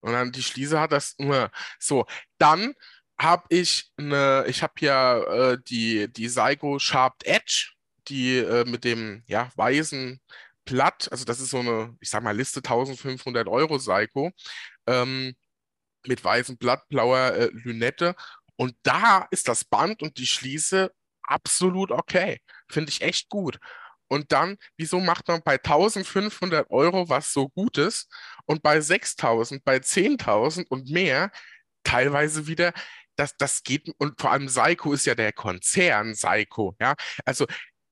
[0.00, 2.06] Und dann die Schließe hat das nur so.
[2.38, 2.74] Dann
[3.20, 7.75] habe ich eine, ich habe ja äh, die, die Seiko Sharp Edge
[8.08, 10.20] die äh, mit dem ja, weißen
[10.64, 14.32] Blatt, also das ist so eine, ich sag mal, Liste 1500 Euro Seiko,
[14.86, 15.34] ähm,
[16.06, 18.14] mit weißem Blatt, blauer äh, Lünette.
[18.56, 20.92] Und da ist das Band und die Schließe
[21.22, 22.40] absolut okay.
[22.68, 23.58] Finde ich echt gut.
[24.08, 28.08] Und dann, wieso macht man bei 1500 Euro was so Gutes
[28.46, 31.32] und bei 6000, bei 10.000 und mehr
[31.82, 32.72] teilweise wieder
[33.16, 36.94] das, das geht, und vor allem Seiko ist ja der Konzern Seiko, ja.
[37.24, 37.46] Also,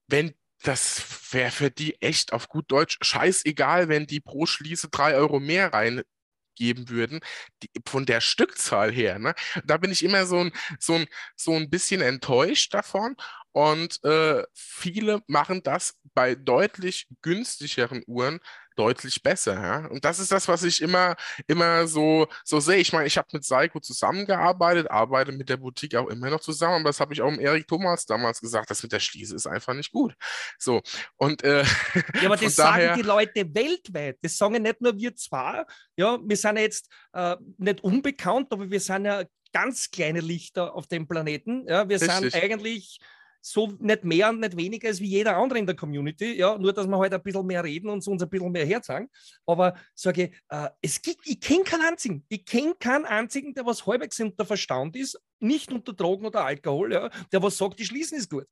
[0.08, 1.02] wenn das
[1.32, 5.72] wäre für die echt auf gut Deutsch scheißegal, wenn die pro Schließe drei Euro mehr
[5.74, 7.20] reingeben würden,
[7.62, 9.18] die, von der Stückzahl her.
[9.18, 9.34] Ne?
[9.64, 11.06] Da bin ich immer so ein, so, ein,
[11.36, 13.14] so ein bisschen enttäuscht davon.
[13.54, 18.40] Und äh, viele machen das bei deutlich günstigeren Uhren
[18.74, 19.54] deutlich besser.
[19.54, 19.86] Ja?
[19.86, 21.14] Und das ist das, was ich immer,
[21.46, 22.78] immer so, so sehe.
[22.78, 26.80] Ich meine, ich habe mit Seiko zusammengearbeitet, arbeite mit der Boutique auch immer noch zusammen,
[26.80, 29.46] aber das habe ich auch dem Erik Thomas damals gesagt, das mit der Schließe ist
[29.46, 30.14] einfach nicht gut.
[30.58, 30.82] So,
[31.16, 31.62] und äh,
[32.20, 34.18] Ja, aber das daher, sagen die Leute weltweit.
[34.20, 35.64] Das sagen nicht nur wir zwar,
[35.96, 39.22] ja, wir sind jetzt äh, nicht unbekannt, aber wir sind ja
[39.52, 41.64] ganz kleine Lichter auf dem Planeten.
[41.68, 42.32] Ja, wir richtig.
[42.32, 42.98] sind eigentlich
[43.46, 46.32] so nicht mehr und nicht weniger als wie jeder andere in der Community.
[46.38, 49.10] Ja, nur, dass wir halt ein bisschen mehr reden und uns ein bisschen mehr herzeigen.
[49.44, 52.24] Aber sage ich, äh, es gibt, ich kenne keinen einzigen.
[52.28, 56.94] Ich kenne keinen einzigen, der was halbwegs unter Verstand ist, nicht unter Drogen oder Alkohol,
[56.94, 58.46] ja, der was sagt, die Schließen ist gut.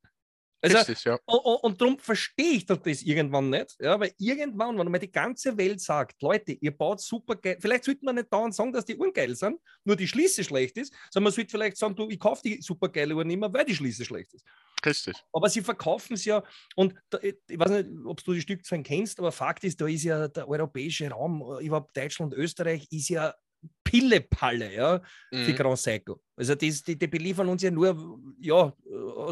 [0.61, 1.19] Also, Richtig, ja.
[1.25, 5.57] Und, und darum verstehe ich das irgendwann nicht, ja, weil irgendwann, wenn man die ganze
[5.57, 8.95] Welt sagt, Leute, ihr baut super geil, vielleicht sollte man nicht dauernd sagen, dass die
[8.95, 12.19] Uhren geil sind, nur die Schließe schlecht ist, sondern man sollte vielleicht sagen, du, ich
[12.19, 14.45] kaufe die super geile Uhr nicht mehr, weil die Schließe schlecht ist.
[14.85, 15.15] Richtig.
[15.31, 16.43] Aber sie verkaufen es ja,
[16.75, 20.03] und da, ich weiß nicht, ob du die Stückzahlen kennst, aber Fakt ist, da ist
[20.03, 23.33] ja der europäische Raum, überhaupt Deutschland, Österreich, ist ja
[23.83, 25.01] Pillepalle ja,
[25.31, 25.45] mhm.
[25.45, 26.21] für Grand Psycho.
[26.35, 28.73] Also das, die, die beliefern uns ja nur ja,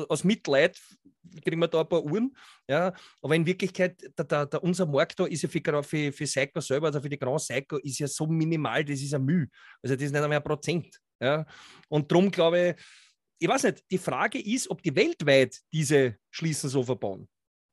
[0.07, 0.79] aus Mitleid,
[1.43, 2.35] kriegen wir da ein paar Uhren.
[2.67, 2.93] Ja.
[3.21, 6.61] Aber in Wirklichkeit, der, der, der, unser Markt da ist ja für, für, für Psycho
[6.61, 9.47] selber, also für die Grand Psycho, ist ja so minimal, das ist ein Mühe.
[9.81, 10.99] Also das ist nicht einmal ein Prozent.
[11.19, 11.45] Ja.
[11.89, 12.83] Und darum glaube ich,
[13.41, 17.27] ich weiß nicht, die Frage ist, ob die weltweit diese Schließen so verbauen.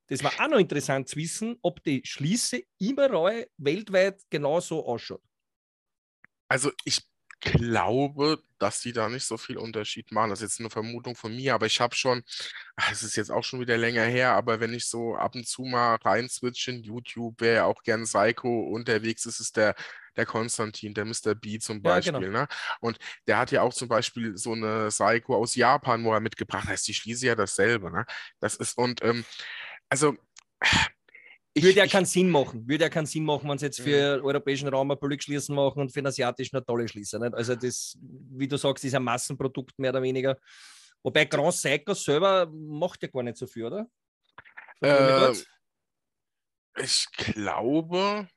[0.07, 5.23] Das war auch noch interessant zu wissen, ob die Schließe überall weltweit genauso ausschaut.
[6.49, 7.03] Also ich
[7.41, 10.31] glaube, dass die da nicht so viel Unterschied machen.
[10.31, 12.23] Das ist jetzt eine Vermutung von mir, aber ich habe schon,
[12.77, 15.47] ah, es ist jetzt auch schon wieder länger her, aber wenn ich so ab und
[15.47, 19.75] zu mal rein switche in YouTube, wer ja auch gern Psycho unterwegs ist, ist der,
[20.17, 21.35] der Konstantin, der Mr.
[21.35, 22.15] B zum Beispiel.
[22.15, 22.41] Ja, genau.
[22.41, 22.49] ne?
[22.81, 26.69] Und der hat ja auch zum Beispiel so eine Psycho aus Japan, wo er mitgebracht
[26.69, 26.87] hat.
[26.87, 27.91] Die schließe ja dasselbe.
[27.93, 28.05] Ne?
[28.41, 29.25] Das ist, und ähm,
[29.89, 30.17] also
[31.59, 32.69] ich, würde ja keinen Sinn machen.
[32.69, 35.55] Würde ja keinen Sinn machen, wenn sie jetzt für den europäischen Raum ein billig schließen
[35.55, 37.21] machen und für den asiatischen eine tolle schließen.
[37.21, 37.35] Nicht?
[37.35, 40.39] Also das, wie du sagst, ist ein Massenprodukt mehr oder weniger.
[41.03, 43.87] Wobei Grand Seiko selber macht ja gar nicht so viel, oder?
[44.81, 45.33] Äh,
[46.81, 48.29] ich glaube,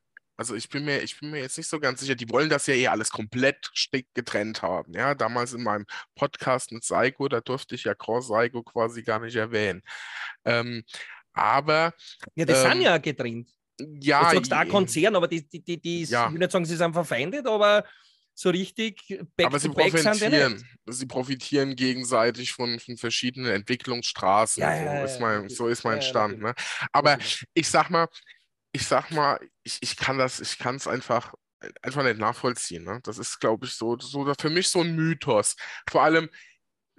[0.41, 2.65] also ich bin, mir, ich bin mir jetzt nicht so ganz sicher, die wollen das
[2.65, 3.71] ja eh alles komplett
[4.15, 4.93] getrennt haben.
[4.93, 5.85] Ja, damals in meinem
[6.15, 9.83] Podcast mit Seiko, da durfte ich ja Cross Seiko quasi gar nicht erwähnen.
[10.43, 10.83] Ähm,
[11.33, 11.93] aber.
[12.35, 13.49] Ja, die ähm, sind ja getrennt.
[13.99, 14.29] Ja.
[14.29, 16.27] Du sagst auch Konzern, aber die, die, die, die ja.
[16.27, 17.83] ich will nicht sagen, sie sind verfeindet, aber
[18.33, 19.01] so richtig
[19.35, 24.61] back aber sie profitieren, sie profitieren gegenseitig von, von verschiedenen Entwicklungsstraßen.
[24.61, 26.39] Ja, so, ja, ist mein, so ist mein Stand.
[26.39, 26.53] Ne?
[26.91, 27.17] Aber
[27.53, 28.07] ich sag mal,
[28.71, 31.33] ich sag mal, ich, ich kann das, ich kann es einfach,
[31.81, 32.83] einfach nicht nachvollziehen.
[32.83, 32.99] Ne?
[33.03, 35.55] Das ist, glaube ich, so, so für mich so ein Mythos.
[35.89, 36.29] Vor allem,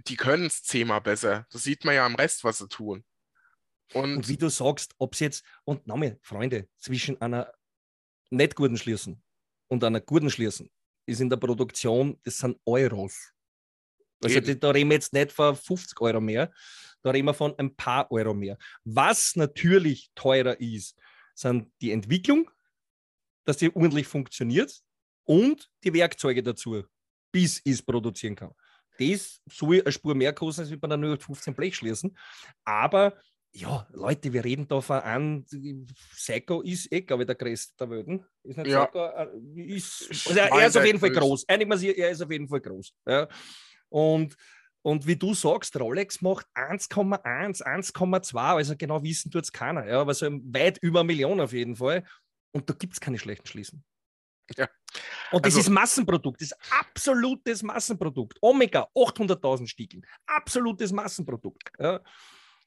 [0.07, 1.47] die können es zehnmal besser.
[1.51, 3.05] Das sieht man ja am Rest, was sie tun.
[3.95, 7.53] Und, und wie du sagst, ob es jetzt, und nochmal, Freunde, zwischen einer
[8.31, 9.23] nicht guten Schließen
[9.69, 10.71] und einer guten Schließen
[11.07, 13.33] ist in der Produktion, das sind Euros.
[14.23, 16.53] Also die, da reden wir jetzt nicht von 50 Euro mehr,
[17.03, 18.57] da reden wir von ein paar Euro mehr.
[18.85, 20.97] Was natürlich teurer ist,
[21.35, 22.49] sind die Entwicklung,
[23.45, 24.73] dass die ordentlich funktioniert
[25.25, 26.85] und die Werkzeuge dazu,
[27.33, 28.53] bis ich es produzieren kann.
[28.99, 32.17] Das soll eine Spur mehr kosten, als wenn man dann nur 15 Blech schließen.
[32.65, 33.19] Aber
[33.55, 35.45] ja, Leute, wir reden da von an,
[36.17, 38.25] Psycho ist eh, glaube ich, der größte der Welt.
[38.43, 38.87] Ist nicht ja.
[38.87, 41.45] Psycho, äh, ist, also er ist auf jeden Fall groß.
[41.75, 42.95] Sich, er ist auf jeden Fall groß.
[43.07, 43.29] Ja.
[43.91, 44.37] Und,
[44.81, 50.01] und wie du sagst, Rolex macht 1,1, 1,2, also genau wissen tut es keiner, ja,
[50.01, 52.05] aber so weit über eine Million auf jeden Fall.
[52.53, 53.85] Und da gibt es keine schlechten Schließen.
[54.57, 54.69] Ja.
[55.31, 58.39] Und das also, ist Massenprodukt, das ist absolutes Massenprodukt.
[58.41, 61.71] Omega, 800.000 Stiegeln, absolutes Massenprodukt.
[61.79, 62.01] Ja.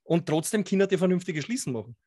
[0.06, 1.98] Und trotzdem Kinder die vernünftige Schließen machen.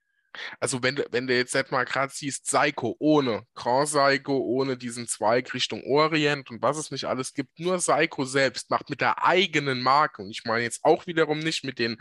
[0.60, 5.06] Also wenn, wenn du jetzt nicht mal gerade siehst, Psycho ohne Grand Psycho, ohne diesen
[5.08, 9.24] Zweig Richtung Orient und was es nicht alles gibt, nur Psycho selbst macht mit der
[9.24, 11.96] eigenen Marke, und ich meine jetzt auch wiederum nicht mit den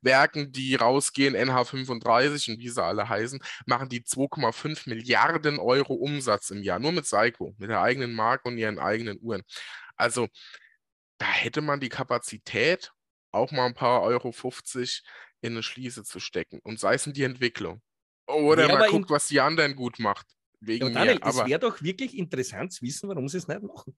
[0.00, 6.50] Werken, die rausgehen, NH35 und wie sie alle heißen, machen die 2,5 Milliarden Euro Umsatz
[6.50, 9.42] im Jahr, nur mit Psycho, mit der eigenen Marke und ihren eigenen Uhren.
[9.96, 10.28] Also
[11.18, 12.92] da hätte man die Kapazität,
[13.30, 15.02] auch mal ein paar Euro 50
[15.40, 16.60] in eine Schließe zu stecken.
[16.62, 17.80] Und sei es in die Entwicklung.
[18.26, 20.26] Oder ja, mal guckt, was die anderen gut macht.
[20.60, 21.22] Wegen ja, Daniel, mir.
[21.22, 23.96] Aber es wäre doch wirklich interessant zu wissen, warum sie es nicht machen.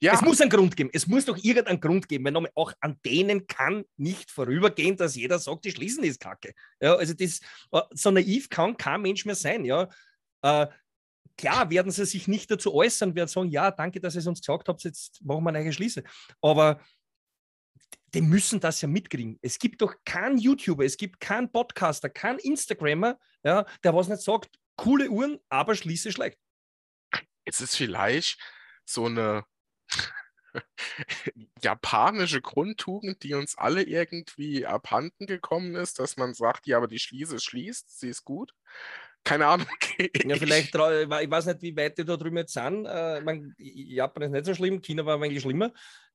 [0.00, 0.12] Ja.
[0.12, 0.90] Es muss einen Grund geben.
[0.92, 2.24] Es muss doch irgendeinen Grund geben.
[2.24, 6.52] Weil auch an denen kann nicht vorübergehen, dass jeder sagt, die schließen ist Kacke.
[6.80, 7.40] Ja, also das,
[7.72, 9.64] äh, so naiv kann kein Mensch mehr sein.
[9.64, 9.88] Ja.
[10.42, 10.66] Äh,
[11.38, 14.40] klar werden sie sich nicht dazu äußern, werden sagen, ja, danke, dass ihr es uns
[14.40, 16.02] gesagt habt, jetzt machen wir eine Schließe.
[16.40, 16.80] Aber
[18.16, 19.38] die müssen das ja mitkriegen.
[19.42, 24.22] Es gibt doch keinen YouTuber, es gibt keinen Podcaster, keinen Instagrammer, ja, der was nicht
[24.22, 26.38] sagt, coole Uhren, aber schließe schlecht.
[27.44, 28.40] Es ist vielleicht
[28.86, 29.44] so eine
[31.62, 36.98] japanische Grundtugend, die uns alle irgendwie abhanden gekommen ist, dass man sagt, ja, aber die
[36.98, 38.54] Schließe schließt, sie ist gut.
[39.24, 39.66] Keine Ahnung.
[40.24, 40.80] ja, vielleicht, ich
[41.30, 42.86] weiß nicht, wie weit die da drüben jetzt sind.
[42.86, 43.22] Äh,
[43.58, 45.70] Japan ist nicht so schlimm, China war wenig schlimmer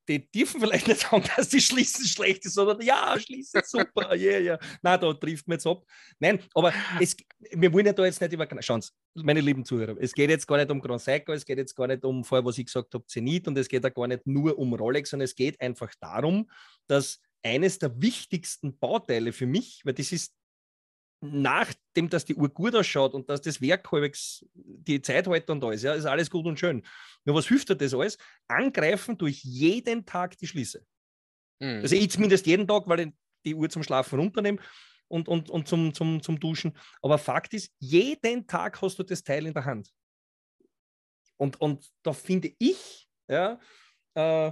[0.08, 4.40] die dürfen vielleicht nicht sagen, dass die Schließen schlecht ist, sondern ja, Schließen super, yeah,
[4.40, 4.60] yeah.
[4.82, 5.84] Nein, da trifft man jetzt ab.
[6.20, 7.16] Nein, aber es,
[7.52, 10.48] wir wollen ja da jetzt nicht über, schauen Sie, meine lieben Zuhörer, es geht jetzt
[10.48, 12.94] gar nicht um Grand Seiko, es geht jetzt gar nicht um, vorher, was ich gesagt
[12.94, 15.94] habe, Zenit und es geht auch gar nicht nur um Rolex, sondern es geht einfach
[16.00, 16.50] darum,
[16.88, 20.34] dass eines der wichtigsten Bauteile für mich, weil das ist
[21.92, 25.64] nachdem, dass die Uhr gut ausschaut und dass das Werk halbwegs die Zeit hält und
[25.64, 26.84] alles, ja, ist alles gut und schön.
[27.26, 28.18] Nur was hilft dir das alles?
[28.48, 30.86] Angreifen durch jeden Tag die Schließe.
[31.60, 31.82] Mhm.
[31.82, 33.10] Also ich zumindest jeden Tag, weil ich
[33.46, 34.60] die Uhr zum Schlafen runternehme
[35.08, 36.78] und, und, und zum, zum, zum Duschen.
[37.02, 39.90] Aber Fakt ist, jeden Tag hast du das Teil in der Hand.
[41.38, 43.60] Und, und da finde ich, ja,
[44.14, 44.52] äh,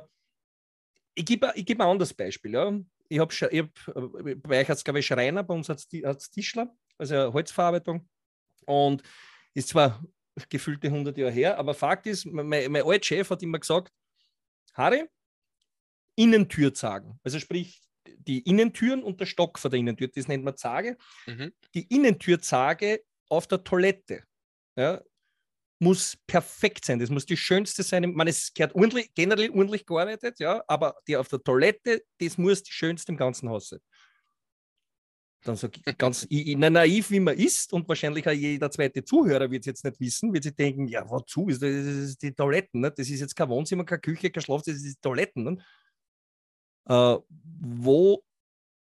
[1.15, 2.53] ich gebe ich geb ein anderes Beispiel.
[2.53, 2.77] Ja
[3.09, 5.83] ich habe, ich hab, äh, bei euch hat es, glaube ich, Schreiner, bei uns hat
[5.91, 8.07] es Tischler, also Holzverarbeitung.
[8.65, 9.01] Und
[9.53, 10.03] ist zwar
[10.49, 13.91] gefühlte 100 Jahre her, aber Fakt ist, mein, mein alter Chef hat immer gesagt,
[14.73, 15.05] Harry,
[16.15, 17.19] Innentür zagen.
[17.23, 20.97] Also sprich, die Innentüren und der Stock vor der Innentür, das nennt man Zage.
[21.25, 21.53] Mhm.
[21.73, 24.23] Die Innentürzage auf der Toilette.
[24.75, 25.01] Ja,
[25.79, 26.99] muss perfekt sein.
[26.99, 28.11] Das muss die schönste sein.
[28.13, 32.63] Man, es gehört ordentlich, generell ordentlich gearbeitet, ja, aber die auf der Toilette, das muss
[32.63, 33.79] die schönste im ganzen Haus sein.
[35.43, 39.67] Dann so ganz naiv, wie man ist, und wahrscheinlich auch jeder zweite Zuhörer wird es
[39.67, 42.81] jetzt nicht wissen, wird sich denken: Ja, wozu ist das, das ist die Toiletten?
[42.81, 42.91] Ne?
[42.91, 45.43] Das ist jetzt kein Wohnzimmer, keine Küche, kein Schlaf, das ist die Toiletten.
[45.43, 45.57] Ne?
[46.89, 47.17] Äh,
[47.61, 48.23] wo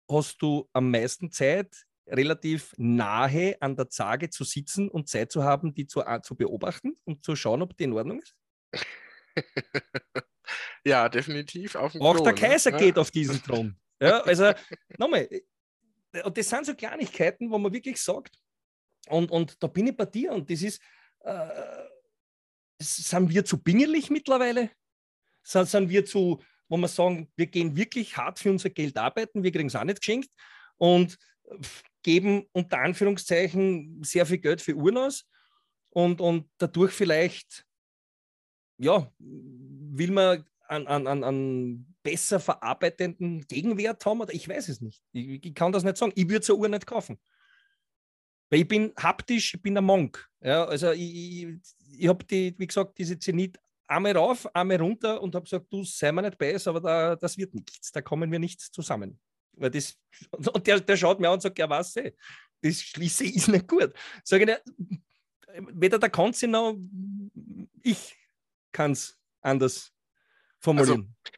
[0.09, 5.43] hast du am meisten Zeit relativ nahe an der Zage zu sitzen und Zeit zu
[5.43, 8.35] haben, die zu, zu beobachten und zu schauen, ob die in Ordnung ist?
[10.85, 11.75] ja, definitiv.
[11.75, 12.39] Auf dem Auch Thron, der ne?
[12.39, 12.77] Kaiser ne?
[12.77, 13.75] geht auf diesen Thron.
[13.99, 14.53] Ja, also
[14.97, 15.27] nochmal,
[16.23, 18.37] und das sind so Kleinigkeiten, wo man wirklich sagt,
[19.09, 20.81] und, und da bin ich bei dir und das ist,
[21.21, 21.87] äh,
[22.79, 24.71] sind wir zu bingelig mittlerweile?
[25.43, 29.43] Sind, sind wir zu, wo wir sagen, wir gehen wirklich hart für unser Geld arbeiten,
[29.43, 30.29] wir kriegen es auch nicht geschenkt
[30.75, 31.17] und
[32.03, 35.25] geben unter Anführungszeichen sehr viel Geld für Uhren aus
[35.89, 37.65] und, und dadurch vielleicht,
[38.77, 45.03] ja, will man einen, einen, einen besser verarbeitenden Gegenwert haben oder ich weiß es nicht.
[45.11, 46.13] Ich, ich kann das nicht sagen.
[46.15, 47.19] Ich würde so Uhr nicht kaufen.
[48.49, 50.25] Weil ich bin haptisch, ich bin ein Monk.
[50.39, 51.47] Ja, also ich, ich,
[51.99, 55.83] ich habe die, wie gesagt, diese Zenit einmal rauf, einmal runter und habe gesagt, du
[55.83, 57.91] sei mir nicht beiß, aber da, das wird nichts.
[57.91, 59.19] Da kommen wir nicht zusammen.
[59.51, 59.97] Weil das,
[60.31, 62.15] und der, der schaut mir an und sagt, ja, was, ey,
[62.61, 63.91] das schließe ist nicht gut.
[64.23, 64.99] Sage ich,
[65.73, 66.77] weder der Konzi noch
[67.83, 68.15] ich
[68.71, 69.91] kann es anders
[70.59, 71.13] formulieren.
[71.25, 71.36] Also,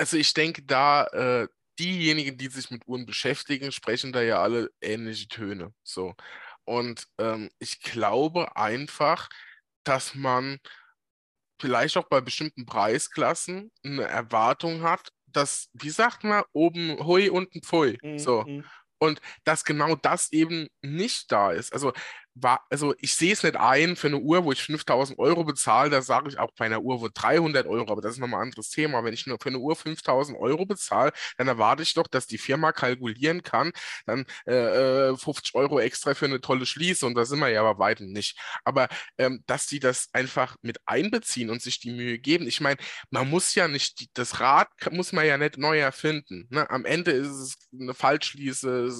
[0.00, 1.48] also ich denke, da äh,
[1.78, 5.74] diejenigen, die sich mit Uhren beschäftigen, sprechen da ja alle ähnliche Töne.
[5.82, 6.14] So.
[6.64, 9.28] Und ähm, ich glaube einfach,
[9.84, 10.58] dass man
[11.60, 17.60] vielleicht auch bei bestimmten Preisklassen eine Erwartung hat, dass, wie sagt man, oben Hui, unten
[17.62, 17.98] Pfui.
[18.02, 18.18] Mhm.
[18.18, 18.44] So.
[18.44, 18.64] Mhm.
[18.98, 21.74] Und dass genau das eben nicht da ist.
[21.74, 21.92] Also
[22.68, 26.02] also ich sehe es nicht ein für eine Uhr, wo ich 5000 Euro bezahle, da
[26.02, 28.70] sage ich auch bei einer Uhr, wo 300 Euro, aber das ist nochmal ein anderes
[28.70, 29.04] Thema.
[29.04, 32.38] Wenn ich nur für eine Uhr 5000 Euro bezahle, dann erwarte ich doch, dass die
[32.38, 33.72] Firma kalkulieren kann,
[34.06, 37.62] dann äh, 50 äh, Euro extra für eine tolle Schließe und da sind wir ja
[37.72, 38.38] bei weitem nicht.
[38.64, 38.88] Aber
[39.18, 42.46] ähm, dass die das einfach mit einbeziehen und sich die Mühe geben.
[42.46, 42.78] Ich meine,
[43.10, 46.46] man muss ja nicht, das Rad muss man ja nicht neu erfinden.
[46.50, 46.68] Ne?
[46.70, 48.90] Am Ende ist es eine Fallschließe,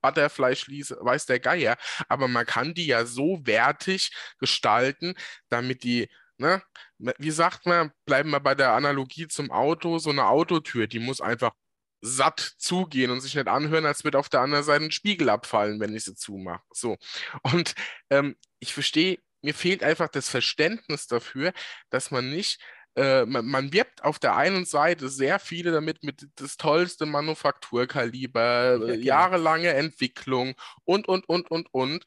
[0.00, 1.76] Butterfly-Schließe, weiß der Geier,
[2.08, 5.14] aber man kann die ja so wertig gestalten,
[5.50, 6.08] damit die,
[6.38, 6.62] ne,
[6.98, 11.20] wie sagt man, bleiben wir bei der Analogie zum Auto, so eine Autotür, die muss
[11.20, 11.52] einfach
[12.00, 15.80] satt zugehen und sich nicht anhören, als wird auf der anderen Seite ein Spiegel abfallen,
[15.80, 16.62] wenn ich sie zumache.
[16.72, 16.96] So.
[17.42, 17.74] Und
[18.10, 21.52] ähm, ich verstehe, mir fehlt einfach das Verständnis dafür,
[21.90, 22.60] dass man nicht
[22.96, 28.42] äh, man, man, wirbt auf der einen Seite sehr viele damit mit das tollste Manufakturkaliber,
[28.42, 28.92] ja, genau.
[28.92, 30.54] jahrelange Entwicklung
[30.84, 32.04] und, und, und, und, und.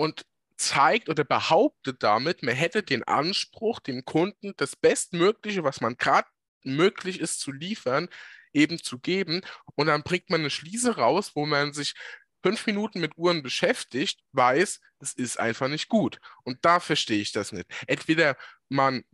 [0.00, 0.24] Und
[0.56, 6.26] zeigt oder behauptet damit, man hätte den Anspruch, dem Kunden das Bestmögliche, was man gerade
[6.64, 8.08] möglich ist zu liefern,
[8.54, 9.42] eben zu geben.
[9.74, 11.94] Und dann bringt man eine Schließe raus, wo man sich
[12.42, 16.18] fünf Minuten mit Uhren beschäftigt, weiß, es ist einfach nicht gut.
[16.44, 17.66] Und da verstehe ich das nicht.
[17.86, 18.38] Entweder
[18.70, 19.04] man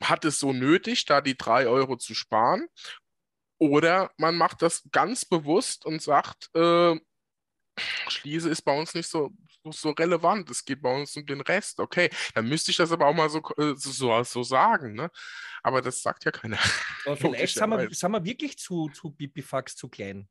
[0.00, 2.68] hat es so nötig, da die drei Euro zu sparen,
[3.58, 6.94] oder man macht das ganz bewusst und sagt, äh,
[8.08, 9.32] Schließe ist bei uns nicht so,
[9.70, 10.48] so relevant.
[10.50, 11.80] Es geht bei uns um den Rest.
[11.80, 14.94] Okay, dann müsste ich das aber auch mal so, äh, so, so sagen.
[14.94, 15.10] Ne?
[15.62, 16.58] Aber das sagt ja keiner.
[17.06, 20.28] Aber vielleicht sind wir, sind wir wirklich zu, zu Bipifax zu klein.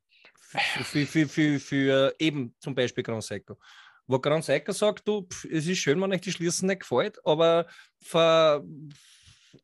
[0.82, 3.58] Für, für, für, für, eben zum Beispiel Grand Seiko.
[4.06, 7.24] Wo Grand Seiko sagt, du, pff, es ist schön, wenn euch die Schließen nicht gefällt,
[7.24, 7.66] aber
[8.00, 8.64] für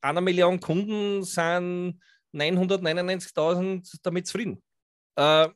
[0.00, 2.00] einer Million Kunden sind
[2.32, 4.62] 999.000 damit zufrieden.
[5.16, 5.48] Äh,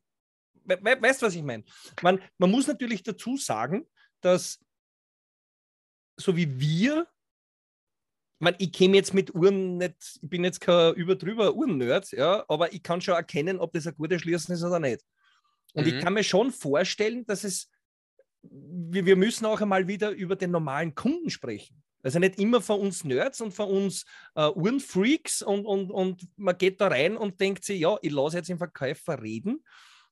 [0.65, 1.65] we weißt du, was ich meine?
[2.03, 3.87] Man, man muss natürlich dazu sagen,
[4.20, 4.59] dass
[6.16, 7.06] so wie wir
[8.40, 12.42] ich, meine, ich käme jetzt mit Uhren nicht, ich bin jetzt kein überdrüber Uhrennerd, ja,
[12.48, 15.05] aber ich kann schon erkennen, ob das ein guter Schließen ist oder nicht.
[15.74, 15.92] Und mhm.
[15.92, 17.68] ich kann mir schon vorstellen, dass es,
[18.40, 21.82] wir, wir müssen auch einmal wieder über den normalen Kunden sprechen.
[22.02, 26.56] Also nicht immer von uns Nerds und von uns äh, Uhrenfreaks und, und, und man
[26.56, 29.62] geht da rein und denkt sich, ja, ich lasse jetzt den Verkäufer reden,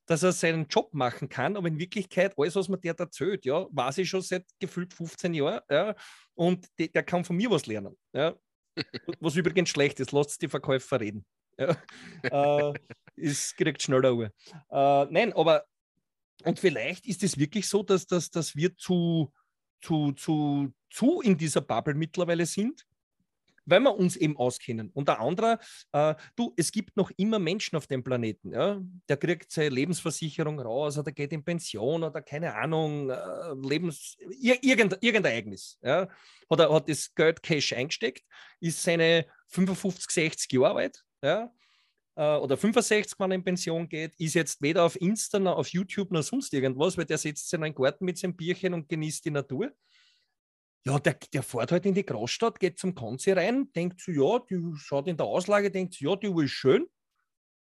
[0.09, 3.67] dass er seinen Job machen kann, aber in Wirklichkeit, alles, was man der erzählt, ja,
[3.69, 5.93] weiß ich schon seit gefühlt 15 Jahren, ja,
[6.33, 7.95] und de, der kann von mir was lernen.
[8.11, 8.35] Ja.
[9.19, 11.25] Was übrigens schlecht ist, lasst die Verkäufer reden.
[11.57, 11.77] Ja.
[12.71, 12.73] Äh,
[13.17, 14.31] es kriegt schneller.
[14.69, 15.65] Äh, nein, aber
[16.43, 19.33] und vielleicht ist es wirklich so, dass, dass, dass wir zu,
[19.81, 22.85] zu, zu, zu in dieser Bubble mittlerweile sind,
[23.69, 24.89] weil wir uns eben auskennen.
[24.93, 25.59] Und der andere,
[25.91, 28.81] äh, du, es gibt noch immer Menschen auf dem Planeten, ja?
[29.07, 34.63] der kriegt seine Lebensversicherung raus oder geht in Pension oder keine Ahnung, äh, Lebens, ir
[34.63, 35.77] irgendein, irgendein Ereignis.
[35.81, 36.07] Ja?
[36.49, 38.23] Hat, hat das Geld Cash eingesteckt,
[38.59, 41.51] ist seine 55, 60 Jahre alt, ja?
[42.19, 45.69] Äh, oder 65, wenn er in Pension geht, ist jetzt weder auf Insta noch auf
[45.69, 49.23] YouTube noch sonst irgendwas, weil der sitzt in einem Garten mit seinem Bierchen und genießt
[49.23, 49.71] die Natur.
[50.85, 54.39] Ja, der, der fährt halt in die Großstadt, geht zum Konzi rein, denkt so, ja,
[54.39, 56.87] die schaut in der Auslage, denkt so, ja, die Uhr ist schön,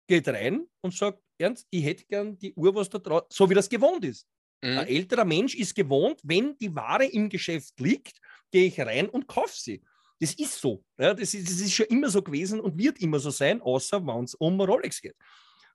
[0.06, 3.54] geht rein und sagt, Ernst, ich hätte gern die Uhr, was da drauf, so wie
[3.54, 4.26] das gewohnt ist.
[4.62, 4.78] Mhm.
[4.78, 8.18] Ein älterer Mensch ist gewohnt, wenn die Ware im Geschäft liegt,
[8.50, 9.82] gehe ich rein und kaufe sie.
[10.20, 10.82] Das ist so.
[10.98, 14.06] Ja, das, ist, das ist schon immer so gewesen und wird immer so sein, außer
[14.06, 15.16] wenn es um Rolex geht.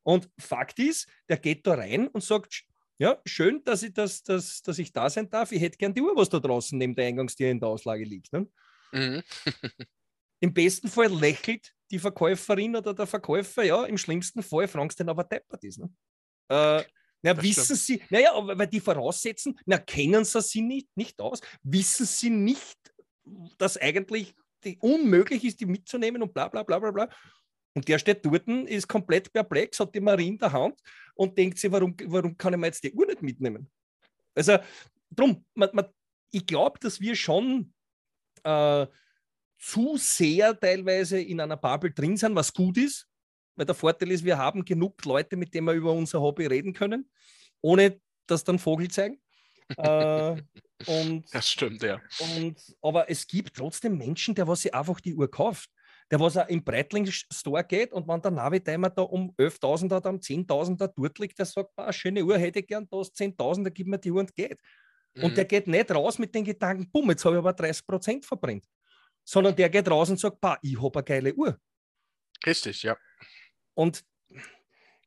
[0.01, 2.63] Und Fakt ist, der geht da rein und sagt,
[2.99, 5.53] ja, schön, dass ich, das, dass, dass ich da sein darf.
[5.53, 8.31] Ich hätte gern die Uhr, was da draußen neben der Eingangstür in der Auslage liegt.
[8.33, 8.47] Ne?
[8.91, 9.23] Mhm.
[10.41, 15.03] Im besten Fall lächelt die Verkäuferin oder der Verkäufer, ja, im schlimmsten Fall fragst du
[15.03, 15.79] den aber deppert ist.
[15.79, 15.89] Ne?
[16.49, 16.83] Äh,
[17.21, 17.79] na, wissen stimmt.
[17.79, 22.77] Sie, naja, weil die voraussetzen, na, kennen Sie sie nicht, nicht aus, wissen Sie nicht,
[23.57, 27.09] dass eigentlich die unmöglich ist, die mitzunehmen und bla bla bla bla bla.
[27.73, 30.79] Und der steht dort, ist komplett perplex, hat die Marie in der Hand
[31.15, 33.69] und denkt sich, warum, warum kann ich mir jetzt die Uhr nicht mitnehmen?
[34.35, 34.57] Also,
[35.11, 35.85] drum, man, man,
[36.31, 37.73] ich glaube, dass wir schon
[38.43, 38.87] äh,
[39.59, 43.07] zu sehr teilweise in einer Bubble drin sind, was gut ist,
[43.55, 46.73] weil der Vorteil ist, wir haben genug Leute, mit denen wir über unser Hobby reden
[46.73, 47.09] können,
[47.61, 49.19] ohne dass dann Vogel zeigen.
[49.77, 50.41] äh,
[50.87, 52.01] und, das stimmt, ja.
[52.19, 55.69] Und, aber es gibt trotzdem Menschen, der was sich einfach die Uhr kauft
[56.11, 60.17] der was auch im Breitling-Store geht und wenn der Navi-Timer da um 11.000 oder um
[60.17, 63.69] 10.000 dort liegt, der sagt, ah, schöne Uhr hätte ich gern, da ist 10.000, da
[63.69, 64.59] gib mir die Uhr und geht.
[65.15, 65.25] Mhm.
[65.25, 68.25] Und der geht nicht raus mit den Gedanken, bumm, jetzt habe ich aber 30 Prozent
[68.25, 68.65] verbrennt.
[69.23, 71.59] Sondern der geht raus und sagt, bah, ich habe eine geile Uhr.
[72.45, 72.97] Richtig, ja.
[73.75, 74.03] Und,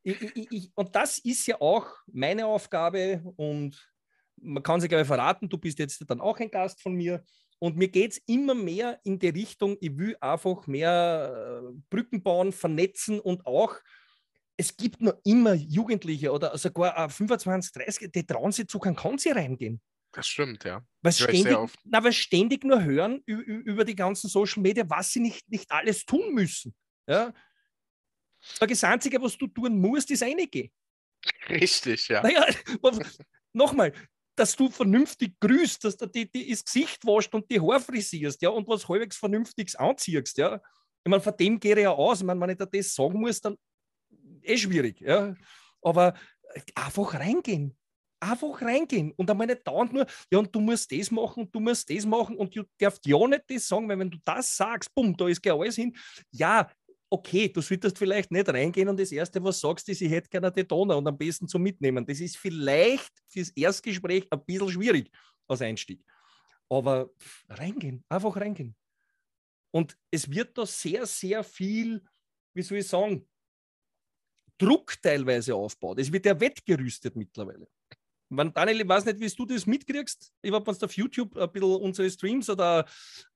[0.04, 3.90] ich, ich, ich, und das ist ja auch meine Aufgabe und
[4.36, 7.24] man kann sich glaube verraten, du bist jetzt dann auch ein Gast von mir.
[7.62, 12.20] Und mir geht es immer mehr in die Richtung, ich will einfach mehr äh, Brücken
[12.20, 13.76] bauen, vernetzen und auch,
[14.56, 19.30] es gibt noch immer Jugendliche oder sogar 25, 30, die trauen sich zu keinem Konzi
[19.30, 19.80] reingehen.
[20.10, 20.84] Das stimmt, ja.
[21.02, 25.48] Weil ständig, na, weil ständig nur hören über die ganzen Social Media, was sie nicht,
[25.48, 26.74] nicht alles tun müssen.
[27.06, 27.32] Ja?
[28.58, 30.72] Das Einzige, was du tun musst, ist reingehen.
[31.48, 32.22] Richtig, ja.
[32.22, 32.44] Naja,
[33.52, 33.92] nochmal,
[34.36, 38.40] dass du vernünftig grüßt, dass du die, die das Gesicht wascht und die Haare frisierst,
[38.42, 40.60] ja, und was halbwegs Vernünftiges anziehst, ja.
[41.04, 42.20] Ich meine, von dem gehe ich ja aus.
[42.20, 43.56] Ich meine, wenn ich dir das sagen muss, dann
[44.42, 45.34] eh schwierig, ja.
[45.82, 46.14] Aber
[46.74, 47.76] einfach reingehen.
[48.20, 51.58] Einfach reingehen und einmal nicht dauernd nur, ja, und du musst das machen und du
[51.58, 54.94] musst das machen und du darfst ja nicht das sagen, weil wenn du das sagst,
[54.94, 55.96] bumm, da ist gleich alles hin.
[56.30, 56.70] Ja,
[57.12, 60.46] okay, du solltest vielleicht nicht reingehen und das Erste, was sagst, ist, ich hätte gerne
[60.46, 62.06] eine Detoner und am besten zum Mitnehmen.
[62.06, 65.10] Das ist vielleicht fürs Erstgespräch ein bisschen schwierig
[65.46, 66.02] als Einstieg.
[66.70, 67.10] aber
[67.48, 68.74] reingehen, einfach reingehen.
[69.72, 72.02] Und es wird da sehr, sehr viel,
[72.54, 73.28] wie soll ich sagen,
[74.58, 75.98] Druck teilweise aufbaut.
[75.98, 77.68] Es wird ja wettgerüstet mittlerweile.
[78.32, 80.32] Man, Daniel, ich weiß nicht, wie du das mitkriegst.
[80.40, 82.86] Ich habe uns auf YouTube ein bisschen unsere Streams oder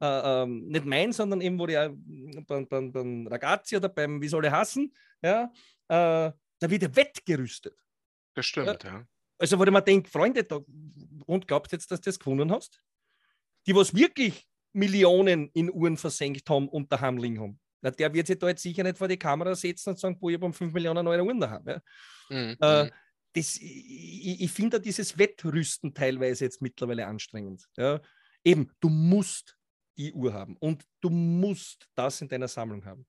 [0.01, 1.90] äh, äh, nicht mein, sondern eben, wo die äh,
[2.47, 4.90] beim, beim, beim Ragazzi oder beim, wie soll ich hassen,
[5.23, 5.52] ja,
[5.89, 7.78] äh, da wird ja wettgerüstet.
[8.35, 8.90] Das stimmt, ja.
[8.90, 9.06] ja.
[9.39, 10.60] Also, wo ich mir denke, Freunde, da,
[11.27, 12.81] und glaubt jetzt, dass du das gewonnen hast?
[13.66, 17.60] Die, was wirklich Millionen in Uhren versenkt haben und daheim liegen haben.
[17.82, 20.31] Na, der wird sich da jetzt sicher nicht vor die Kamera setzen und sagen, boah,
[20.31, 21.64] ich habe 5 Millionen Euro Uhren daheim.
[21.66, 21.81] Ja.
[22.31, 22.56] Mhm.
[23.37, 27.69] Das, ich, ich finde dieses Wettrüsten teilweise jetzt mittlerweile anstrengend.
[27.77, 28.01] Ja.
[28.43, 29.59] Eben, du musst
[29.99, 33.07] die Uhr haben und du musst das in deiner Sammlung haben.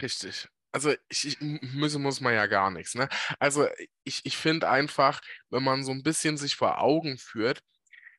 [0.00, 0.48] Richtig.
[0.72, 2.94] Also ich, ich müssen muss man ja gar nichts.
[2.94, 3.08] Ne?
[3.38, 3.66] Also
[4.04, 7.62] ich, ich finde einfach, wenn man so ein bisschen sich vor Augen führt,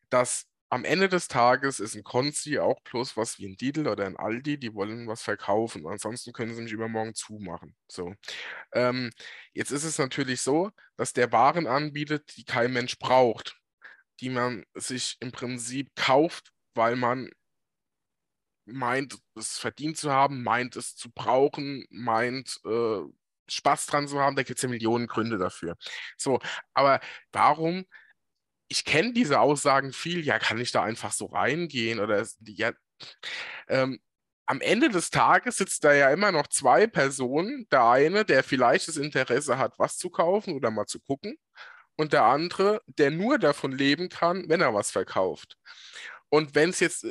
[0.09, 4.05] dass am Ende des Tages ist ein Konzi auch bloß was wie ein Lidl oder
[4.05, 5.87] ein Aldi, die wollen was verkaufen.
[5.87, 7.75] Ansonsten können sie mich übermorgen zumachen.
[7.87, 8.13] So.
[8.73, 9.11] Ähm,
[9.53, 13.57] jetzt ist es natürlich so, dass der Waren anbietet, die kein Mensch braucht,
[14.19, 17.29] die man sich im Prinzip kauft, weil man
[18.65, 22.99] meint, es verdient zu haben, meint es zu brauchen, meint äh,
[23.49, 24.35] Spaß dran zu haben.
[24.35, 25.77] Da gibt es ja Millionen Gründe dafür.
[26.17, 26.39] So,
[26.73, 26.99] aber
[27.31, 27.85] warum
[28.67, 32.71] ich kenne diese Aussagen viel, ja, kann ich da einfach so reingehen oder ja,
[33.67, 33.99] ähm,
[34.47, 37.67] am Ende des Tages sitzt da ja immer noch zwei Personen.
[37.69, 41.37] Der eine, der vielleicht das Interesse hat, was zu kaufen oder mal zu gucken.
[41.97, 45.57] Und der andere, der nur davon leben kann, wenn er was verkauft.
[46.29, 47.05] Und wenn es jetzt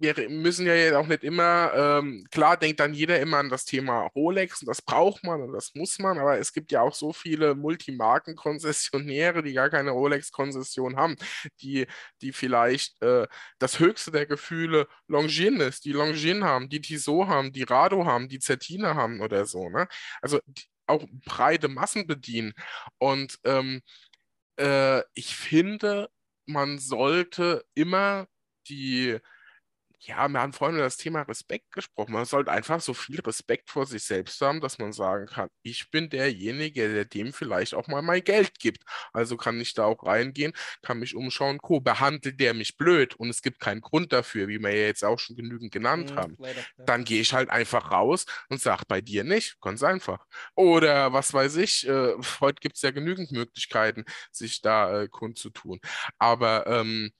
[0.00, 4.06] wir müssen ja auch nicht immer, ähm, klar denkt dann jeder immer an das Thema
[4.14, 7.12] Rolex und das braucht man und das muss man, aber es gibt ja auch so
[7.12, 11.16] viele Multimarken-Konzessionäre, die gar keine Rolex-Konzession haben,
[11.60, 11.86] die,
[12.22, 13.26] die vielleicht äh,
[13.58, 18.28] das höchste der Gefühle Longines ist, die Longines haben, die Tissot haben, die Rado haben,
[18.28, 19.86] die Zertina haben oder so, ne?
[20.22, 22.52] Also die, auch breite Massen bedienen.
[22.98, 23.82] Und ähm,
[24.58, 26.10] äh, ich finde,
[26.46, 28.26] man sollte immer
[28.68, 29.18] die
[30.02, 32.12] ja, wir haben vorhin über das Thema Respekt gesprochen.
[32.12, 35.90] Man sollte einfach so viel Respekt vor sich selbst haben, dass man sagen kann, ich
[35.90, 38.82] bin derjenige, der dem vielleicht auch mal mein Geld gibt.
[39.12, 41.80] Also kann ich da auch reingehen, kann mich umschauen, Co.
[41.80, 45.18] Behandelt der mich blöd und es gibt keinen Grund dafür, wie wir ja jetzt auch
[45.18, 46.36] schon genügend genannt mhm, haben.
[46.38, 46.84] Leider, ja.
[46.86, 50.24] Dann gehe ich halt einfach raus und sage bei dir nicht, ganz einfach.
[50.54, 55.78] Oder was weiß ich, äh, heute gibt es ja genügend Möglichkeiten, sich da äh, kundzutun.
[56.18, 57.12] Aber ähm,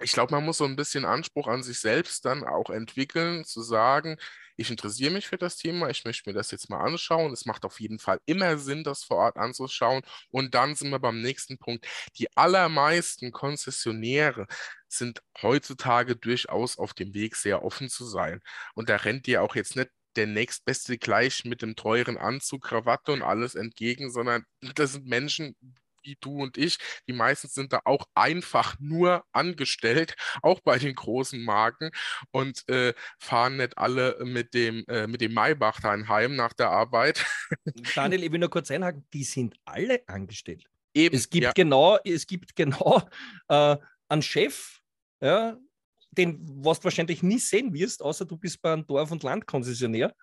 [0.00, 3.62] ich glaube, man muss so ein bisschen Anspruch an sich selbst dann auch entwickeln, zu
[3.62, 4.16] sagen,
[4.56, 7.32] ich interessiere mich für das Thema, ich möchte mir das jetzt mal anschauen.
[7.32, 10.02] Es macht auf jeden Fall immer Sinn, das vor Ort anzuschauen.
[10.30, 11.86] Und dann sind wir beim nächsten Punkt.
[12.18, 14.46] Die allermeisten Konzessionäre
[14.88, 18.40] sind heutzutage durchaus auf dem Weg, sehr offen zu sein.
[18.74, 23.12] Und da rennt dir auch jetzt nicht der nächstbeste gleich mit dem teuren Anzug, Krawatte
[23.12, 24.44] und alles entgegen, sondern
[24.76, 25.56] das sind Menschen,
[26.04, 26.78] wie du und ich.
[27.08, 31.90] Die meisten sind da auch einfach nur angestellt, auch bei den großen Marken
[32.30, 36.70] und äh, fahren nicht alle mit dem, äh, mit dem Maybach dann heim nach der
[36.70, 37.24] Arbeit.
[37.94, 40.64] Daniel, ich will nur kurz einhaken, die sind alle angestellt.
[40.94, 41.52] Eben, es gibt ja.
[41.52, 43.02] genau, es gibt genau
[43.48, 43.76] äh,
[44.08, 44.80] einen Chef,
[45.20, 45.58] ja,
[46.12, 50.14] den was du wahrscheinlich nie sehen wirst, außer du bist bei einem Dorf- und Landkonzessionär.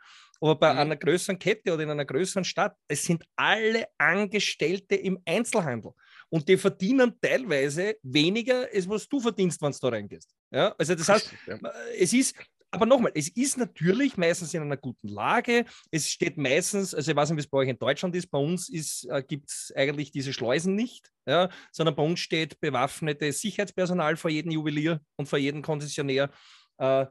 [0.42, 0.80] Aber bei mhm.
[0.80, 5.92] einer größeren Kette oder in einer größeren Stadt, es sind alle Angestellte im Einzelhandel.
[6.30, 10.34] Und die verdienen teilweise weniger, als was du verdienst, wenn du da reingehst.
[10.52, 10.74] Ja?
[10.78, 11.60] Also das heißt, ja.
[11.98, 12.36] es ist,
[12.72, 15.66] aber nochmal, es ist natürlich meistens in einer guten Lage.
[15.92, 18.40] Es steht meistens, also ich weiß nicht, wie es bei euch in Deutschland ist, bei
[18.40, 18.70] uns
[19.10, 24.32] äh, gibt es eigentlich diese Schleusen nicht, ja, sondern bei uns steht bewaffnetes Sicherheitspersonal vor
[24.32, 26.32] jedem Juwelier und vor jedem Konzessionär.
[26.78, 27.06] Äh,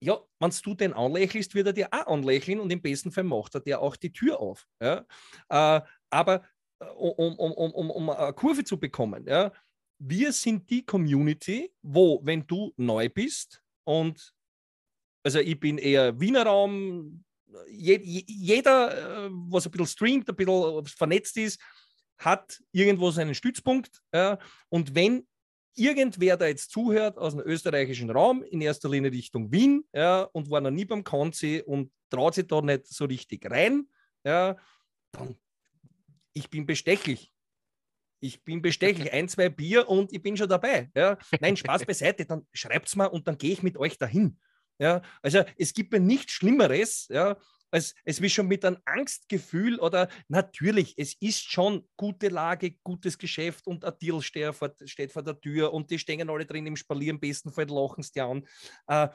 [0.00, 3.54] ja, wenn du den anlächelst, wird er dir auch anlächeln und im besten Fall macht
[3.54, 4.66] er dir auch die Tür auf.
[4.80, 5.04] Ja?
[5.48, 5.80] Äh,
[6.10, 6.44] aber
[6.80, 9.52] äh, um, um, um, um, um eine Kurve zu bekommen, ja,
[9.98, 14.32] wir sind die Community, wo, wenn du neu bist und
[15.24, 17.24] also ich bin eher Wiener Raum,
[17.68, 21.60] je, jeder, äh, was ein bisschen streamt, ein bisschen vernetzt ist,
[22.18, 24.00] hat irgendwo seinen Stützpunkt.
[24.12, 24.38] Ja,
[24.68, 25.26] und wenn
[25.74, 30.50] irgendwer da jetzt zuhört aus dem österreichischen Raum, in erster Linie Richtung Wien, ja, und
[30.50, 33.88] war noch nie beim Konzi und traut sich da nicht so richtig rein,
[34.24, 34.56] ja,
[35.12, 35.36] dann
[36.38, 37.32] ich bin bestechlich.
[38.20, 39.12] Ich bin bestechlich.
[39.12, 40.90] Ein, zwei Bier und ich bin schon dabei.
[40.94, 41.18] Ja.
[41.40, 44.38] Nein, Spaß beiseite, dann schreibt es mal und dann gehe ich mit euch dahin.
[44.78, 45.02] Ja.
[45.22, 47.36] Also es gibt mir nichts Schlimmeres, ja,
[47.70, 53.18] als es mich schon mit einem Angstgefühl oder natürlich, es ist schon gute Lage, gutes
[53.18, 56.66] Geschäft und ein Deal steht vor, steht vor der Tür und die stehen alle drin
[56.66, 58.46] im Spalier, im besten Fall lachen sie an.
[58.86, 59.08] Äh,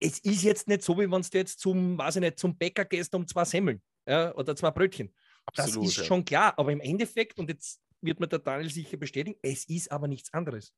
[0.00, 2.84] es ist jetzt nicht so, wie wenn du jetzt zum, weiß ich nicht, zum Bäcker
[2.84, 5.14] gehst um zwei Semmeln ja, oder zwei Brötchen.
[5.44, 6.04] Absolut, das ist ja.
[6.04, 9.92] schon klar, aber im Endeffekt, und jetzt wird mir der Daniel sicher bestätigen, es ist
[9.92, 10.72] aber nichts anderes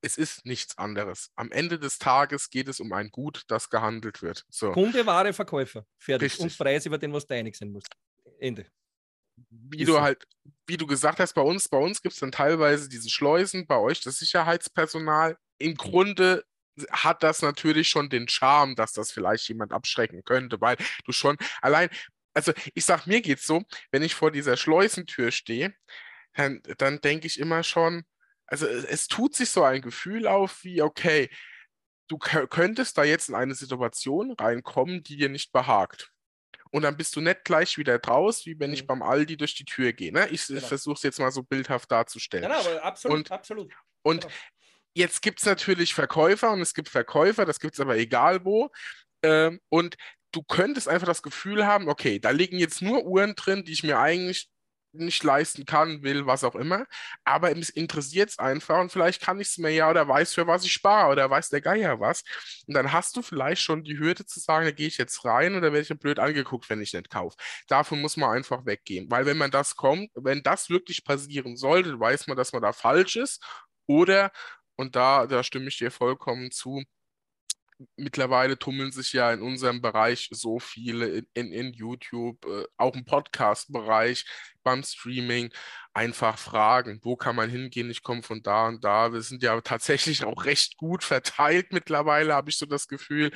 [0.00, 1.30] es ist nichts anderes.
[1.34, 4.44] Am Ende des Tages geht es um ein Gut, das gehandelt wird.
[4.48, 4.72] So.
[4.72, 5.84] Kunde, Ware, Verkäufer.
[5.98, 6.32] Fertig.
[6.32, 6.42] Richtig.
[6.44, 7.88] Und Preis, über den was du einig sein musst.
[8.38, 8.66] Ende.
[9.50, 10.26] Wie ist du halt,
[10.66, 13.76] wie du gesagt hast, bei uns, bei uns gibt es dann teilweise diese Schleusen, bei
[13.76, 15.36] euch das Sicherheitspersonal.
[15.58, 16.44] Im Grunde
[16.90, 21.36] hat das natürlich schon den Charme, dass das vielleicht jemand abschrecken könnte, weil du schon
[21.60, 21.88] allein,
[22.34, 25.74] also ich sag, mir geht's so, wenn ich vor dieser Schleusentür stehe,
[26.34, 28.04] dann, dann denke ich immer schon,
[28.48, 31.30] also es tut sich so ein Gefühl auf wie, okay,
[32.08, 36.10] du könntest da jetzt in eine Situation reinkommen, die dir nicht behagt.
[36.70, 38.86] Und dann bist du nicht gleich wieder draus, wie wenn ich mhm.
[38.88, 40.12] beim Aldi durch die Tür gehe.
[40.12, 40.28] Ne?
[40.28, 40.60] Ich genau.
[40.60, 42.44] versuche es jetzt mal so bildhaft darzustellen.
[42.44, 43.72] Genau, aber absolut, und, absolut.
[44.02, 44.34] Und genau.
[44.94, 48.70] jetzt gibt es natürlich Verkäufer und es gibt Verkäufer, das gibt es aber egal wo.
[49.22, 49.96] Ähm, und
[50.32, 53.82] du könntest einfach das Gefühl haben, okay, da liegen jetzt nur Uhren drin, die ich
[53.82, 54.48] mir eigentlich
[55.04, 56.86] nicht leisten kann, will, was auch immer.
[57.24, 60.46] Aber es interessiert es einfach und vielleicht kann ich es mir ja oder weiß, für
[60.46, 62.24] was ich spare oder weiß der Geier was.
[62.66, 65.54] Und dann hast du vielleicht schon die Hürde zu sagen, da gehe ich jetzt rein
[65.54, 67.36] oder werde ich blöd angeguckt, wenn ich nicht kaufe.
[67.68, 69.10] Davon muss man einfach weggehen.
[69.10, 72.72] Weil wenn man das kommt, wenn das wirklich passieren sollte, weiß man, dass man da
[72.72, 73.42] falsch ist.
[73.86, 74.30] Oder,
[74.76, 76.82] und da, da stimme ich dir vollkommen zu,
[77.96, 82.94] mittlerweile tummeln sich ja in unserem Bereich so viele in, in, in YouTube, äh, auch
[82.94, 84.24] im Podcast-Bereich,
[84.62, 85.50] beim Streaming,
[85.94, 87.90] einfach fragen, wo kann man hingehen?
[87.90, 89.12] Ich komme von da und da.
[89.12, 93.30] Wir sind ja tatsächlich auch recht gut verteilt mittlerweile, habe ich so das Gefühl.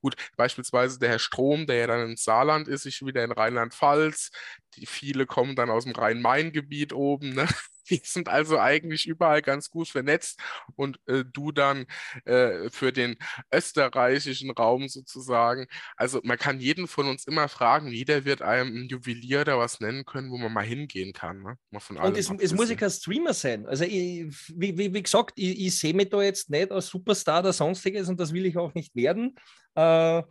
[0.00, 4.30] Gut, beispielsweise der Herr Strom, der ja dann in Saarland ist, ich wieder in Rheinland-Pfalz.
[4.76, 7.30] Die viele kommen dann aus dem Rhein-Main-Gebiet oben.
[7.34, 7.48] Ne?
[7.98, 10.40] Wir sind also eigentlich überall ganz gut vernetzt
[10.76, 11.86] und äh, du dann
[12.24, 13.16] äh, für den
[13.52, 15.66] österreichischen Raum sozusagen.
[15.96, 19.80] Also man kann jeden von uns immer fragen, jeder wird einem ein Juwelier da was
[19.80, 21.42] nennen können, wo man mal hingehen kann.
[21.42, 21.56] Ne?
[21.70, 23.66] Mal von und es, es muss ja kein Streamer sein.
[23.66, 27.40] Also ich, wie, wie, wie, gesagt, ich, ich sehe mich da jetzt nicht als Superstar
[27.40, 29.36] oder sonstiges und das will ich auch nicht werden.
[29.74, 30.22] Äh,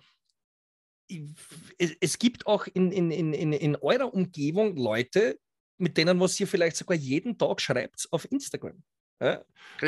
[1.77, 5.39] es, es, gibt auch in, in, in, in eurer Umgebung Leute,
[5.77, 8.81] mit denen, was ihr vielleicht sogar jeden Tag schreibt auf Instagram.
[9.19, 9.43] Ja?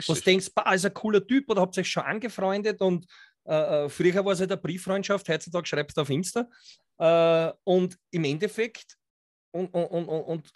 [0.08, 3.06] Was denkst, bah, ist ein cooler Typ oder habt ihr euch schon angefreundet und
[3.46, 6.50] äh, äh früher war es halt eine Brieffreundschaft, heutzutage schreibst du auf Insta.
[6.98, 8.98] Äh, und im Endeffekt,
[9.52, 10.52] und, und, und, und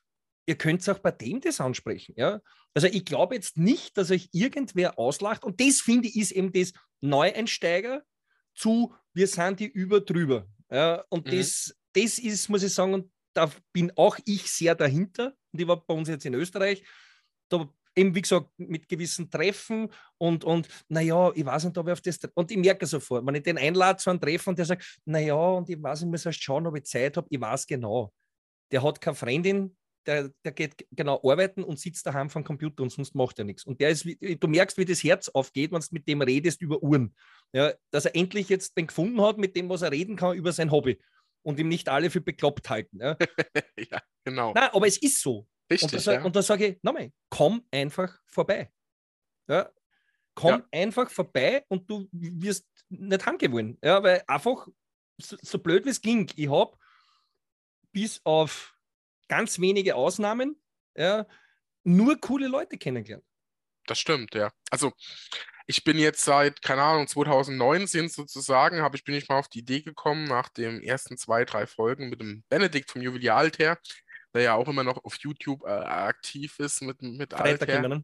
[0.45, 2.14] ihr könnt es auch bei dem das ansprechen.
[2.18, 2.41] Ja?
[2.73, 5.43] Also ich glaube jetzt nicht, dass euch irgendwer auslacht.
[5.43, 8.03] Und das finde ich ist eben das Neueinsteiger
[8.55, 10.47] zu wir sind die über drüber.
[10.69, 11.03] Ja?
[11.10, 11.38] Und mhm.
[11.38, 15.34] das, das ist, muss ich sagen, und da bin auch ich sehr dahinter.
[15.51, 16.84] Und ich war bei uns jetzt in Österreich.
[17.49, 21.93] Da eben, wie gesagt, mit gewissen Treffen und, und naja, ich weiß nicht, ob ich
[21.93, 22.19] auf das.
[22.34, 25.35] Und ich merke sofort, wenn ich den einlade zu einem Treffen und der sagt, naja,
[25.35, 28.11] und ich weiß, ich muss erst schauen, ob ich Zeit habe, ich weiß genau.
[28.72, 32.91] Der hat keine Freundin, der, der geht genau arbeiten und sitzt daheim vom Computer und
[32.91, 33.64] sonst macht er nichts.
[33.64, 36.81] Und der ist, du merkst, wie das Herz aufgeht, wenn du mit dem redest über
[36.81, 37.15] Uhren.
[37.53, 40.51] Ja, dass er endlich jetzt den gefunden hat, mit dem, was er reden kann, über
[40.51, 40.99] sein Hobby
[41.43, 42.99] und ihm nicht alle für bekloppt halten.
[42.99, 43.17] Ja,
[43.77, 44.53] ja genau.
[44.53, 45.47] Nein, aber es ist so.
[45.71, 46.41] Richtig, und da, ja.
[46.41, 48.71] sage ich, nochmal, komm einfach vorbei.
[49.47, 49.69] Ja,
[50.35, 50.67] komm ja.
[50.71, 53.77] einfach vorbei und du wirst nicht heimgewollen.
[53.83, 54.67] Ja, weil einfach,
[55.17, 56.77] so, so blöd wie es ging, ich habe
[57.91, 58.75] bis auf
[59.27, 60.61] ganz wenige Ausnahmen
[60.95, 61.25] ja,
[61.83, 63.25] nur coole Leute kennengelernt.
[63.85, 64.51] Das stimmt, ja.
[64.69, 64.93] Also
[65.65, 69.60] ich bin jetzt seit, keine Ahnung, 2019 sozusagen, habe ich, bin ich mal auf die
[69.60, 73.77] Idee gekommen, nach den ersten zwei, drei Folgen mit dem Benedikt vom Jubilialter,
[74.34, 77.88] der ja auch immer noch auf YouTube äh, aktiv ist mit, mit Alter.
[77.88, 78.03] Ne?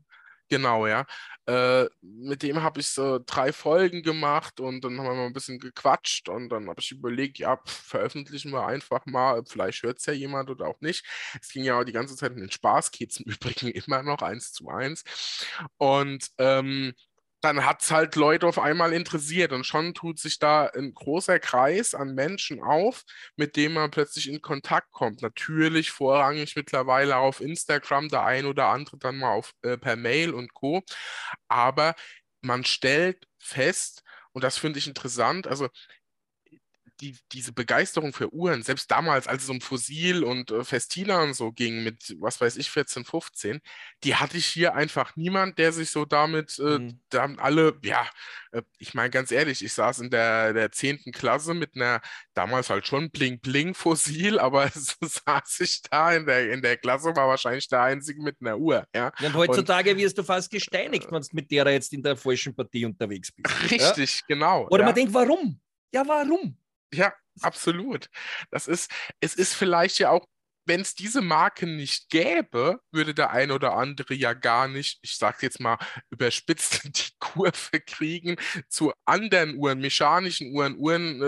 [0.50, 1.06] Genau, ja.
[1.46, 5.34] Äh, mit dem habe ich so drei Folgen gemacht und dann haben wir mal ein
[5.34, 10.00] bisschen gequatscht und dann habe ich überlegt, ja, pf, veröffentlichen wir einfach mal, vielleicht hört
[10.00, 11.06] es ja jemand oder auch nicht.
[11.40, 14.24] Es ging ja auch die ganze Zeit in den Spaß, geht im Übrigen immer noch
[14.24, 15.04] eins zu eins.
[15.78, 16.94] Und ähm,
[17.42, 21.40] dann hat es halt Leute auf einmal interessiert und schon tut sich da ein großer
[21.40, 23.04] Kreis an Menschen auf,
[23.38, 25.22] mit dem man plötzlich in Kontakt kommt.
[25.22, 30.34] Natürlich vorrangig mittlerweile auf Instagram, der ein oder andere dann mal auf, äh, per Mail
[30.34, 30.82] und Co.
[31.48, 31.96] Aber
[32.42, 34.04] man stellt fest,
[34.34, 35.70] und das finde ich interessant, also
[37.02, 41.34] die, diese Begeisterung für Uhren, selbst damals, als es um Fossil und äh, Festina und
[41.34, 43.62] so ging, mit, was weiß ich, 14, 15,
[44.04, 47.00] die hatte ich hier einfach niemand, der sich so damit, äh, mhm.
[47.10, 48.08] da haben alle, ja,
[48.52, 51.12] äh, ich meine ganz ehrlich, ich saß in der, der 10.
[51.14, 52.02] Klasse mit einer,
[52.34, 57.28] damals halt schon Bling-Bling-Fossil, aber so saß ich da in der, in der Klasse, war
[57.28, 58.86] wahrscheinlich der Einzige mit einer Uhr.
[58.94, 62.04] Ja, ja und heutzutage und, wirst du fast gesteinigt, wenn du mit der jetzt in
[62.04, 63.72] der falschen Partie unterwegs bist.
[63.72, 64.26] Richtig, ja?
[64.28, 64.68] genau.
[64.70, 64.86] Oder ja.
[64.86, 65.60] man denkt, warum?
[65.92, 66.58] Ja, warum?
[66.94, 68.10] Ja, absolut.
[68.52, 70.26] Das ist, es ist vielleicht ja auch,
[70.66, 75.18] wenn es diese Marke nicht gäbe, würde der ein oder andere ja gar nicht, ich
[75.18, 75.78] sage jetzt mal
[76.12, 78.36] überspitzt, die Kurve kriegen
[78.68, 81.22] zu anderen Uhren, mechanischen Uhren, Uhren,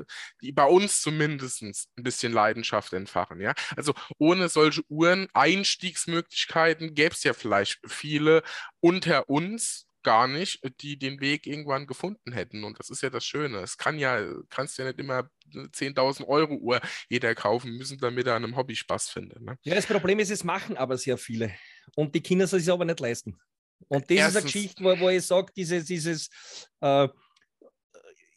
[0.00, 0.04] äh,
[0.40, 3.40] die bei uns zumindest ein bisschen Leidenschaft entfachen.
[3.40, 3.52] Ja?
[3.76, 8.42] Also ohne solche Uhren, Einstiegsmöglichkeiten gäbe es ja vielleicht viele
[8.80, 12.62] unter uns, gar nicht, die den Weg irgendwann gefunden hätten.
[12.62, 13.58] Und das ist ja das Schöne.
[13.58, 18.36] Es kann ja, kannst ja nicht immer 10.000 Euro Uhr jeder kaufen müssen, damit er
[18.36, 19.42] an einem Hobby Spaß findet.
[19.42, 19.58] Ne?
[19.62, 21.52] Ja, das Problem ist, es machen aber sehr viele.
[21.96, 23.36] Und die Kinder sollen es aber nicht leisten.
[23.88, 26.30] Und das Erstens, ist eine Geschichte, wo, wo ich sage, dieses, dieses
[26.80, 27.08] äh,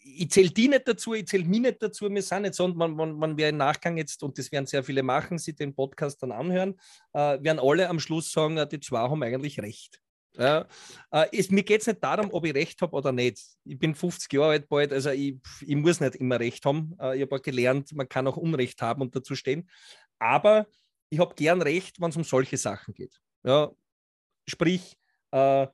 [0.02, 2.76] ich zähle die nicht dazu, ich zähle mich nicht dazu, wir sind nicht so, und
[2.76, 5.76] man, man, man wird im Nachgang jetzt, und das werden sehr viele machen, sie den
[5.76, 6.80] Podcast dann anhören,
[7.14, 10.02] äh, werden alle am Schluss sagen, die zwei haben eigentlich recht.
[10.40, 10.66] Ja,
[11.12, 13.42] äh, es, mir geht es nicht darum, ob ich recht habe oder nicht.
[13.66, 16.96] Ich bin 50 Jahre alt bald, also ich, ich muss nicht immer recht haben.
[17.00, 19.70] Äh, ich habe auch gelernt, man kann auch Unrecht haben und dazu stehen.
[20.18, 20.68] Aber
[21.10, 23.20] ich habe gern recht, wenn es um solche Sachen geht.
[23.44, 23.70] Ja,
[24.48, 24.98] sprich,
[25.32, 25.68] äh,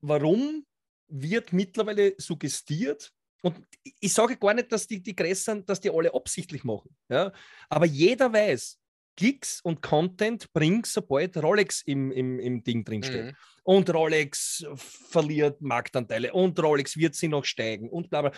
[0.00, 0.66] warum
[1.08, 3.10] wird mittlerweile suggestiert,
[3.42, 3.64] und
[4.00, 6.96] ich sage gar nicht, dass die, die Größeren, dass die alle absichtlich machen.
[7.08, 7.32] Ja?
[7.68, 8.76] Aber jeder weiß,
[9.16, 13.26] Klicks und Content bringt, sobald Rolex im, im, im Ding drinsteht.
[13.26, 13.36] Mhm.
[13.64, 18.32] Und Rolex verliert Marktanteile und Rolex wird sie noch steigen und bla bla.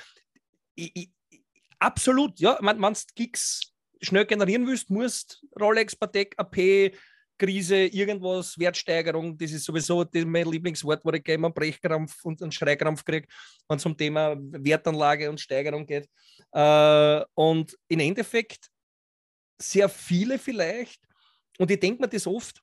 [0.75, 1.11] Ich, ich,
[1.79, 2.59] absolut, ja.
[2.61, 6.93] Wenn du Klicks schnell generieren willst, musst Rolex, Patek, AP,
[7.39, 12.51] Krise, irgendwas, Wertsteigerung, das ist sowieso mein Lieblingswort, wo ich gerne einen Brechkrampf und einen
[12.51, 13.29] Schreikrampf kriege,
[13.69, 16.09] wenn es um Thema Wertanlage und Steigerung geht.
[16.53, 18.69] Äh, und im Endeffekt
[19.61, 21.03] sehr viele vielleicht.
[21.59, 22.63] Und ich denke mir das oft,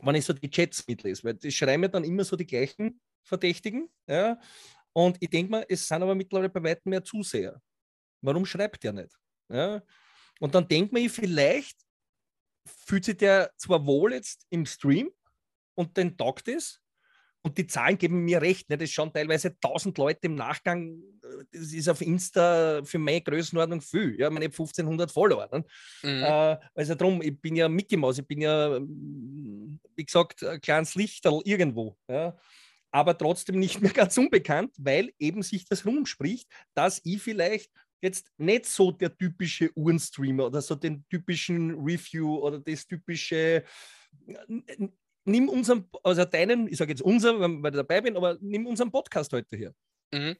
[0.00, 3.00] wenn ich so die Chats mitlese, weil die schreiben mir dann immer so die gleichen
[3.22, 3.90] Verdächtigen.
[4.06, 4.40] Ja?
[4.92, 7.60] Und ich denke mir, es sind aber mittlerweile bei weitem mehr Zuseher.
[8.20, 9.14] Warum schreibt der nicht?
[9.48, 9.82] Ja?
[10.40, 11.78] Und dann denkt man, vielleicht
[12.66, 15.10] fühlt sich der zwar wohl jetzt im Stream
[15.74, 16.80] und den taugt es,
[17.48, 18.68] und die Zahlen geben mir recht.
[18.68, 18.76] Ne?
[18.76, 21.00] Das schauen teilweise 1000 Leute im Nachgang.
[21.50, 24.20] Das ist auf Insta für meine Größenordnung viel.
[24.20, 25.48] Ja, meine 1500 Follower.
[25.50, 25.64] Ne?
[26.02, 26.22] Mhm.
[26.22, 28.18] Äh, also darum, ich bin ja Mickey Mouse.
[28.18, 31.96] Ich bin ja, wie gesagt, ein kleines Lichterl irgendwo.
[32.06, 32.36] Ja?
[32.90, 37.70] Aber trotzdem nicht mehr ganz unbekannt, weil eben sich das rumspricht, dass ich vielleicht
[38.02, 43.64] jetzt nicht so der typische Uhrenstreamer oder so den typischen Review oder das typische
[45.28, 48.90] nimm unseren, also deinen, ich sage jetzt unser, wenn ich dabei bin, aber nimm unseren
[48.90, 49.74] Podcast heute hier.
[50.12, 50.36] Mhm.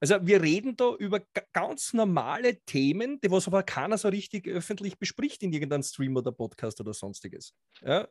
[0.00, 1.20] Also wir reden da über
[1.52, 6.32] ganz normale Themen, die was aber keiner so richtig öffentlich bespricht in irgendeinem Stream oder
[6.32, 7.54] Podcast oder sonstiges.
[7.82, 8.08] Ja?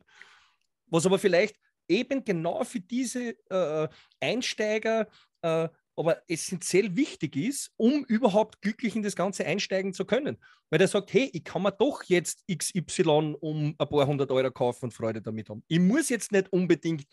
[0.87, 1.57] Was aber vielleicht
[1.89, 3.89] eben genau für diese äh,
[4.21, 5.09] Einsteiger
[5.41, 10.37] äh, aber essentiell wichtig ist, um überhaupt glücklich in das Ganze einsteigen zu können.
[10.69, 14.51] Weil der sagt, hey, ich kann mir doch jetzt XY um ein paar hundert Euro
[14.51, 15.63] kaufen und Freude damit haben.
[15.67, 17.05] Ich muss jetzt nicht unbedingt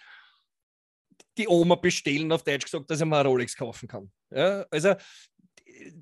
[1.37, 4.11] die Oma bestellen, auf Deutsch gesagt, dass ich mir eine Rolex kaufen kann.
[4.31, 4.95] Ja, also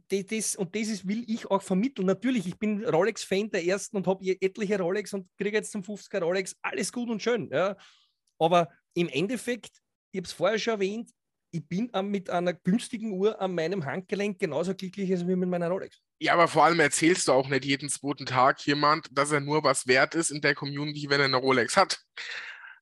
[0.09, 2.07] das, und das will ich auch vermitteln.
[2.07, 6.21] Natürlich, ich bin Rolex-Fan der ersten und habe etliche Rolex und kriege jetzt zum 50er
[6.21, 6.57] Rolex.
[6.63, 7.51] Alles gut und schön.
[7.51, 7.77] Ja.
[8.39, 9.79] Aber im Endeffekt,
[10.13, 11.11] ich habe es vorher schon erwähnt,
[11.57, 15.69] ich bin mit einer günstigen Uhr an meinem Handgelenk genauso glücklich als wie mit meiner
[15.69, 16.01] Rolex.
[16.19, 19.65] Ja, aber vor allem erzählst du auch nicht jeden zweiten Tag jemand, dass er nur
[19.65, 22.01] was wert ist in der Community, wenn er eine Rolex hat.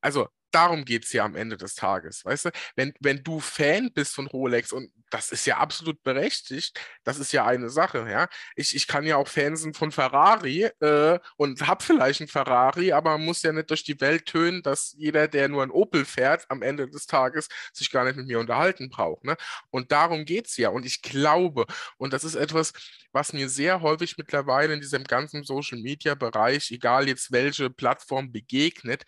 [0.05, 2.51] Also darum geht es ja am Ende des Tages, weißt du?
[2.77, 7.33] Wenn, wenn du Fan bist von Rolex und das ist ja absolut berechtigt, das ist
[7.33, 8.29] ja eine Sache, ja.
[8.55, 12.93] Ich, ich kann ja auch Fan sein von Ferrari äh, und habe vielleicht einen Ferrari,
[12.93, 16.05] aber man muss ja nicht durch die Welt tönen, dass jeder, der nur ein Opel
[16.05, 19.25] fährt, am Ende des Tages sich gar nicht mit mir unterhalten braucht.
[19.25, 19.37] Ne?
[19.71, 20.69] Und darum geht es ja.
[20.69, 21.65] Und ich glaube,
[21.97, 22.73] und das ist etwas,
[23.13, 29.05] was mir sehr häufig mittlerweile in diesem ganzen Social-Media-Bereich, egal jetzt welche Plattform begegnet,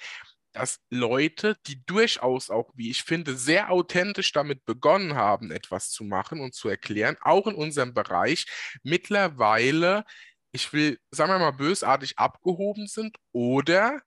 [0.57, 6.03] dass Leute, die durchaus auch, wie ich finde, sehr authentisch damit begonnen haben, etwas zu
[6.03, 8.47] machen und zu erklären, auch in unserem Bereich
[8.83, 10.05] mittlerweile,
[10.53, 14.01] ich will, sagen wir mal, bösartig abgehoben sind oder,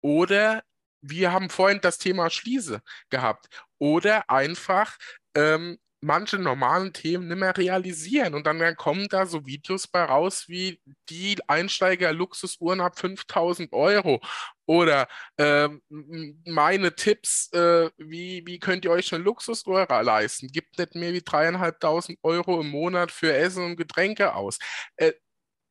[0.00, 0.62] oder
[1.00, 2.80] wir haben vorhin das Thema Schließe
[3.10, 3.48] gehabt
[3.78, 4.96] oder einfach
[5.34, 8.34] ähm, manche normalen Themen nicht mehr realisieren.
[8.34, 14.20] Und dann kommen da so Videos bei raus wie die Einsteiger-Luxusuhren ab 5000 Euro.
[14.66, 15.68] Oder äh,
[16.44, 20.48] meine Tipps, äh, wie, wie könnt ihr euch eine Luxusuhr leisten?
[20.48, 24.58] Gibt nicht mehr wie dreieinhalbtausend Euro im Monat für Essen und Getränke aus.
[24.96, 25.12] Äh,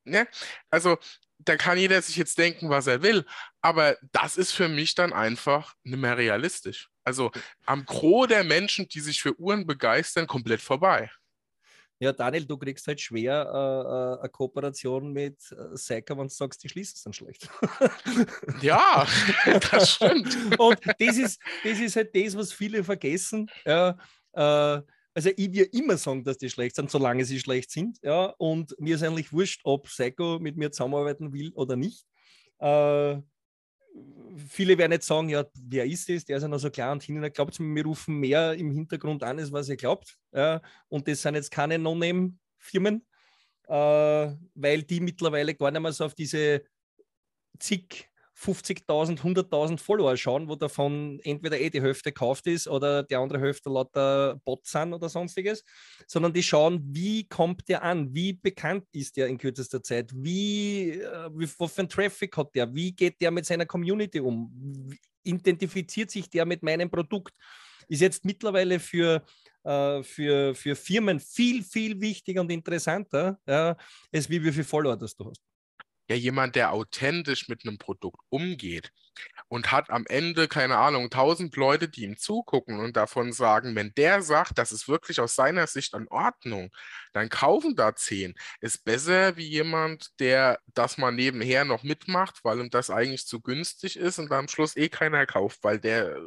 [0.05, 0.27] ne?
[0.69, 0.97] Also
[1.45, 3.25] da kann jeder sich jetzt denken, was er will.
[3.61, 6.89] Aber das ist für mich dann einfach nicht mehr realistisch.
[7.03, 7.31] Also
[7.65, 11.09] am Gros der Menschen, die sich für Uhren begeistern, komplett vorbei.
[11.99, 16.33] Ja, Daniel, du kriegst halt schwer äh, äh eine Kooperation mit äh, Seika, wenn du
[16.33, 17.47] sagst, die schließen es dann schlecht.
[18.61, 19.05] ja,
[19.71, 20.59] das stimmt.
[20.59, 23.51] Und das ist, das ist halt das, was viele vergessen.
[23.65, 23.95] Ja,
[24.33, 24.81] äh,
[25.13, 27.99] also ich will immer sagen, dass die schlecht sind, solange sie schlecht sind.
[28.01, 32.05] Ja, und mir ist eigentlich wurscht, ob Seiko mit mir zusammenarbeiten will oder nicht.
[32.59, 33.17] Äh,
[34.47, 36.25] viele werden jetzt sagen, ja, wer ist das?
[36.25, 37.21] Der ist ja noch so klar und hin.
[37.33, 40.17] Glaubt mir, wir rufen mehr im Hintergrund an, als was ihr glaubt.
[40.33, 43.05] Ja, und das sind jetzt keine No-Name-Firmen,
[43.67, 43.73] äh,
[44.55, 46.63] weil die mittlerweile gar nicht mehr so auf diese
[47.59, 48.10] zig
[48.41, 53.39] 50.000, 100.000 Follower schauen, wo davon entweder eh die Hälfte gekauft ist oder die andere
[53.39, 55.63] Hälfte lauter Bots sind oder sonstiges,
[56.07, 60.91] sondern die schauen, wie kommt der an, wie bekannt ist der in kürzester Zeit, wie,
[60.91, 64.51] äh, wie was für ein Traffic hat der, wie geht der mit seiner Community um,
[64.87, 67.35] wie identifiziert sich der mit meinem Produkt,
[67.87, 69.23] ist jetzt mittlerweile für
[69.63, 73.77] äh, für, für Firmen viel, viel wichtiger und interessanter, ja,
[74.11, 75.50] als wie, wie viele Follower das du hast
[76.09, 78.91] ja jemand, der authentisch mit einem Produkt umgeht
[79.47, 83.93] und hat am Ende, keine Ahnung, tausend Leute, die ihm zugucken und davon sagen, wenn
[83.95, 86.71] der sagt, das ist wirklich aus seiner Sicht in Ordnung,
[87.13, 88.33] dann kaufen da zehn.
[88.61, 93.41] Ist besser wie jemand, der das mal nebenher noch mitmacht, weil ihm das eigentlich zu
[93.41, 96.17] günstig ist und am Schluss eh keiner kauft, weil der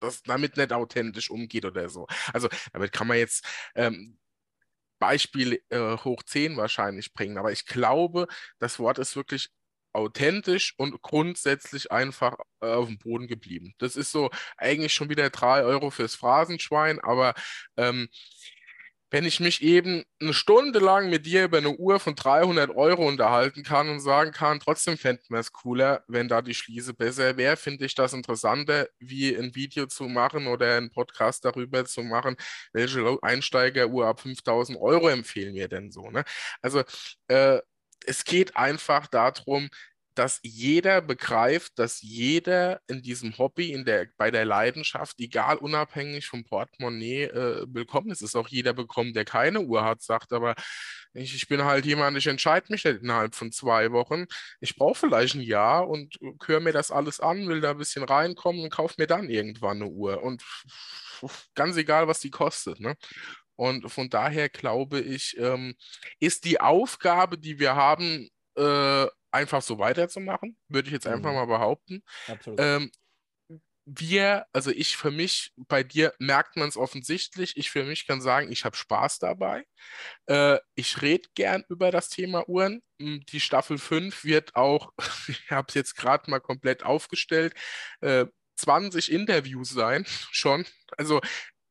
[0.00, 2.06] das damit nicht authentisch umgeht oder so.
[2.32, 4.18] Also damit kann man jetzt ähm,
[4.98, 7.38] Beispiel äh, hoch 10 wahrscheinlich bringen.
[7.38, 8.26] Aber ich glaube,
[8.58, 9.50] das Wort ist wirklich
[9.92, 13.74] authentisch und grundsätzlich einfach äh, auf dem Boden geblieben.
[13.78, 17.34] Das ist so eigentlich schon wieder 3 Euro fürs Phrasenschwein, aber
[17.76, 18.08] ähm,
[19.10, 23.06] wenn ich mich eben eine Stunde lang mit dir über eine Uhr von 300 Euro
[23.08, 27.36] unterhalten kann und sagen kann, trotzdem fänden wir es cooler, wenn da die Schließe besser
[27.36, 32.02] wäre, finde ich das interessanter, wie ein Video zu machen oder einen Podcast darüber zu
[32.02, 32.36] machen,
[32.72, 36.10] welche Einsteigeruhr ab 5000 Euro empfehlen wir denn so.
[36.10, 36.24] Ne?
[36.60, 36.82] Also
[37.28, 37.60] äh,
[38.06, 39.68] es geht einfach darum,
[40.18, 46.26] dass jeder begreift, dass jeder in diesem Hobby, in der, bei der Leidenschaft, egal unabhängig
[46.26, 48.20] vom Portemonnaie, äh, willkommen ist.
[48.20, 50.56] Es ist auch jeder bekommen, der keine Uhr hat, sagt aber,
[51.12, 54.26] ich, ich bin halt jemand, ich entscheide mich nicht innerhalb von zwei Wochen.
[54.60, 58.02] Ich brauche vielleicht ein Jahr und höre mir das alles an, will da ein bisschen
[58.02, 60.22] reinkommen und kaufe mir dann irgendwann eine Uhr.
[60.22, 60.42] Und
[61.54, 62.80] ganz egal, was die kostet.
[62.80, 62.96] Ne?
[63.54, 65.76] Und von daher glaube ich, ähm,
[66.18, 71.36] ist die Aufgabe, die wir haben, äh, einfach so weiterzumachen, würde ich jetzt einfach mhm.
[71.36, 72.02] mal behaupten.
[72.26, 72.60] Absolut.
[72.60, 72.90] Ähm,
[73.90, 77.56] wir, also ich für mich, bei dir merkt man es offensichtlich.
[77.56, 79.64] Ich für mich kann sagen, ich habe Spaß dabei.
[80.26, 82.82] Äh, ich rede gern über das Thema Uhren.
[83.00, 84.92] Hm, die Staffel 5 wird auch,
[85.28, 87.54] ich habe es jetzt gerade mal komplett aufgestellt,
[88.00, 88.26] äh,
[88.56, 90.66] 20 Interviews sein, schon.
[90.98, 91.20] Also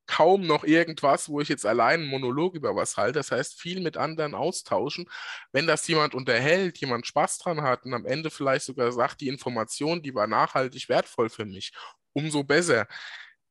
[0.08, 3.20] kaum noch irgendwas, wo ich jetzt allein einen Monolog über was halte.
[3.20, 5.10] Das heißt, viel mit anderen austauschen.
[5.52, 9.28] Wenn das jemand unterhält, jemand Spaß dran hat und am Ende vielleicht sogar sagt, die
[9.28, 11.74] Information, die war nachhaltig wertvoll für mich,
[12.14, 12.88] umso besser.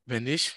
[0.07, 0.57] Wenn nicht,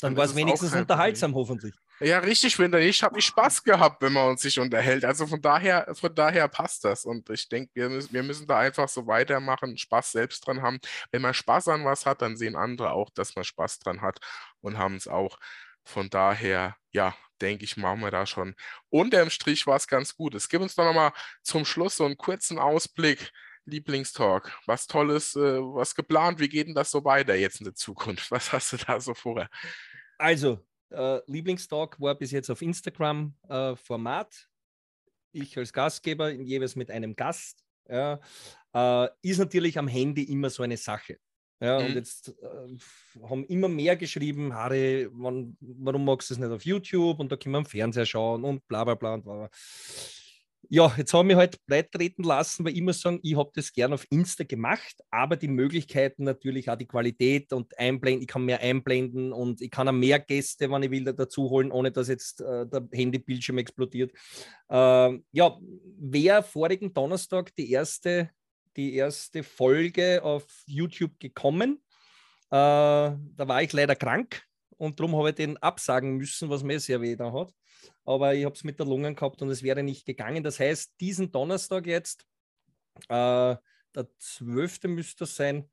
[0.00, 1.74] dann, dann war es wenigstens unterhaltsam, hoffentlich.
[2.00, 5.04] Ja, richtig, wenn ich habe ich Spaß gehabt, wenn man uns sich unterhält.
[5.06, 7.06] Also von daher, von daher passt das.
[7.06, 10.78] Und ich denke, wir müssen, wir müssen da einfach so weitermachen, Spaß selbst dran haben.
[11.10, 14.18] Wenn man Spaß an was hat, dann sehen andere auch, dass man Spaß dran hat
[14.60, 15.38] und haben es auch.
[15.84, 18.54] Von daher, ja, denke ich, machen wir da schon.
[18.90, 20.34] Unterm Strich war es ganz gut.
[20.34, 21.12] Es gibt uns doch nochmal
[21.42, 23.30] zum Schluss so einen kurzen Ausblick.
[23.68, 27.74] Lieblingstalk, was Tolles, äh, was geplant, wie geht denn das so weiter jetzt in der
[27.74, 28.30] Zukunft?
[28.30, 29.48] Was hast du da so vor?
[30.18, 34.48] Also, äh, Lieblingstalk war bis jetzt auf Instagram äh, Format.
[35.32, 37.64] Ich als Gastgeber, jeweils mit einem Gast.
[37.88, 38.20] Ja,
[38.74, 41.18] äh, ist natürlich am Handy immer so eine Sache.
[41.60, 41.86] Ja, mhm.
[41.86, 46.64] und jetzt äh, haben immer mehr geschrieben, Harry, wann, warum magst du es nicht auf
[46.64, 49.14] YouTube und da können wir am Fernseher schauen und bla bla bla.
[49.14, 49.50] Und bla, bla
[50.68, 53.72] ja, jetzt haben wir halt breit treten lassen, weil ich muss sagen, ich habe das
[53.72, 58.44] gern auf Insta gemacht, aber die Möglichkeiten natürlich auch die Qualität und einblenden, ich kann
[58.44, 62.08] mehr einblenden und ich kann auch mehr Gäste, wenn ich will, dazu holen, ohne dass
[62.08, 64.12] jetzt äh, der Handybildschirm explodiert.
[64.68, 65.58] Äh, ja,
[65.98, 68.30] wer vorigen Donnerstag die erste,
[68.76, 71.82] die erste Folge auf YouTube gekommen,
[72.50, 74.42] äh, da war ich leider krank
[74.76, 77.52] und darum habe ich den absagen müssen, was mir sehr weh da hat.
[78.06, 80.44] Aber ich habe es mit der Lungen gehabt und es wäre nicht gegangen.
[80.44, 82.24] Das heißt, diesen Donnerstag jetzt,
[83.08, 83.56] äh,
[83.94, 84.84] der 12.
[84.84, 85.68] müsste das sein,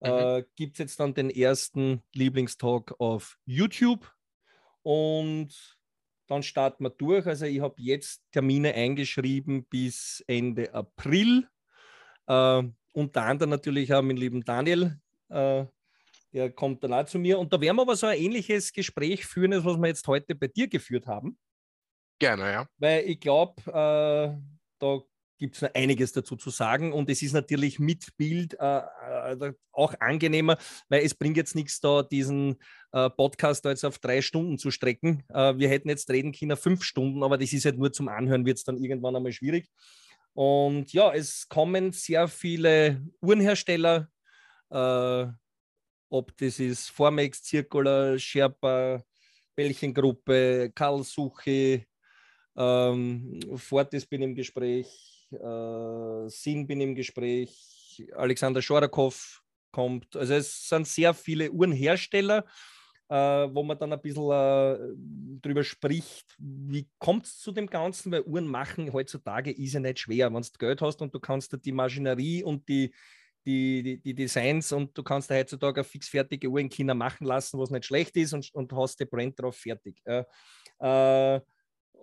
[0.00, 0.08] mhm.
[0.08, 4.10] äh, gibt es jetzt dann den ersten Lieblingstalk auf YouTube.
[4.82, 5.78] Und
[6.26, 7.26] dann starten wir durch.
[7.26, 11.46] Also ich habe jetzt Termine eingeschrieben bis Ende April.
[12.26, 12.62] Äh,
[12.92, 14.98] unter anderem natürlich auch mit lieben Daniel,
[15.28, 15.64] äh,
[16.32, 17.38] der kommt dann auch zu mir.
[17.38, 20.34] Und da werden wir aber so ein ähnliches Gespräch führen, als was wir jetzt heute
[20.34, 21.36] bei dir geführt haben.
[22.18, 22.68] Gerne, ja.
[22.78, 24.40] Weil ich glaube, äh,
[24.78, 25.00] da
[25.38, 26.92] gibt es noch einiges dazu zu sagen.
[26.92, 30.56] Und es ist natürlich mit Bild äh, äh, auch angenehmer,
[30.88, 32.56] weil es bringt jetzt nichts da, diesen
[32.92, 35.24] äh, Podcast da jetzt auf drei Stunden zu strecken.
[35.28, 38.46] Äh, wir hätten jetzt reden können fünf Stunden, aber das ist halt nur zum Anhören,
[38.46, 39.68] wird es dann irgendwann einmal schwierig.
[40.32, 44.08] Und ja, es kommen sehr viele Uhrenhersteller,
[44.70, 45.26] äh,
[46.08, 49.02] ob das ist Formex, Circular, Sherpa,
[49.56, 51.86] Bällchengruppe, Karlsuche,
[52.56, 60.16] ähm, Fortis bin im Gespräch, äh, Sin bin im Gespräch, Alexander Schorakow kommt.
[60.16, 62.44] Also es sind sehr viele Uhrenhersteller,
[63.08, 64.78] äh, wo man dann ein bisschen äh,
[65.42, 69.98] drüber spricht, wie kommt es zu dem Ganzen, weil Uhren machen heutzutage ist ja nicht
[69.98, 70.32] schwer.
[70.32, 72.92] Wenn du Geld hast und du kannst die Maschinerie und die
[73.46, 77.26] die, die, die, Designs und du kannst da heutzutage eine fixfertige Uhr in China machen
[77.26, 80.00] lassen, was nicht schlecht ist und, und hast die Brand drauf fertig.
[80.06, 80.24] Ja.
[81.36, 81.40] Äh,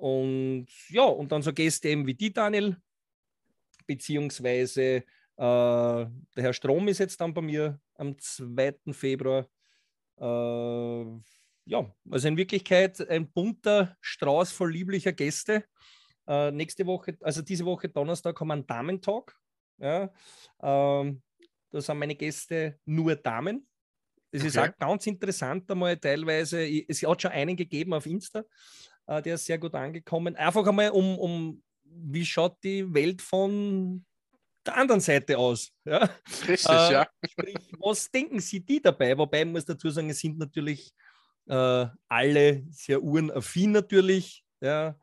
[0.01, 2.75] und ja, und dann so Gäste eben wie die Daniel,
[3.85, 5.03] beziehungsweise äh,
[5.37, 8.93] der Herr Strom ist jetzt dann bei mir am 2.
[8.93, 9.47] Februar.
[10.19, 11.21] Äh,
[11.65, 15.65] ja, also in Wirklichkeit ein bunter Strauß voll lieblicher Gäste.
[16.27, 19.37] Äh, nächste Woche, also diese Woche Donnerstag haben wir einen Damentag.
[19.77, 20.11] Ja,
[20.63, 21.21] ähm,
[21.69, 23.67] da sind meine Gäste nur Damen.
[24.31, 24.47] Das okay.
[24.47, 26.67] ist auch ganz interessant einmal teilweise.
[26.87, 28.43] Es hat schon einen gegeben auf Insta,
[29.11, 30.35] äh, der ist sehr gut angekommen.
[30.35, 34.05] Einfach einmal um, um, wie schaut die Welt von
[34.65, 35.71] der anderen Seite aus.
[35.85, 36.09] Ja?
[36.47, 37.07] Richtig, äh, ja.
[37.29, 39.17] Sprich, was denken Sie die dabei?
[39.17, 40.93] Wobei man muss dazu sagen, es sind natürlich
[41.47, 44.43] äh, alle sehr uhrenaffin natürlich.
[44.61, 44.95] Ja?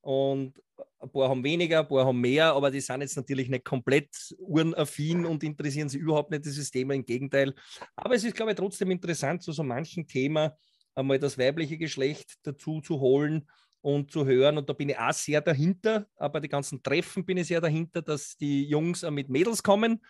[0.00, 0.60] Und
[0.98, 4.34] ein paar haben weniger, ein paar haben mehr, aber die sind jetzt natürlich nicht komplett
[4.38, 7.54] uhrenaffin und interessieren sich überhaupt nicht dieses Thema, im Gegenteil.
[7.94, 10.56] Aber es ist, glaube ich, trotzdem interessant, zu so manchen Thema
[10.94, 13.48] einmal das weibliche Geschlecht dazu zu holen
[13.80, 14.58] und zu hören.
[14.58, 16.06] Und da bin ich auch sehr dahinter.
[16.16, 20.00] Aber die ganzen Treffen bin ich sehr dahinter, dass die Jungs mit Mädels kommen.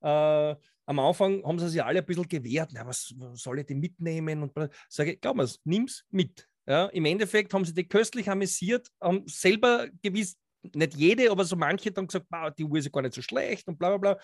[0.00, 0.54] Äh,
[0.88, 2.70] am Anfang haben sie sich alle ein bisschen gewehrt.
[2.72, 4.42] Na, was, soll ich denn mitnehmen?
[4.42, 4.52] Und
[4.88, 6.48] sage ich, glaub mir, nimm's mit.
[6.68, 10.36] Ja, Im Endeffekt haben sie die köstlich amüsiert, haben selber gewiss,
[10.74, 12.26] nicht jede, aber so manche dann gesagt,
[12.58, 14.22] die Uhr ist gar nicht so schlecht und bla bla bla.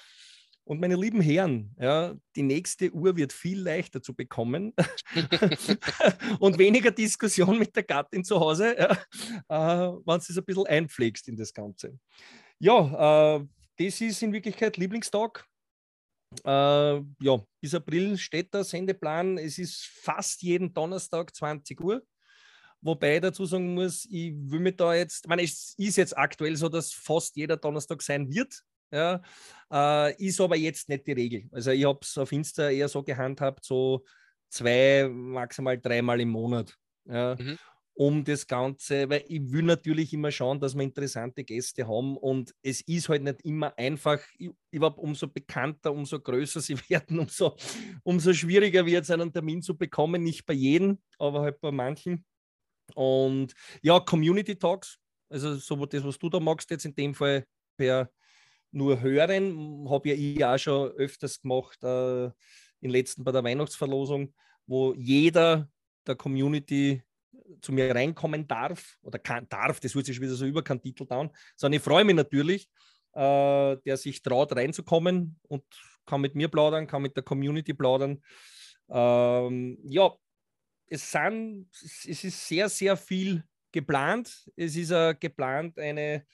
[0.64, 4.72] Und meine lieben Herren, ja, die nächste Uhr wird viel leichter zu bekommen
[6.38, 8.92] und weniger Diskussion mit der Gattin zu Hause, ja,
[9.48, 11.98] äh, wenn du es ein bisschen einpflegst in das Ganze.
[12.60, 15.44] Ja, äh, das ist in Wirklichkeit Lieblingstag.
[16.44, 19.38] Äh, ja, bis April steht der Sendeplan.
[19.38, 22.02] Es ist fast jeden Donnerstag 20 Uhr.
[22.80, 26.16] Wobei ich dazu sagen muss, ich will mir da jetzt, ich meine, es ist jetzt
[26.16, 28.62] aktuell so, dass fast jeder Donnerstag sein wird.
[28.92, 29.22] Ja,
[29.72, 31.48] äh, ist aber jetzt nicht die Regel.
[31.50, 34.04] Also ich habe es auf Insta eher so gehandhabt, so
[34.50, 36.76] zwei, maximal dreimal im Monat.
[37.06, 37.58] Ja, mhm.
[37.94, 42.54] Um das Ganze, weil ich will natürlich immer schauen, dass wir interessante Gäste haben und
[42.62, 44.18] es ist halt nicht immer einfach.
[44.38, 47.56] Ich, ich glaube, umso bekannter, umso größer sie werden, umso,
[48.02, 50.22] umso schwieriger wird es, einen Termin zu bekommen.
[50.22, 52.24] Nicht bei jedem, aber halt bei manchen.
[52.94, 53.52] Und
[53.82, 54.98] ja, Community Talks,
[55.30, 57.44] also so das, was du da magst, jetzt in dem Fall
[57.76, 58.10] per
[58.72, 62.26] nur hören, habe ja ich auch schon öfters gemacht, äh,
[62.80, 64.34] in letzten bei der Weihnachtsverlosung,
[64.66, 65.68] wo jeder
[66.06, 67.02] der Community
[67.60, 71.06] zu mir reinkommen darf oder kann, darf, das wird sich wieder so über keinen Titel
[71.06, 72.68] down, sondern ich freue mich natürlich,
[73.12, 75.64] äh, der sich traut reinzukommen und
[76.06, 78.22] kann mit mir plaudern, kann mit der Community plaudern.
[78.88, 80.12] Ähm, ja,
[80.86, 84.50] es, sind, es ist sehr, sehr viel geplant.
[84.56, 86.26] Es ist uh, geplant eine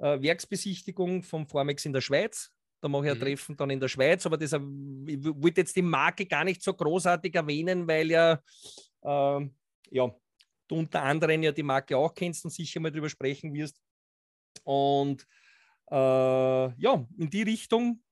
[0.00, 2.52] uh, Werksbesichtigung vom Formex in der Schweiz.
[2.80, 3.22] Da mache ich ein mhm.
[3.22, 6.72] Treffen dann in der Schweiz, aber das, ich wollte jetzt die Marke gar nicht so
[6.72, 8.34] großartig erwähnen, weil ja,
[9.02, 9.48] äh,
[9.90, 10.14] ja,
[10.68, 13.80] du unter anderem ja die Marke auch kennst und sicher mal drüber sprechen wirst.
[14.62, 15.26] Und
[15.90, 18.02] äh, ja, in die Richtung,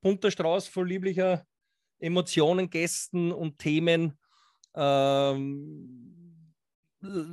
[0.00, 1.46] bunter Strauß voll lieblicher
[1.98, 4.18] Emotionen, Gästen und Themen
[4.74, 6.54] ähm,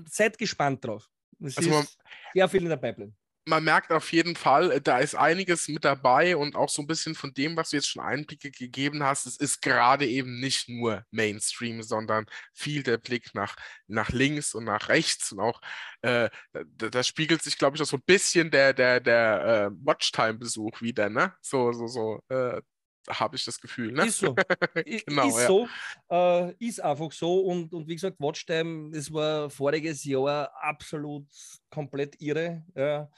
[0.08, 1.10] seid gespannt drauf.
[1.40, 1.98] Es also ist
[2.34, 3.14] sehr viel in der Pipeline.
[3.52, 6.88] Man merkt auf jeden Fall, äh, da ist einiges mit dabei und auch so ein
[6.88, 10.70] bisschen von dem, was du jetzt schon Einblicke gegeben hast, es ist gerade eben nicht
[10.70, 13.56] nur Mainstream, sondern viel der Blick nach,
[13.88, 15.62] nach links und nach rechts und auch,
[16.02, 19.86] äh, da, da, spiegelt sich, glaube ich, auch so ein bisschen der, der, der äh,
[19.86, 21.34] Watchtime-Besuch wieder, ne?
[21.42, 22.62] So, so, so, äh,
[23.10, 23.92] habe ich das Gefühl.
[23.92, 24.06] Ne?
[24.06, 24.36] Ist so.
[25.06, 25.48] genau, ist ja.
[25.48, 25.68] so.
[26.10, 27.40] Äh, ist einfach so.
[27.40, 31.28] Und, und wie gesagt, Watchtime, es war voriges Jahr absolut
[31.70, 32.64] komplett irre.
[32.76, 33.10] Ja.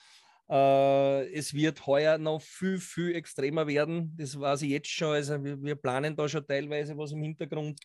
[0.53, 4.15] Äh, es wird heuer noch viel, viel extremer werden.
[4.15, 5.13] Das weiß ich jetzt schon.
[5.13, 7.79] Also wir, wir planen da schon teilweise was im Hintergrund.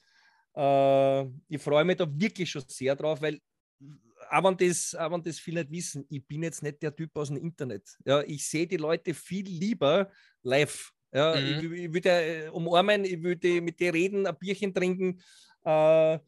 [0.54, 3.40] Äh, ich freue mich da wirklich schon sehr drauf, weil
[4.30, 7.16] auch wenn, das, auch wenn das viele nicht wissen, ich bin jetzt nicht der Typ
[7.16, 7.88] aus dem Internet.
[8.04, 10.10] Ja, ich sehe die Leute viel lieber
[10.42, 10.92] live.
[11.10, 11.46] Ja, mhm.
[11.46, 15.22] ich, ich würde äh, umarmen, ich würde mit dir reden, ein Bierchen trinken.
[15.64, 16.18] Äh,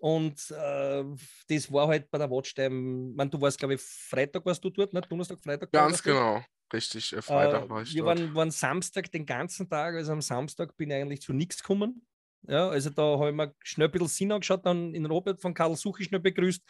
[0.00, 1.04] und äh,
[1.48, 3.14] das war halt bei der Watchtime.
[3.14, 5.00] Man, du warst, glaube ich, Freitag warst du dort, ne?
[5.02, 5.70] Donnerstag, Freitag.
[5.72, 7.12] Ganz genau, richtig.
[7.12, 10.76] Äh, Freitag äh, war ich Wir waren, waren, Samstag den ganzen Tag, also am Samstag
[10.76, 12.06] bin ich eigentlich zu nichts gekommen.
[12.48, 15.52] Ja, also da habe ich mir schnell ein bisschen Sinn angeschaut, dann in Robert von
[15.52, 16.62] Karl Suchi schnell begrüßt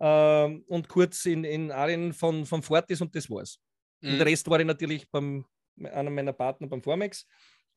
[0.00, 3.60] äh, und kurz in, in Arien von, von Fortis und das war's.
[4.00, 4.10] Mhm.
[4.10, 5.44] Und der Rest war ich natürlich beim
[5.82, 7.26] einer meiner Partner beim Formex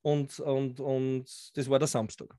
[0.02, 1.26] und, und, und
[1.56, 2.34] das war der Samstag.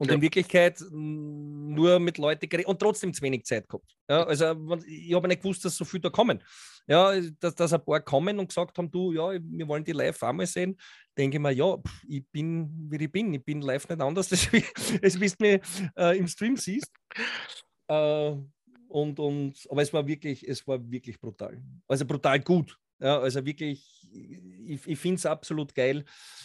[0.00, 0.14] Und ja.
[0.14, 3.94] in Wirklichkeit nur mit Leuten geredet und trotzdem zu wenig Zeit gehabt.
[4.08, 4.54] Ja, also
[4.86, 6.42] ich habe nicht gewusst, dass so viele da kommen.
[6.86, 10.22] Ja, dass, dass ein paar kommen und gesagt haben, du, ja, wir wollen die live
[10.22, 10.80] einmal sehen.
[11.18, 11.76] Denke ich mir, ja,
[12.08, 13.34] ich bin, wie ich bin.
[13.34, 14.64] Ich bin live nicht anders, als wie,
[15.02, 15.60] als wie du mich
[15.98, 16.90] äh, im Stream siehst.
[17.86, 18.36] Äh,
[18.88, 21.62] und, und, aber es war wirklich, es war wirklich brutal.
[21.86, 22.74] Also brutal gut.
[23.00, 23.82] Ja, also wirklich,
[24.12, 26.04] ich, ich finde es absolut geil.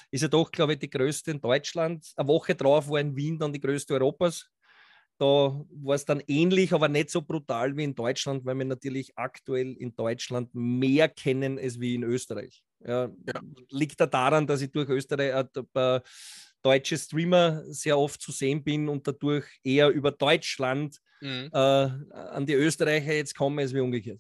[0.09, 2.13] Ist ja doch, glaube ich, die größte in Deutschland.
[2.15, 4.49] Eine Woche drauf war in Wien dann die größte Europas.
[5.17, 9.17] Da war es dann ähnlich, aber nicht so brutal wie in Deutschland, weil wir natürlich
[9.17, 12.63] aktuell in Deutschland mehr kennen als wie in Österreich.
[12.85, 13.41] Ja, ja.
[13.69, 15.99] Liegt da daran, dass ich durch Österreich äh,
[16.61, 21.49] deutsche Streamer sehr oft zu sehen bin und dadurch eher über Deutschland mhm.
[21.53, 24.19] äh, an die Österreicher jetzt komme, als wie umgekehrt.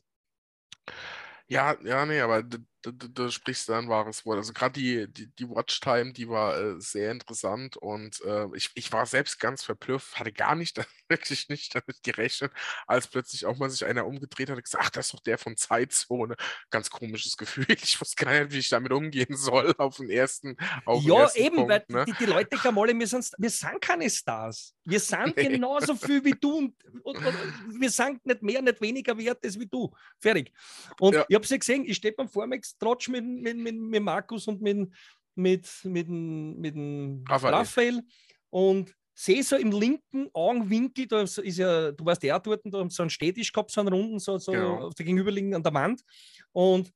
[1.47, 2.43] Ja, ja, nee, aber
[2.91, 4.37] du, sprichst da ein wahres Wort.
[4.37, 8.91] Also gerade die, die, die Watchtime, die war äh, sehr interessant und äh, ich, ich
[8.91, 10.77] war selbst ganz verblüfft, hatte gar nicht,
[11.09, 12.51] wirklich nicht damit gerechnet,
[12.87, 15.37] als plötzlich auch mal sich einer umgedreht hat und gesagt, ach, das ist doch der
[15.37, 16.35] von Zeitzone.
[16.69, 17.65] Ganz komisches Gefühl.
[17.69, 21.39] Ich wusste gar nicht, wie ich damit umgehen soll auf den ersten auf Ja, ersten
[21.39, 22.05] eben, Punkt, weil ne?
[22.05, 24.73] die, die, Leute kamen alle, wir sind, wir sind keine Stars.
[24.83, 25.47] Wir sind nee.
[25.47, 29.59] genauso viel wie du und, und, und, wir sind nicht mehr, nicht weniger wert als
[29.59, 29.91] wie du.
[30.19, 30.51] Fertig.
[30.99, 31.25] Und ja.
[31.27, 34.61] ich habe sie gesehen, ich stehe beim Vormax Trotsch mit, mit, mit, mit Markus und
[34.61, 34.89] mit,
[35.35, 37.53] mit, mit, mit, mit Raphael.
[37.53, 38.01] Raphael
[38.49, 42.89] und sehe so im linken Augenwinkel, da ist ja, du warst ja dort, da haben
[42.89, 44.87] so einen Städtisch gehabt, so einen runden, so, so genau.
[44.87, 46.03] auf der gegenüberliegenden an der Wand
[46.51, 46.91] und,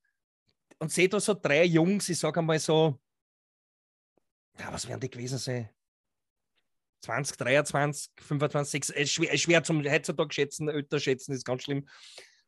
[0.79, 2.99] und sehe da so drei Jungs, ich sage einmal so,
[4.59, 5.69] ja, was werden die gewesen sein?
[7.01, 11.87] 20, 23, 25, 6, schwer, schwer zum heutzutage schätzen, älter schätzen ist ganz schlimm.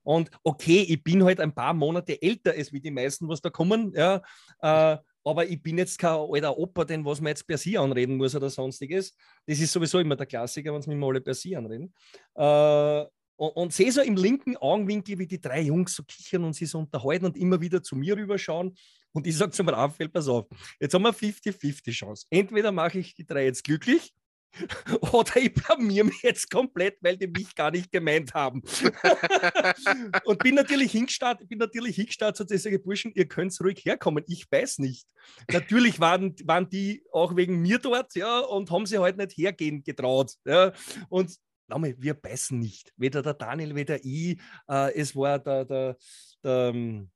[0.03, 3.49] Und okay, ich bin halt ein paar Monate älter als wie die meisten, was da
[3.49, 4.21] kommen, ja.
[4.61, 8.17] Äh, aber ich bin jetzt kein alter Opa, den was man jetzt per Sie anreden
[8.17, 9.15] muss oder sonstiges.
[9.45, 11.93] Das ist sowieso immer der Klassiker, wenn es mich mal alle per Sie anreden.
[12.35, 13.05] Äh,
[13.35, 16.69] und, und sehe so im linken Augenwinkel, wie die drei Jungs so kichern und sich
[16.69, 18.75] so unterhalten und immer wieder zu mir rüberschauen.
[19.13, 20.47] Und ich sage zum Raphael, pass auf,
[20.79, 22.25] jetzt haben wir 50-50 Chance.
[22.29, 24.13] Entweder mache ich die drei jetzt glücklich
[25.13, 28.61] Oder ich blamier mich jetzt komplett, weil die mich gar nicht gemeint haben.
[30.25, 34.51] und bin natürlich hingestartet, bin natürlich hingestartet zu dieser Burschen, ihr könnt ruhig herkommen, ich
[34.51, 35.07] weiß nicht.
[35.51, 39.83] Natürlich waren, waren die auch wegen mir dort, ja, und haben sie halt nicht hergehen
[39.83, 40.33] getraut.
[40.45, 40.73] Ja.
[41.09, 41.37] Und
[41.67, 42.91] Name, wir beißen nicht.
[42.97, 44.37] Weder der Daniel, weder ich.
[44.67, 45.97] Äh, es war der, der,
[46.43, 47.09] der, ähm,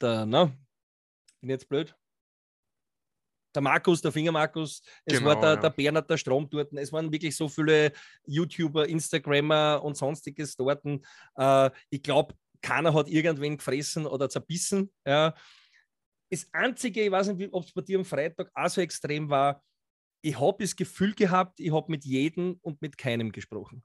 [0.00, 0.56] der, na,
[1.40, 1.94] bin jetzt blöd,
[3.54, 5.56] der Markus, der Finger Markus, es genau, war der, ja.
[5.56, 6.72] der Bernhard, der Strom dort.
[6.72, 7.92] Es waren wirklich so viele
[8.26, 10.84] YouTuber, Instagrammer und sonstiges dort.
[11.36, 14.92] Äh, ich glaube, keiner hat irgendwen gefressen oder zerbissen.
[15.06, 15.34] Ja.
[16.30, 19.62] Das Einzige, ich weiß nicht, ob es bei dir am Freitag auch so extrem war,
[20.22, 23.82] ich habe das Gefühl gehabt, ich habe mit jedem und mit keinem gesprochen.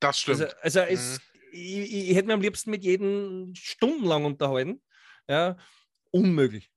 [0.00, 0.40] Das stimmt.
[0.40, 0.86] Also, also mhm.
[0.88, 1.20] es,
[1.52, 4.82] ich, ich, hätte mir am liebsten mit jedem stundenlang unterhalten.
[5.28, 5.56] Ja.
[6.10, 6.70] Unmöglich.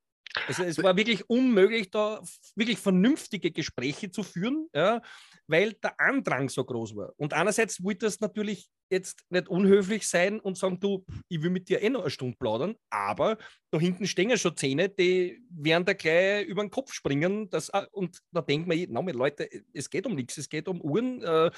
[0.47, 2.22] Also es war wirklich unmöglich, da
[2.55, 5.01] wirklich vernünftige Gespräche zu führen, ja,
[5.47, 7.14] weil der Andrang so groß war.
[7.18, 11.69] Und einerseits wollte das natürlich jetzt nicht unhöflich sein und sagen, du, ich will mit
[11.69, 13.38] dir eh noch eine Stunde plaudern, aber
[13.72, 17.49] da hinten stehen ja schon Zähne, die werden da gleich über den Kopf springen.
[17.49, 21.22] Das, und da denkt man, na, Leute, es geht um nichts, es geht um Uhren.
[21.22, 21.51] Äh, äh,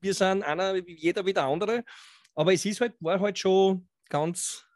[0.00, 1.84] wir sind einer, jeder wie der andere.
[2.34, 4.66] Aber es ist halt, war halt schon ganz,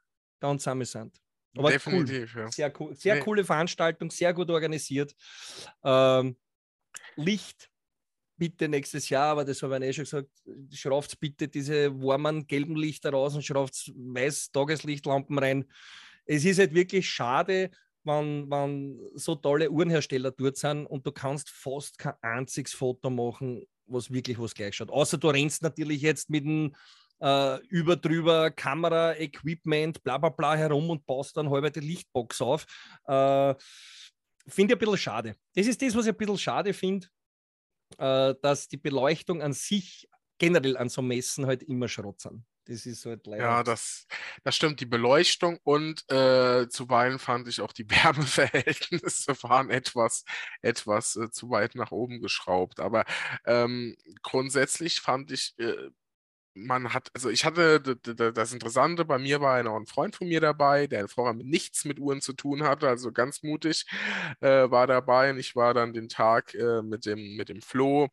[0.40, 1.20] ganz amüsant.
[1.56, 2.42] Aber Definitiv, cool.
[2.42, 2.50] ja.
[2.52, 3.20] Sehr, cool, sehr nee.
[3.20, 5.14] coole Veranstaltung, sehr gut organisiert.
[5.82, 6.36] Ähm,
[7.16, 7.70] Licht
[8.36, 10.30] bitte nächstes Jahr, aber das habe ich eh schon gesagt,
[10.72, 15.64] schraubt bitte diese warmen gelben Lichter raus und schraubt weiß Tageslichtlampen rein.
[16.24, 17.70] Es ist halt wirklich schade,
[18.04, 23.66] wenn, wenn so tolle Uhrenhersteller dort sind und du kannst fast kein einziges Foto machen,
[23.86, 24.90] was wirklich was gleich schaut.
[24.90, 26.74] Außer du rennst natürlich jetzt mit dem
[27.20, 32.40] äh, über drüber Kamera, Equipment, bla bla bla herum und baust dann halber die Lichtbox
[32.40, 32.66] auf.
[33.06, 33.54] Äh,
[34.46, 35.36] finde ich ein bisschen schade.
[35.54, 37.06] Das ist das, was ich ein bisschen schade finde,
[37.98, 40.08] äh, dass die Beleuchtung an sich
[40.38, 42.44] generell an so Messen halt immer Schrott sind.
[42.68, 43.44] Das ist halt leider.
[43.44, 44.06] Ja, das,
[44.44, 44.80] das stimmt.
[44.80, 50.24] Die Beleuchtung und äh, zuweilen fand ich auch die Wärmeverhältnisse waren etwas,
[50.60, 52.78] etwas äh, zu weit nach oben geschraubt.
[52.78, 53.06] Aber
[53.46, 55.88] ähm, grundsätzlich fand ich, äh,
[56.66, 60.40] man hat, also ich hatte das Interessante, bei mir war noch ein Freund von mir
[60.40, 63.86] dabei, der vorher mit nichts mit Uhren zu tun hatte, also ganz mutig
[64.40, 68.08] äh, war dabei und ich war dann den Tag äh, mit, dem, mit dem Flo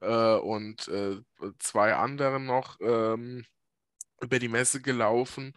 [0.00, 1.16] äh, und äh,
[1.58, 3.44] zwei anderen noch ähm,
[4.20, 5.52] über die Messe gelaufen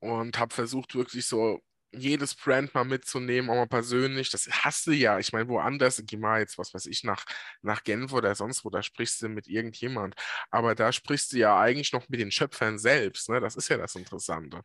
[0.00, 1.60] und habe versucht, wirklich so
[1.98, 4.30] jedes Brand mal mitzunehmen, auch mal persönlich.
[4.30, 5.18] Das hast du ja.
[5.18, 7.24] Ich meine, woanders, geh mal jetzt, was weiß ich, nach,
[7.62, 10.14] nach Genf oder sonst wo, da sprichst du mit irgendjemand.
[10.50, 13.28] Aber da sprichst du ja eigentlich noch mit den Schöpfern selbst.
[13.28, 13.40] Ne?
[13.40, 14.62] Das ist ja das Interessante.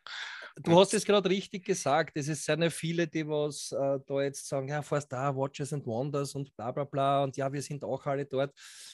[0.64, 2.18] Du hast es gerade richtig gesagt.
[2.18, 5.86] Es ist sehr viele, die was äh, da jetzt sagen, ja, fast da, Watches and
[5.86, 7.24] Wonders und bla bla bla.
[7.24, 8.54] Und ja, wir sind auch alle dort.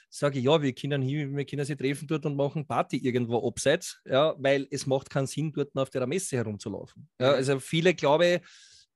[0.10, 3.48] Sage ich, ja, wir können hier, wir können sie treffen dort und machen Party irgendwo
[3.48, 7.10] abseits, ja, weil es macht keinen Sinn, dort auf der Messe herumzulaufen.
[7.20, 8.42] Ja, also viele, glaube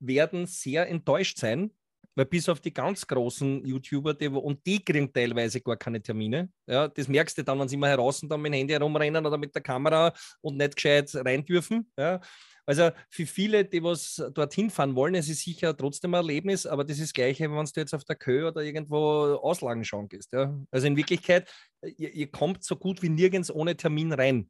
[0.01, 1.71] werden sehr enttäuscht sein,
[2.15, 6.49] weil bis auf die ganz großen YouTuber, die, und die kriegen teilweise gar keine Termine.
[6.67, 9.25] Ja, das merkst du dann, wenn sie immer heraus und dann mit dem Handy herumrennen
[9.25, 11.89] oder mit der Kamera und nicht gescheit rein dürfen.
[11.97, 12.19] Ja.
[12.65, 16.83] Also für viele, die was dorthin fahren wollen, es ist sicher trotzdem ein Erlebnis, aber
[16.83, 18.97] das ist das Gleiche, wenn du jetzt auf der Kö oder irgendwo
[19.41, 20.31] Auslagen schauen gehst.
[20.33, 20.57] Ja?
[20.71, 21.51] Also in Wirklichkeit,
[21.81, 24.49] ihr, ihr kommt so gut wie nirgends ohne Termin rein.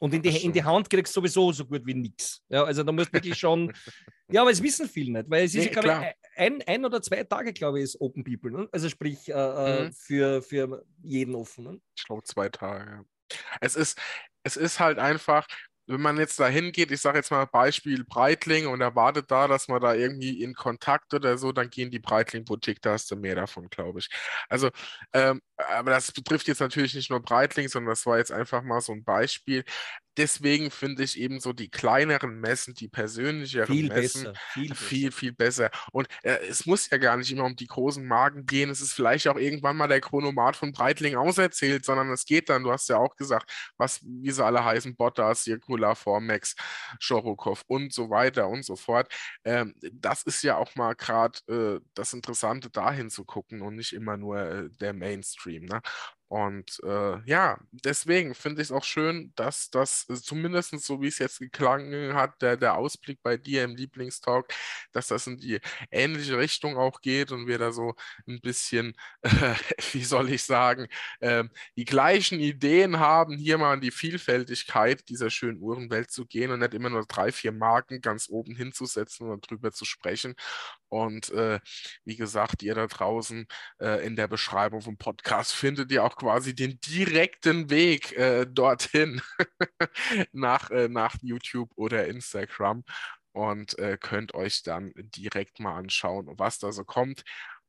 [0.00, 2.42] Und in die, in die Hand kriegst du sowieso so gut wie nichts.
[2.48, 3.70] Ja, also da musst du wirklich schon.
[4.30, 7.02] ja, aber es wissen viele nicht, weil es ist, nee, glaube ich, ein, ein oder
[7.02, 8.50] zwei Tage, glaube ich, ist Open People.
[8.50, 8.68] Ne?
[8.72, 9.92] Also sprich, äh, äh, mhm.
[9.92, 11.64] für, für jeden offen.
[11.64, 11.80] Ne?
[11.94, 13.04] Ich glaube, zwei Tage.
[13.60, 13.98] Es ist,
[14.42, 15.46] es ist halt einfach,
[15.90, 19.68] wenn man jetzt da hingeht, ich sage jetzt mal Beispiel Breitling und erwartet da, dass
[19.68, 23.34] man da irgendwie in Kontakt oder so, dann gehen die Breitling-Boutique, da hast du mehr
[23.34, 24.08] davon, glaube ich.
[24.48, 24.70] Also,
[25.12, 28.80] ähm, aber das betrifft jetzt natürlich nicht nur Breitling, sondern das war jetzt einfach mal
[28.80, 29.64] so ein Beispiel
[30.20, 35.12] deswegen finde ich eben so die kleineren Messen, die persönlicheren viel Messen besser, viel, viel,
[35.12, 35.70] viel, besser.
[35.92, 38.68] Und äh, es muss ja gar nicht immer um die großen Marken gehen.
[38.68, 42.64] Es ist vielleicht auch irgendwann mal der Chronomat von Breitling auserzählt, sondern es geht dann,
[42.64, 46.54] du hast ja auch gesagt, was, wie sie alle heißen, Bottas, Circular, Formex,
[46.98, 49.10] Shorokov und so weiter und so fort.
[49.44, 53.94] Ähm, das ist ja auch mal gerade äh, das Interessante, dahin zu gucken und nicht
[53.94, 55.64] immer nur äh, der Mainstream.
[55.64, 55.80] Ne?
[56.30, 61.08] Und äh, ja, deswegen finde ich es auch schön, dass das äh, zumindest so wie
[61.08, 64.46] es jetzt geklangen hat, der, der Ausblick bei dir im Lieblingstalk,
[64.92, 65.58] dass das in die
[65.90, 67.94] ähnliche Richtung auch geht und wir da so
[68.28, 69.28] ein bisschen, äh,
[69.92, 70.86] wie soll ich sagen,
[71.18, 71.42] äh,
[71.76, 76.60] die gleichen Ideen haben, hier mal in die Vielfältigkeit dieser schönen Uhrenwelt zu gehen und
[76.60, 80.36] nicht immer nur drei, vier Marken ganz oben hinzusetzen und drüber zu sprechen.
[80.90, 81.60] Und äh,
[82.04, 83.46] wie gesagt, ihr da draußen
[83.80, 89.22] äh, in der Beschreibung vom Podcast findet ihr auch quasi den direkten Weg äh, dorthin
[90.32, 92.84] nach, äh, nach YouTube oder Instagram
[93.32, 97.22] und äh, könnt euch dann direkt mal anschauen, was da so kommt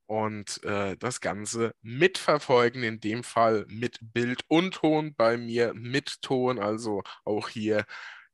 [0.07, 6.21] und äh, das Ganze mitverfolgen, in dem Fall mit Bild und Ton, bei mir mit
[6.21, 7.85] Ton, also auch hier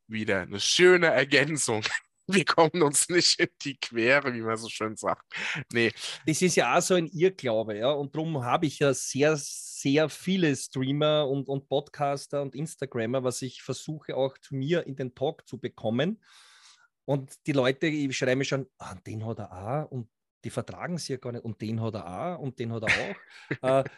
[0.08, 1.84] wieder eine schöne Ergänzung
[2.36, 5.24] wir kommen uns nicht in die Quere, wie man so schön sagt.
[5.72, 5.92] Nee.
[6.26, 7.92] Das ist ja auch so ein Irrglaube, ja.
[7.92, 13.42] Und darum habe ich ja sehr, sehr viele Streamer und, und Podcaster und Instagrammer, was
[13.42, 16.22] ich versuche auch zu mir in den Talk zu bekommen.
[17.06, 20.10] Und die Leute schreiben mir schon, ah, den hat er auch und
[20.44, 22.90] die vertragen sie ja gar nicht und den hat er auch und den hat er
[23.62, 23.86] auch.
[23.86, 23.90] äh,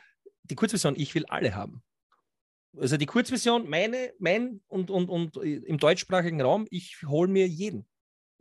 [0.43, 1.83] die Kurzversion, ich will alle haben.
[2.77, 7.87] Also die Kurzversion, meine, mein und, und, und im deutschsprachigen Raum, ich hole mir jeden.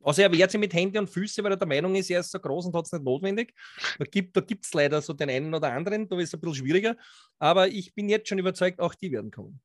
[0.03, 2.31] Außer er wehrt sich mit Hände und Füße, weil er der Meinung ist, er ist
[2.31, 3.55] so groß und hat es nicht notwendig.
[3.99, 6.97] Da gibt es leider so den einen oder anderen, da ist es ein bisschen schwieriger.
[7.39, 9.61] Aber ich bin jetzt schon überzeugt, auch die werden kommen.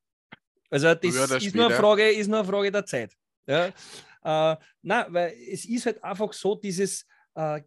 [0.70, 3.16] Also das, das ist, nur eine Frage, ist nur eine Frage der Zeit.
[3.46, 3.68] Ja?
[3.68, 7.06] Äh, na, weil es ist halt einfach so, dieses,
[7.36, 7.62] äh,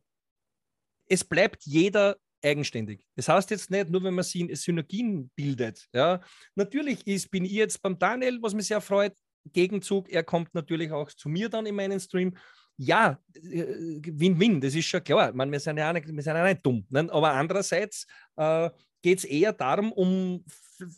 [1.08, 3.06] es bleibt jeder eigenständig.
[3.14, 5.86] Das heißt jetzt nicht nur, wenn man Synergien bildet.
[5.92, 6.20] Ja?
[6.56, 9.14] Natürlich ist, bin ich jetzt beim Daniel, was mich sehr freut,
[9.52, 12.36] Gegenzug, er kommt natürlich auch zu mir dann in meinen Stream.
[12.76, 15.32] Ja, äh, Win-Win, das ist schon klar.
[15.32, 16.86] Meine, wir, sind ja nicht, wir sind ja nicht dumm.
[16.90, 17.08] Ne?
[17.10, 18.06] Aber andererseits
[18.36, 18.70] äh,
[19.02, 20.44] geht es eher darum, um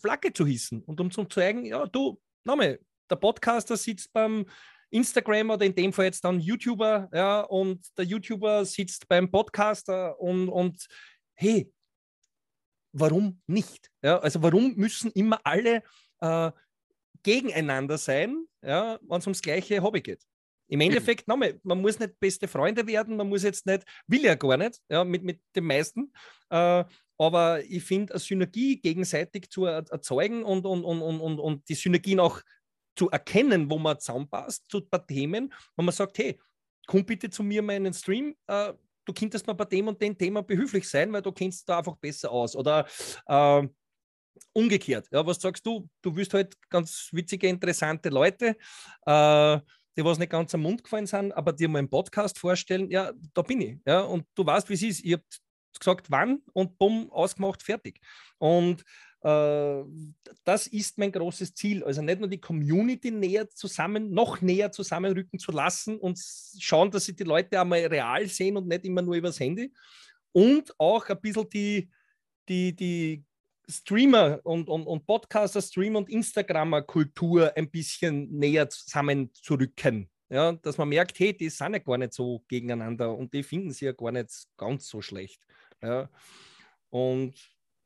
[0.00, 2.80] Flagge zu hissen und um zu zeigen, ja, du, nochmal,
[3.10, 4.44] der Podcaster sitzt beim
[4.90, 10.18] Instagram oder in dem Fall jetzt dann YouTuber, ja, und der YouTuber sitzt beim Podcaster
[10.18, 10.86] und, und
[11.34, 11.70] hey,
[12.92, 13.90] warum nicht?
[14.02, 15.82] Ja, also warum müssen immer alle
[16.20, 16.50] äh,
[17.22, 20.22] gegeneinander sein, ja, wenn es ums gleiche Hobby geht?
[20.68, 21.32] Im Endeffekt, mhm.
[21.32, 24.80] nochmal, man muss nicht beste Freunde werden, man muss jetzt nicht, will ja gar nicht,
[24.88, 26.12] ja, mit, mit den meisten.
[26.50, 26.84] Äh,
[27.20, 32.20] aber ich finde, eine Synergie gegenseitig zu erzeugen und, und, und, und, und die Synergien
[32.20, 32.40] auch
[32.96, 36.38] zu erkennen, wo man zusammenpasst, zu ein paar Themen, wo man sagt, hey,
[36.86, 38.72] komm bitte zu mir meinen Stream, äh,
[39.04, 41.96] du könntest mal bei dem und dem Thema behilflich sein, weil du kennst da einfach
[41.96, 42.54] besser aus.
[42.54, 42.86] Oder
[43.26, 43.68] äh,
[44.52, 45.89] umgekehrt, ja, was sagst du?
[46.02, 48.56] Du wirst halt ganz witzige, interessante Leute,
[49.06, 49.59] äh,
[49.97, 53.12] die was nicht ganz am Mund gefallen sind, aber dir mal einen Podcast vorstellen, ja,
[53.35, 53.78] da bin ich.
[53.86, 55.05] Ja, und du weißt, wie es ist.
[55.05, 55.40] Ihr habt
[55.78, 58.01] gesagt, wann und bumm, ausgemacht, fertig.
[58.39, 58.85] Und
[59.23, 59.82] äh,
[60.44, 61.82] das ist mein großes Ziel.
[61.85, 66.20] Also nicht nur die Community näher zusammen, noch näher zusammenrücken zu lassen und
[66.59, 69.73] schauen, dass sie die Leute einmal real sehen und nicht immer nur übers Handy.
[70.32, 71.90] Und auch ein bisschen die,
[72.48, 73.24] die, die
[73.70, 80.10] Streamer und, und, und Podcaster, Streamer und Instagrammer-Kultur ein bisschen näher zusammenzurücken.
[80.30, 83.72] Ja, dass man merkt, hey, die sind ja gar nicht so gegeneinander und die finden
[83.72, 85.42] sie ja gar nicht ganz so schlecht.
[85.82, 86.10] Ja.
[86.90, 87.34] Und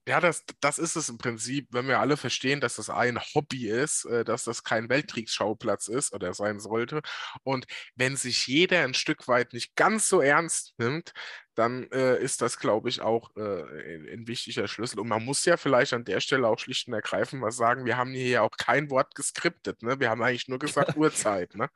[0.09, 3.68] ja, das, das ist es im Prinzip, wenn wir alle verstehen, dass das ein Hobby
[3.68, 7.02] ist, äh, dass das kein Weltkriegsschauplatz ist oder sein sollte.
[7.44, 11.12] Und wenn sich jeder ein Stück weit nicht ganz so ernst nimmt,
[11.55, 15.01] dann äh, ist das, glaube ich, auch äh, ein, wichtiger Schlüssel.
[15.01, 17.97] Und man muss ja vielleicht an der Stelle auch schlicht und ergreifend was sagen, wir
[17.97, 19.83] haben hier ja auch kein Wort geskriptet.
[19.83, 20.01] Ne?
[20.01, 21.55] Wir haben eigentlich nur gesagt Uhrzeit.
[21.55, 21.69] Ne?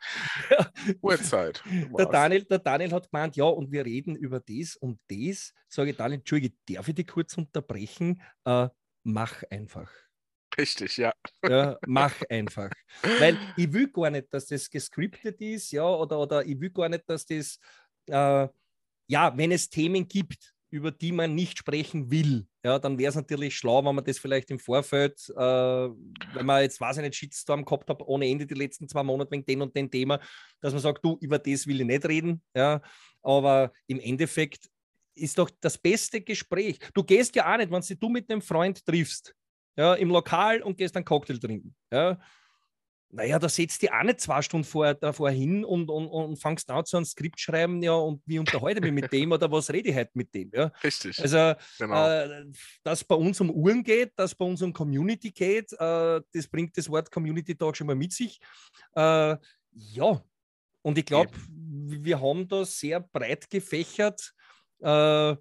[0.50, 0.70] Ja.
[1.02, 1.62] Uhrzeit.
[1.98, 5.52] Der Daniel, der Daniel hat gemeint, ja, und wir reden über das und das.
[5.68, 8.22] Sage ich, Daniel, Entschuldige, darf ich dich kurz unterbrechen?
[8.44, 8.68] Äh,
[9.02, 9.90] mach einfach.
[10.56, 11.12] Richtig, ja.
[11.46, 12.70] Ja, mach einfach.
[13.18, 16.88] Weil ich will gar nicht, dass das gescriptet ist, ja, oder, oder ich will gar
[16.88, 17.58] nicht, dass das
[18.06, 18.48] äh,
[19.06, 23.14] ja, wenn es Themen gibt, über die man nicht sprechen will, ja, dann wäre es
[23.14, 27.14] natürlich schlau, wenn man das vielleicht im Vorfeld, äh, wenn man jetzt, weiß ich nicht,
[27.14, 30.20] Shitstorm gehabt hat, ohne Ende die letzten zwei Monate wegen den und den Thema,
[30.60, 32.82] dass man sagt, du, über das will ich nicht reden, ja,
[33.22, 34.68] aber im Endeffekt
[35.14, 36.78] ist doch das beste Gespräch.
[36.92, 39.34] Du gehst ja auch nicht, wenn du mit einem Freund triffst,
[39.76, 42.18] ja, im Lokal und gehst einen Cocktail trinken, ja,
[43.16, 46.70] naja, da setzt die auch nicht zwei Stunden vor, davor hin und, und, und fangst
[46.70, 49.70] an zu einem Skript schreiben, ja, und wie unterhalte ich mich mit dem oder was
[49.70, 50.50] rede ich heute mit dem?
[50.52, 50.70] Ja?
[50.84, 51.18] Richtig.
[51.20, 52.08] Also, genau.
[52.08, 52.44] äh,
[52.82, 56.76] dass bei uns um Uhren geht, dass bei uns um Community geht, äh, das bringt
[56.76, 58.38] das Wort Community Talk schon mal mit sich.
[58.94, 59.36] Äh,
[59.72, 60.22] ja,
[60.82, 64.34] und ich glaube, wir haben da sehr breit gefächert,
[64.80, 65.36] äh,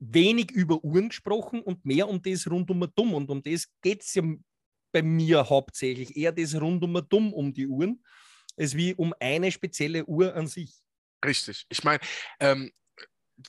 [0.00, 3.14] wenig über Uhren gesprochen und mehr um das rund um dumm.
[3.14, 4.24] Und um das geht es ja
[4.92, 8.04] bei mir hauptsächlich eher das rundum dumm um die Uhren,
[8.56, 10.82] als wie um eine spezielle Uhr an sich.
[11.24, 11.66] Richtig.
[11.68, 12.00] Ich meine,
[12.40, 12.72] ähm,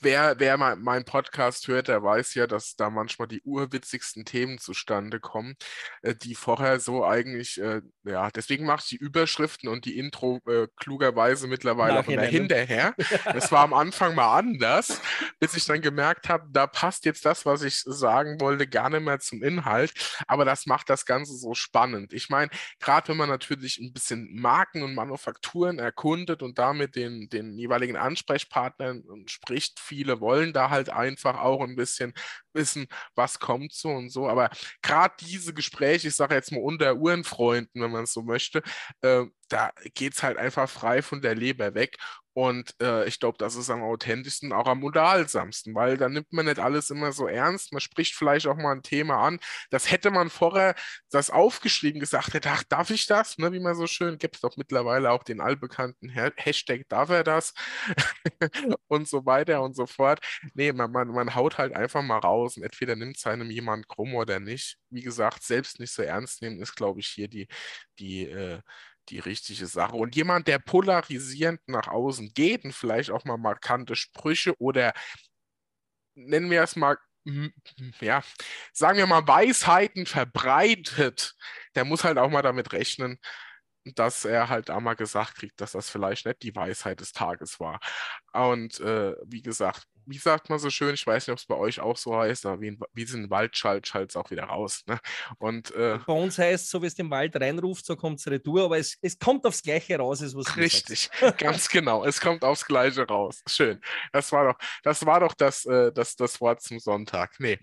[0.01, 5.19] wer, wer meinen Podcast hört, der weiß ja, dass da manchmal die urwitzigsten Themen zustande
[5.19, 5.55] kommen,
[6.01, 10.39] äh, die vorher so eigentlich, äh, ja, deswegen mache ich die Überschriften und die Intro
[10.47, 12.93] äh, klugerweise mittlerweile auch immer hinterher.
[13.35, 15.01] Es war am Anfang mal anders,
[15.39, 19.01] bis ich dann gemerkt habe, da passt jetzt das, was ich sagen wollte, gar nicht
[19.03, 19.93] mehr zum Inhalt.
[20.27, 22.13] Aber das macht das Ganze so spannend.
[22.13, 22.49] Ich meine,
[22.79, 27.97] gerade wenn man natürlich ein bisschen Marken und Manufakturen erkundet und damit den, den jeweiligen
[27.97, 32.13] Ansprechpartnern spricht, viele wollen da halt einfach auch ein bisschen
[32.53, 34.27] wissen, was kommt so und so.
[34.27, 34.49] Aber
[34.81, 38.61] gerade diese Gespräche, ich sage jetzt mal unter Uhrenfreunden, wenn man es so möchte,
[39.01, 41.97] äh, da geht es halt einfach frei von der Leber weg.
[42.33, 46.45] Und äh, ich glaube, das ist am authentischsten, auch am unterhaltsamsten, weil da nimmt man
[46.45, 47.71] nicht alles immer so ernst.
[47.71, 49.39] Man spricht vielleicht auch mal ein Thema an.
[49.69, 50.75] Das hätte man vorher
[51.11, 53.37] das aufgeschrieben gesagt, hätte, ach, darf ich das?
[53.37, 57.23] Ne, wie man so schön, gibt es doch mittlerweile auch den allbekannten Hashtag, darf er
[57.23, 57.53] das?
[58.87, 60.19] und so weiter und so fort.
[60.53, 63.87] Nee, man, man, man haut halt einfach mal raus und entweder nimmt es einem jemand
[63.87, 64.77] krumm oder nicht.
[64.89, 67.47] Wie gesagt, selbst nicht so ernst nehmen ist, glaube ich, hier die,
[67.99, 68.59] die äh,
[69.09, 69.95] die richtige Sache.
[69.95, 74.93] Und jemand, der polarisierend nach außen geht und vielleicht auch mal markante Sprüche oder
[76.15, 76.97] nennen wir es mal,
[78.01, 78.23] ja,
[78.73, 81.35] sagen wir mal, Weisheiten verbreitet,
[81.75, 83.19] der muss halt auch mal damit rechnen,
[83.85, 87.79] dass er halt einmal gesagt kriegt, dass das vielleicht nicht die Weisheit des Tages war.
[88.33, 91.55] Und äh, wie gesagt, wie sagt man so schön, ich weiß nicht, ob es bei
[91.55, 94.31] euch auch so heißt, aber wie, wie es in den Wald schallt, schallt es auch
[94.31, 94.83] wieder raus.
[94.87, 94.99] Ne?
[95.39, 98.27] Und, äh, bei uns heißt es, so wie es den Wald reinruft, so kommt es
[98.27, 102.03] retour, aber es, es kommt aufs Gleiche raus, ist was Richtig, ganz genau.
[102.03, 103.41] Es kommt aufs Gleiche raus.
[103.47, 103.81] Schön.
[104.11, 107.35] Das war doch das, war doch das, äh, das, das Wort zum Sonntag.
[107.39, 107.59] Nee.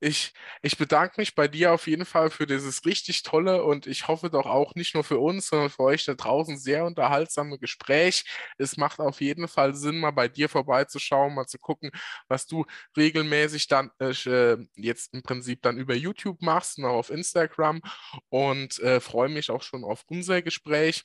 [0.00, 0.32] Ich,
[0.62, 4.30] ich bedanke mich bei dir auf jeden Fall für dieses richtig tolle und ich hoffe
[4.30, 8.24] doch auch nicht nur für uns, sondern für euch da draußen sehr unterhaltsame Gespräch.
[8.58, 11.90] Es macht auf jeden Fall Sinn, mal bei dir vorbeizuschauen, mal zu gucken,
[12.28, 12.64] was du
[12.96, 17.80] regelmäßig dann äh, jetzt im Prinzip dann über YouTube machst und auch auf Instagram
[18.28, 21.04] und äh, freue mich auch schon auf unser Gespräch.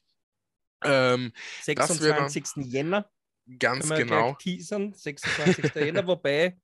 [0.84, 1.34] Ähm,
[1.64, 2.65] 26.
[2.72, 3.10] Jänner.
[3.57, 4.36] Ganz genau.
[4.36, 5.73] Teasern, 26.
[5.73, 6.57] Jänner, wobei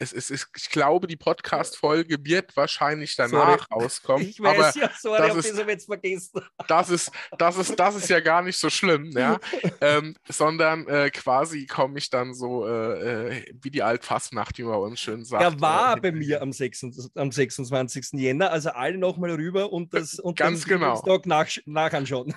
[0.00, 3.84] es, es, es, ich glaube, die Podcast-Folge wird wahrscheinlich danach sorry.
[3.84, 4.26] rauskommen.
[4.26, 6.40] Ich weiß aber ja, sorry, das ist, jetzt vergessen.
[6.66, 9.38] Das ist, das, ist, das ist ja gar nicht so schlimm, ja.
[9.82, 14.78] ähm, sondern äh, quasi komme ich dann so äh, äh wie die Altfastnacht, wie man
[14.78, 15.42] uns schön sagt.
[15.42, 18.12] Er war äh, bei mir am, 6, am 26.
[18.12, 21.02] Jänner, also alle nochmal rüber und das und Ganz genau.
[21.26, 22.34] nach, nachanschauen.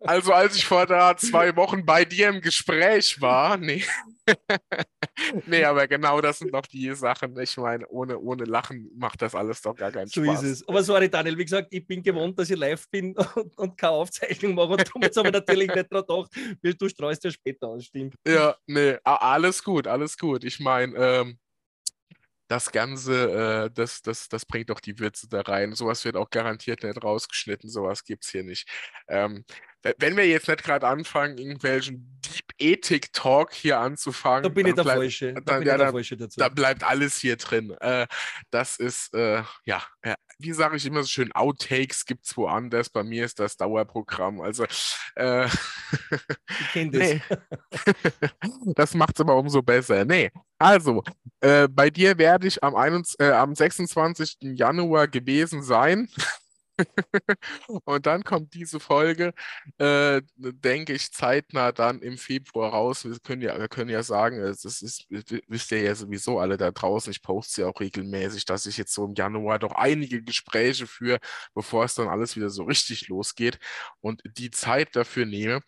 [0.00, 3.82] also als ich vor da zwei Wochen bei dir im Gespräch war, nee.
[5.46, 7.38] nee, aber genau das sind doch die Sachen.
[7.38, 10.40] Ich meine, ohne, ohne Lachen macht das alles doch gar keinen so Spaß.
[10.40, 10.68] So ist es.
[10.68, 13.92] Aber sorry, Daniel, wie gesagt, ich bin gewohnt, dass ich live bin und, und keine
[13.92, 14.68] Aufzeichnung mache.
[14.68, 18.14] Und darum habe ich natürlich nicht daran gedacht, weil du streust ja später aus, stimmt.
[18.26, 20.44] Ja, nee, alles gut, alles gut.
[20.44, 21.38] Ich meine, ähm,
[22.48, 25.74] das Ganze, äh, das, das, das bringt doch die Würze da rein.
[25.74, 28.68] Sowas wird auch garantiert nicht rausgeschnitten, sowas gibt es hier nicht.
[29.06, 29.44] Ähm,
[29.98, 34.74] wenn wir jetzt nicht gerade anfangen, irgendwelchen Deep Ethik Talk hier anzufangen, da bin ich
[34.74, 35.34] der bleib, Falsche.
[35.34, 36.40] Da, dann, ja, der Falsche dazu.
[36.40, 37.70] da bleibt alles hier drin.
[37.80, 38.06] Äh,
[38.50, 39.82] das ist, äh, ja,
[40.38, 42.90] wie sage ich immer so schön, Outtakes gibt es woanders.
[42.90, 44.40] Bei mir ist das Dauerprogramm.
[44.40, 44.64] Also,
[45.16, 47.00] äh, ich kenne das.
[47.00, 47.22] Nee.
[48.74, 50.04] das macht es aber umso besser.
[50.04, 51.02] Nee, also,
[51.40, 54.38] äh, bei dir werde ich am, 21, äh, am 26.
[54.40, 56.08] Januar gewesen sein.
[57.84, 59.32] und dann kommt diese Folge,
[59.78, 63.04] äh, denke ich, zeitnah dann im Februar raus.
[63.04, 66.70] Wir können ja, wir können ja sagen, es ist, wisst ihr ja sowieso alle da
[66.70, 70.86] draußen, ich poste ja auch regelmäßig, dass ich jetzt so im Januar doch einige Gespräche
[70.86, 71.18] führe,
[71.54, 73.58] bevor es dann alles wieder so richtig losgeht
[74.00, 75.60] und die Zeit dafür nehme.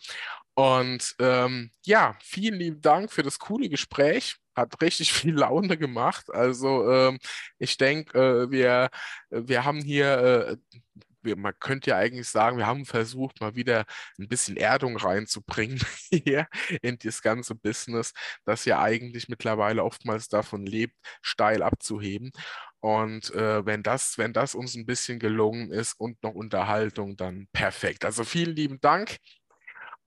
[0.55, 6.31] Und ähm, ja, vielen lieben Dank für das coole Gespräch hat richtig viel Laune gemacht.
[6.33, 7.19] Also ähm,
[7.59, 8.91] ich denke, äh, wir,
[9.31, 10.19] wir haben hier
[10.53, 10.81] äh,
[11.23, 13.85] man könnte ja eigentlich sagen, wir haben versucht, mal wieder
[14.19, 15.79] ein bisschen Erdung reinzubringen
[16.11, 16.47] hier
[16.83, 18.13] in das ganze Business,
[18.45, 22.33] das ja eigentlich mittlerweile oftmals davon lebt, steil abzuheben.
[22.81, 27.47] Und äh, wenn, das, wenn das uns ein bisschen gelungen ist und noch Unterhaltung, dann
[27.53, 28.05] perfekt.
[28.05, 29.19] Also vielen lieben Dank.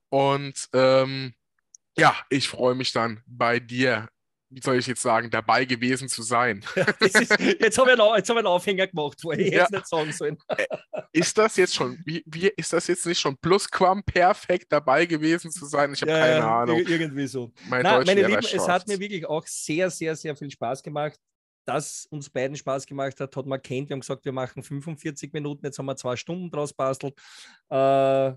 [0.08, 1.34] Und ähm,
[1.96, 4.08] ja, ich freue mich dann bei dir
[4.54, 6.64] wie soll ich jetzt sagen, dabei gewesen zu sein.
[7.00, 9.62] ist, jetzt habe ich, hab ich einen Aufhänger gemacht, wo ich ja.
[9.62, 10.38] jetzt nicht sagen sollen.
[10.48, 10.66] Äh,
[11.12, 15.66] ist das jetzt schon, wie, wie ist das jetzt nicht schon plusquamperfekt dabei gewesen zu
[15.66, 15.92] sein?
[15.92, 16.78] Ich habe ja, keine Ahnung.
[16.78, 17.52] Irgendwie so.
[17.68, 21.18] Mein Nein, meine Lieben, es hat mir wirklich auch sehr, sehr, sehr viel Spaß gemacht.
[21.66, 23.88] Dass uns beiden Spaß gemacht hat, hat man kennt.
[23.88, 27.14] Wir haben gesagt, wir machen 45 Minuten, jetzt haben wir zwei Stunden draus bastelt.
[27.70, 28.32] Äh,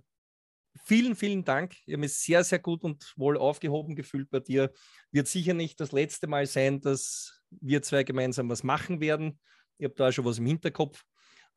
[0.84, 1.76] vielen, vielen Dank.
[1.86, 4.72] Ich habe mich sehr, sehr gut und wohl aufgehoben gefühlt bei dir.
[5.12, 9.40] Wird sicher nicht das letzte Mal sein, dass wir zwei gemeinsam was machen werden.
[9.78, 11.04] Ich habe da schon was im Hinterkopf.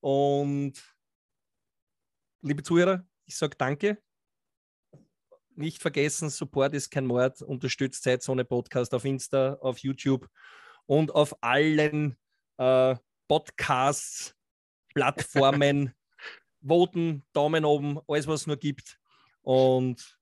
[0.00, 0.74] Und
[2.42, 4.02] liebe Zuhörer, ich sage danke.
[5.56, 7.42] Nicht vergessen, Support ist kein Mord.
[7.42, 10.28] Unterstützt Zeitzone Podcast auf Insta, auf YouTube
[10.86, 12.16] und auf allen
[12.56, 12.96] äh,
[13.28, 14.34] Podcasts,
[14.94, 15.94] Plattformen.
[16.62, 18.99] Voten, Daumen oben, alles, was es nur gibt.
[19.42, 20.18] Und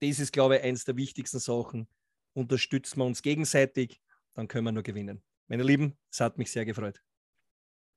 [0.00, 1.88] das ist, glaube ich, eines der wichtigsten Sachen.
[2.34, 4.00] Unterstützen wir uns gegenseitig,
[4.34, 5.22] dann können wir nur gewinnen.
[5.48, 7.00] Meine Lieben, es hat mich sehr gefreut.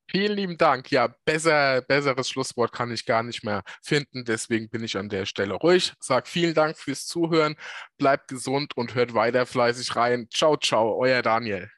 [0.10, 0.90] Vielen lieben Dank.
[0.90, 4.24] Ja, besser, besseres Schlusswort kann ich gar nicht mehr finden.
[4.24, 5.94] Deswegen bin ich an der Stelle ruhig.
[6.00, 7.56] Sag vielen Dank fürs Zuhören.
[7.98, 10.30] Bleibt gesund und hört weiter fleißig rein.
[10.34, 11.70] Ciao, ciao, euer Daniel.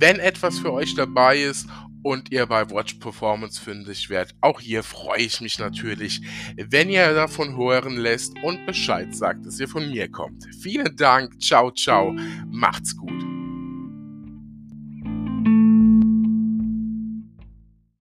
[0.00, 1.66] Wenn etwas für euch dabei ist
[2.08, 4.34] und ihr bei Watch Performance fündig werdet.
[4.40, 6.22] Auch hier freue ich mich natürlich,
[6.56, 10.46] wenn ihr davon hören lässt und Bescheid sagt, dass ihr von mir kommt.
[10.58, 12.14] Vielen Dank, ciao, ciao,
[12.50, 13.37] macht's gut.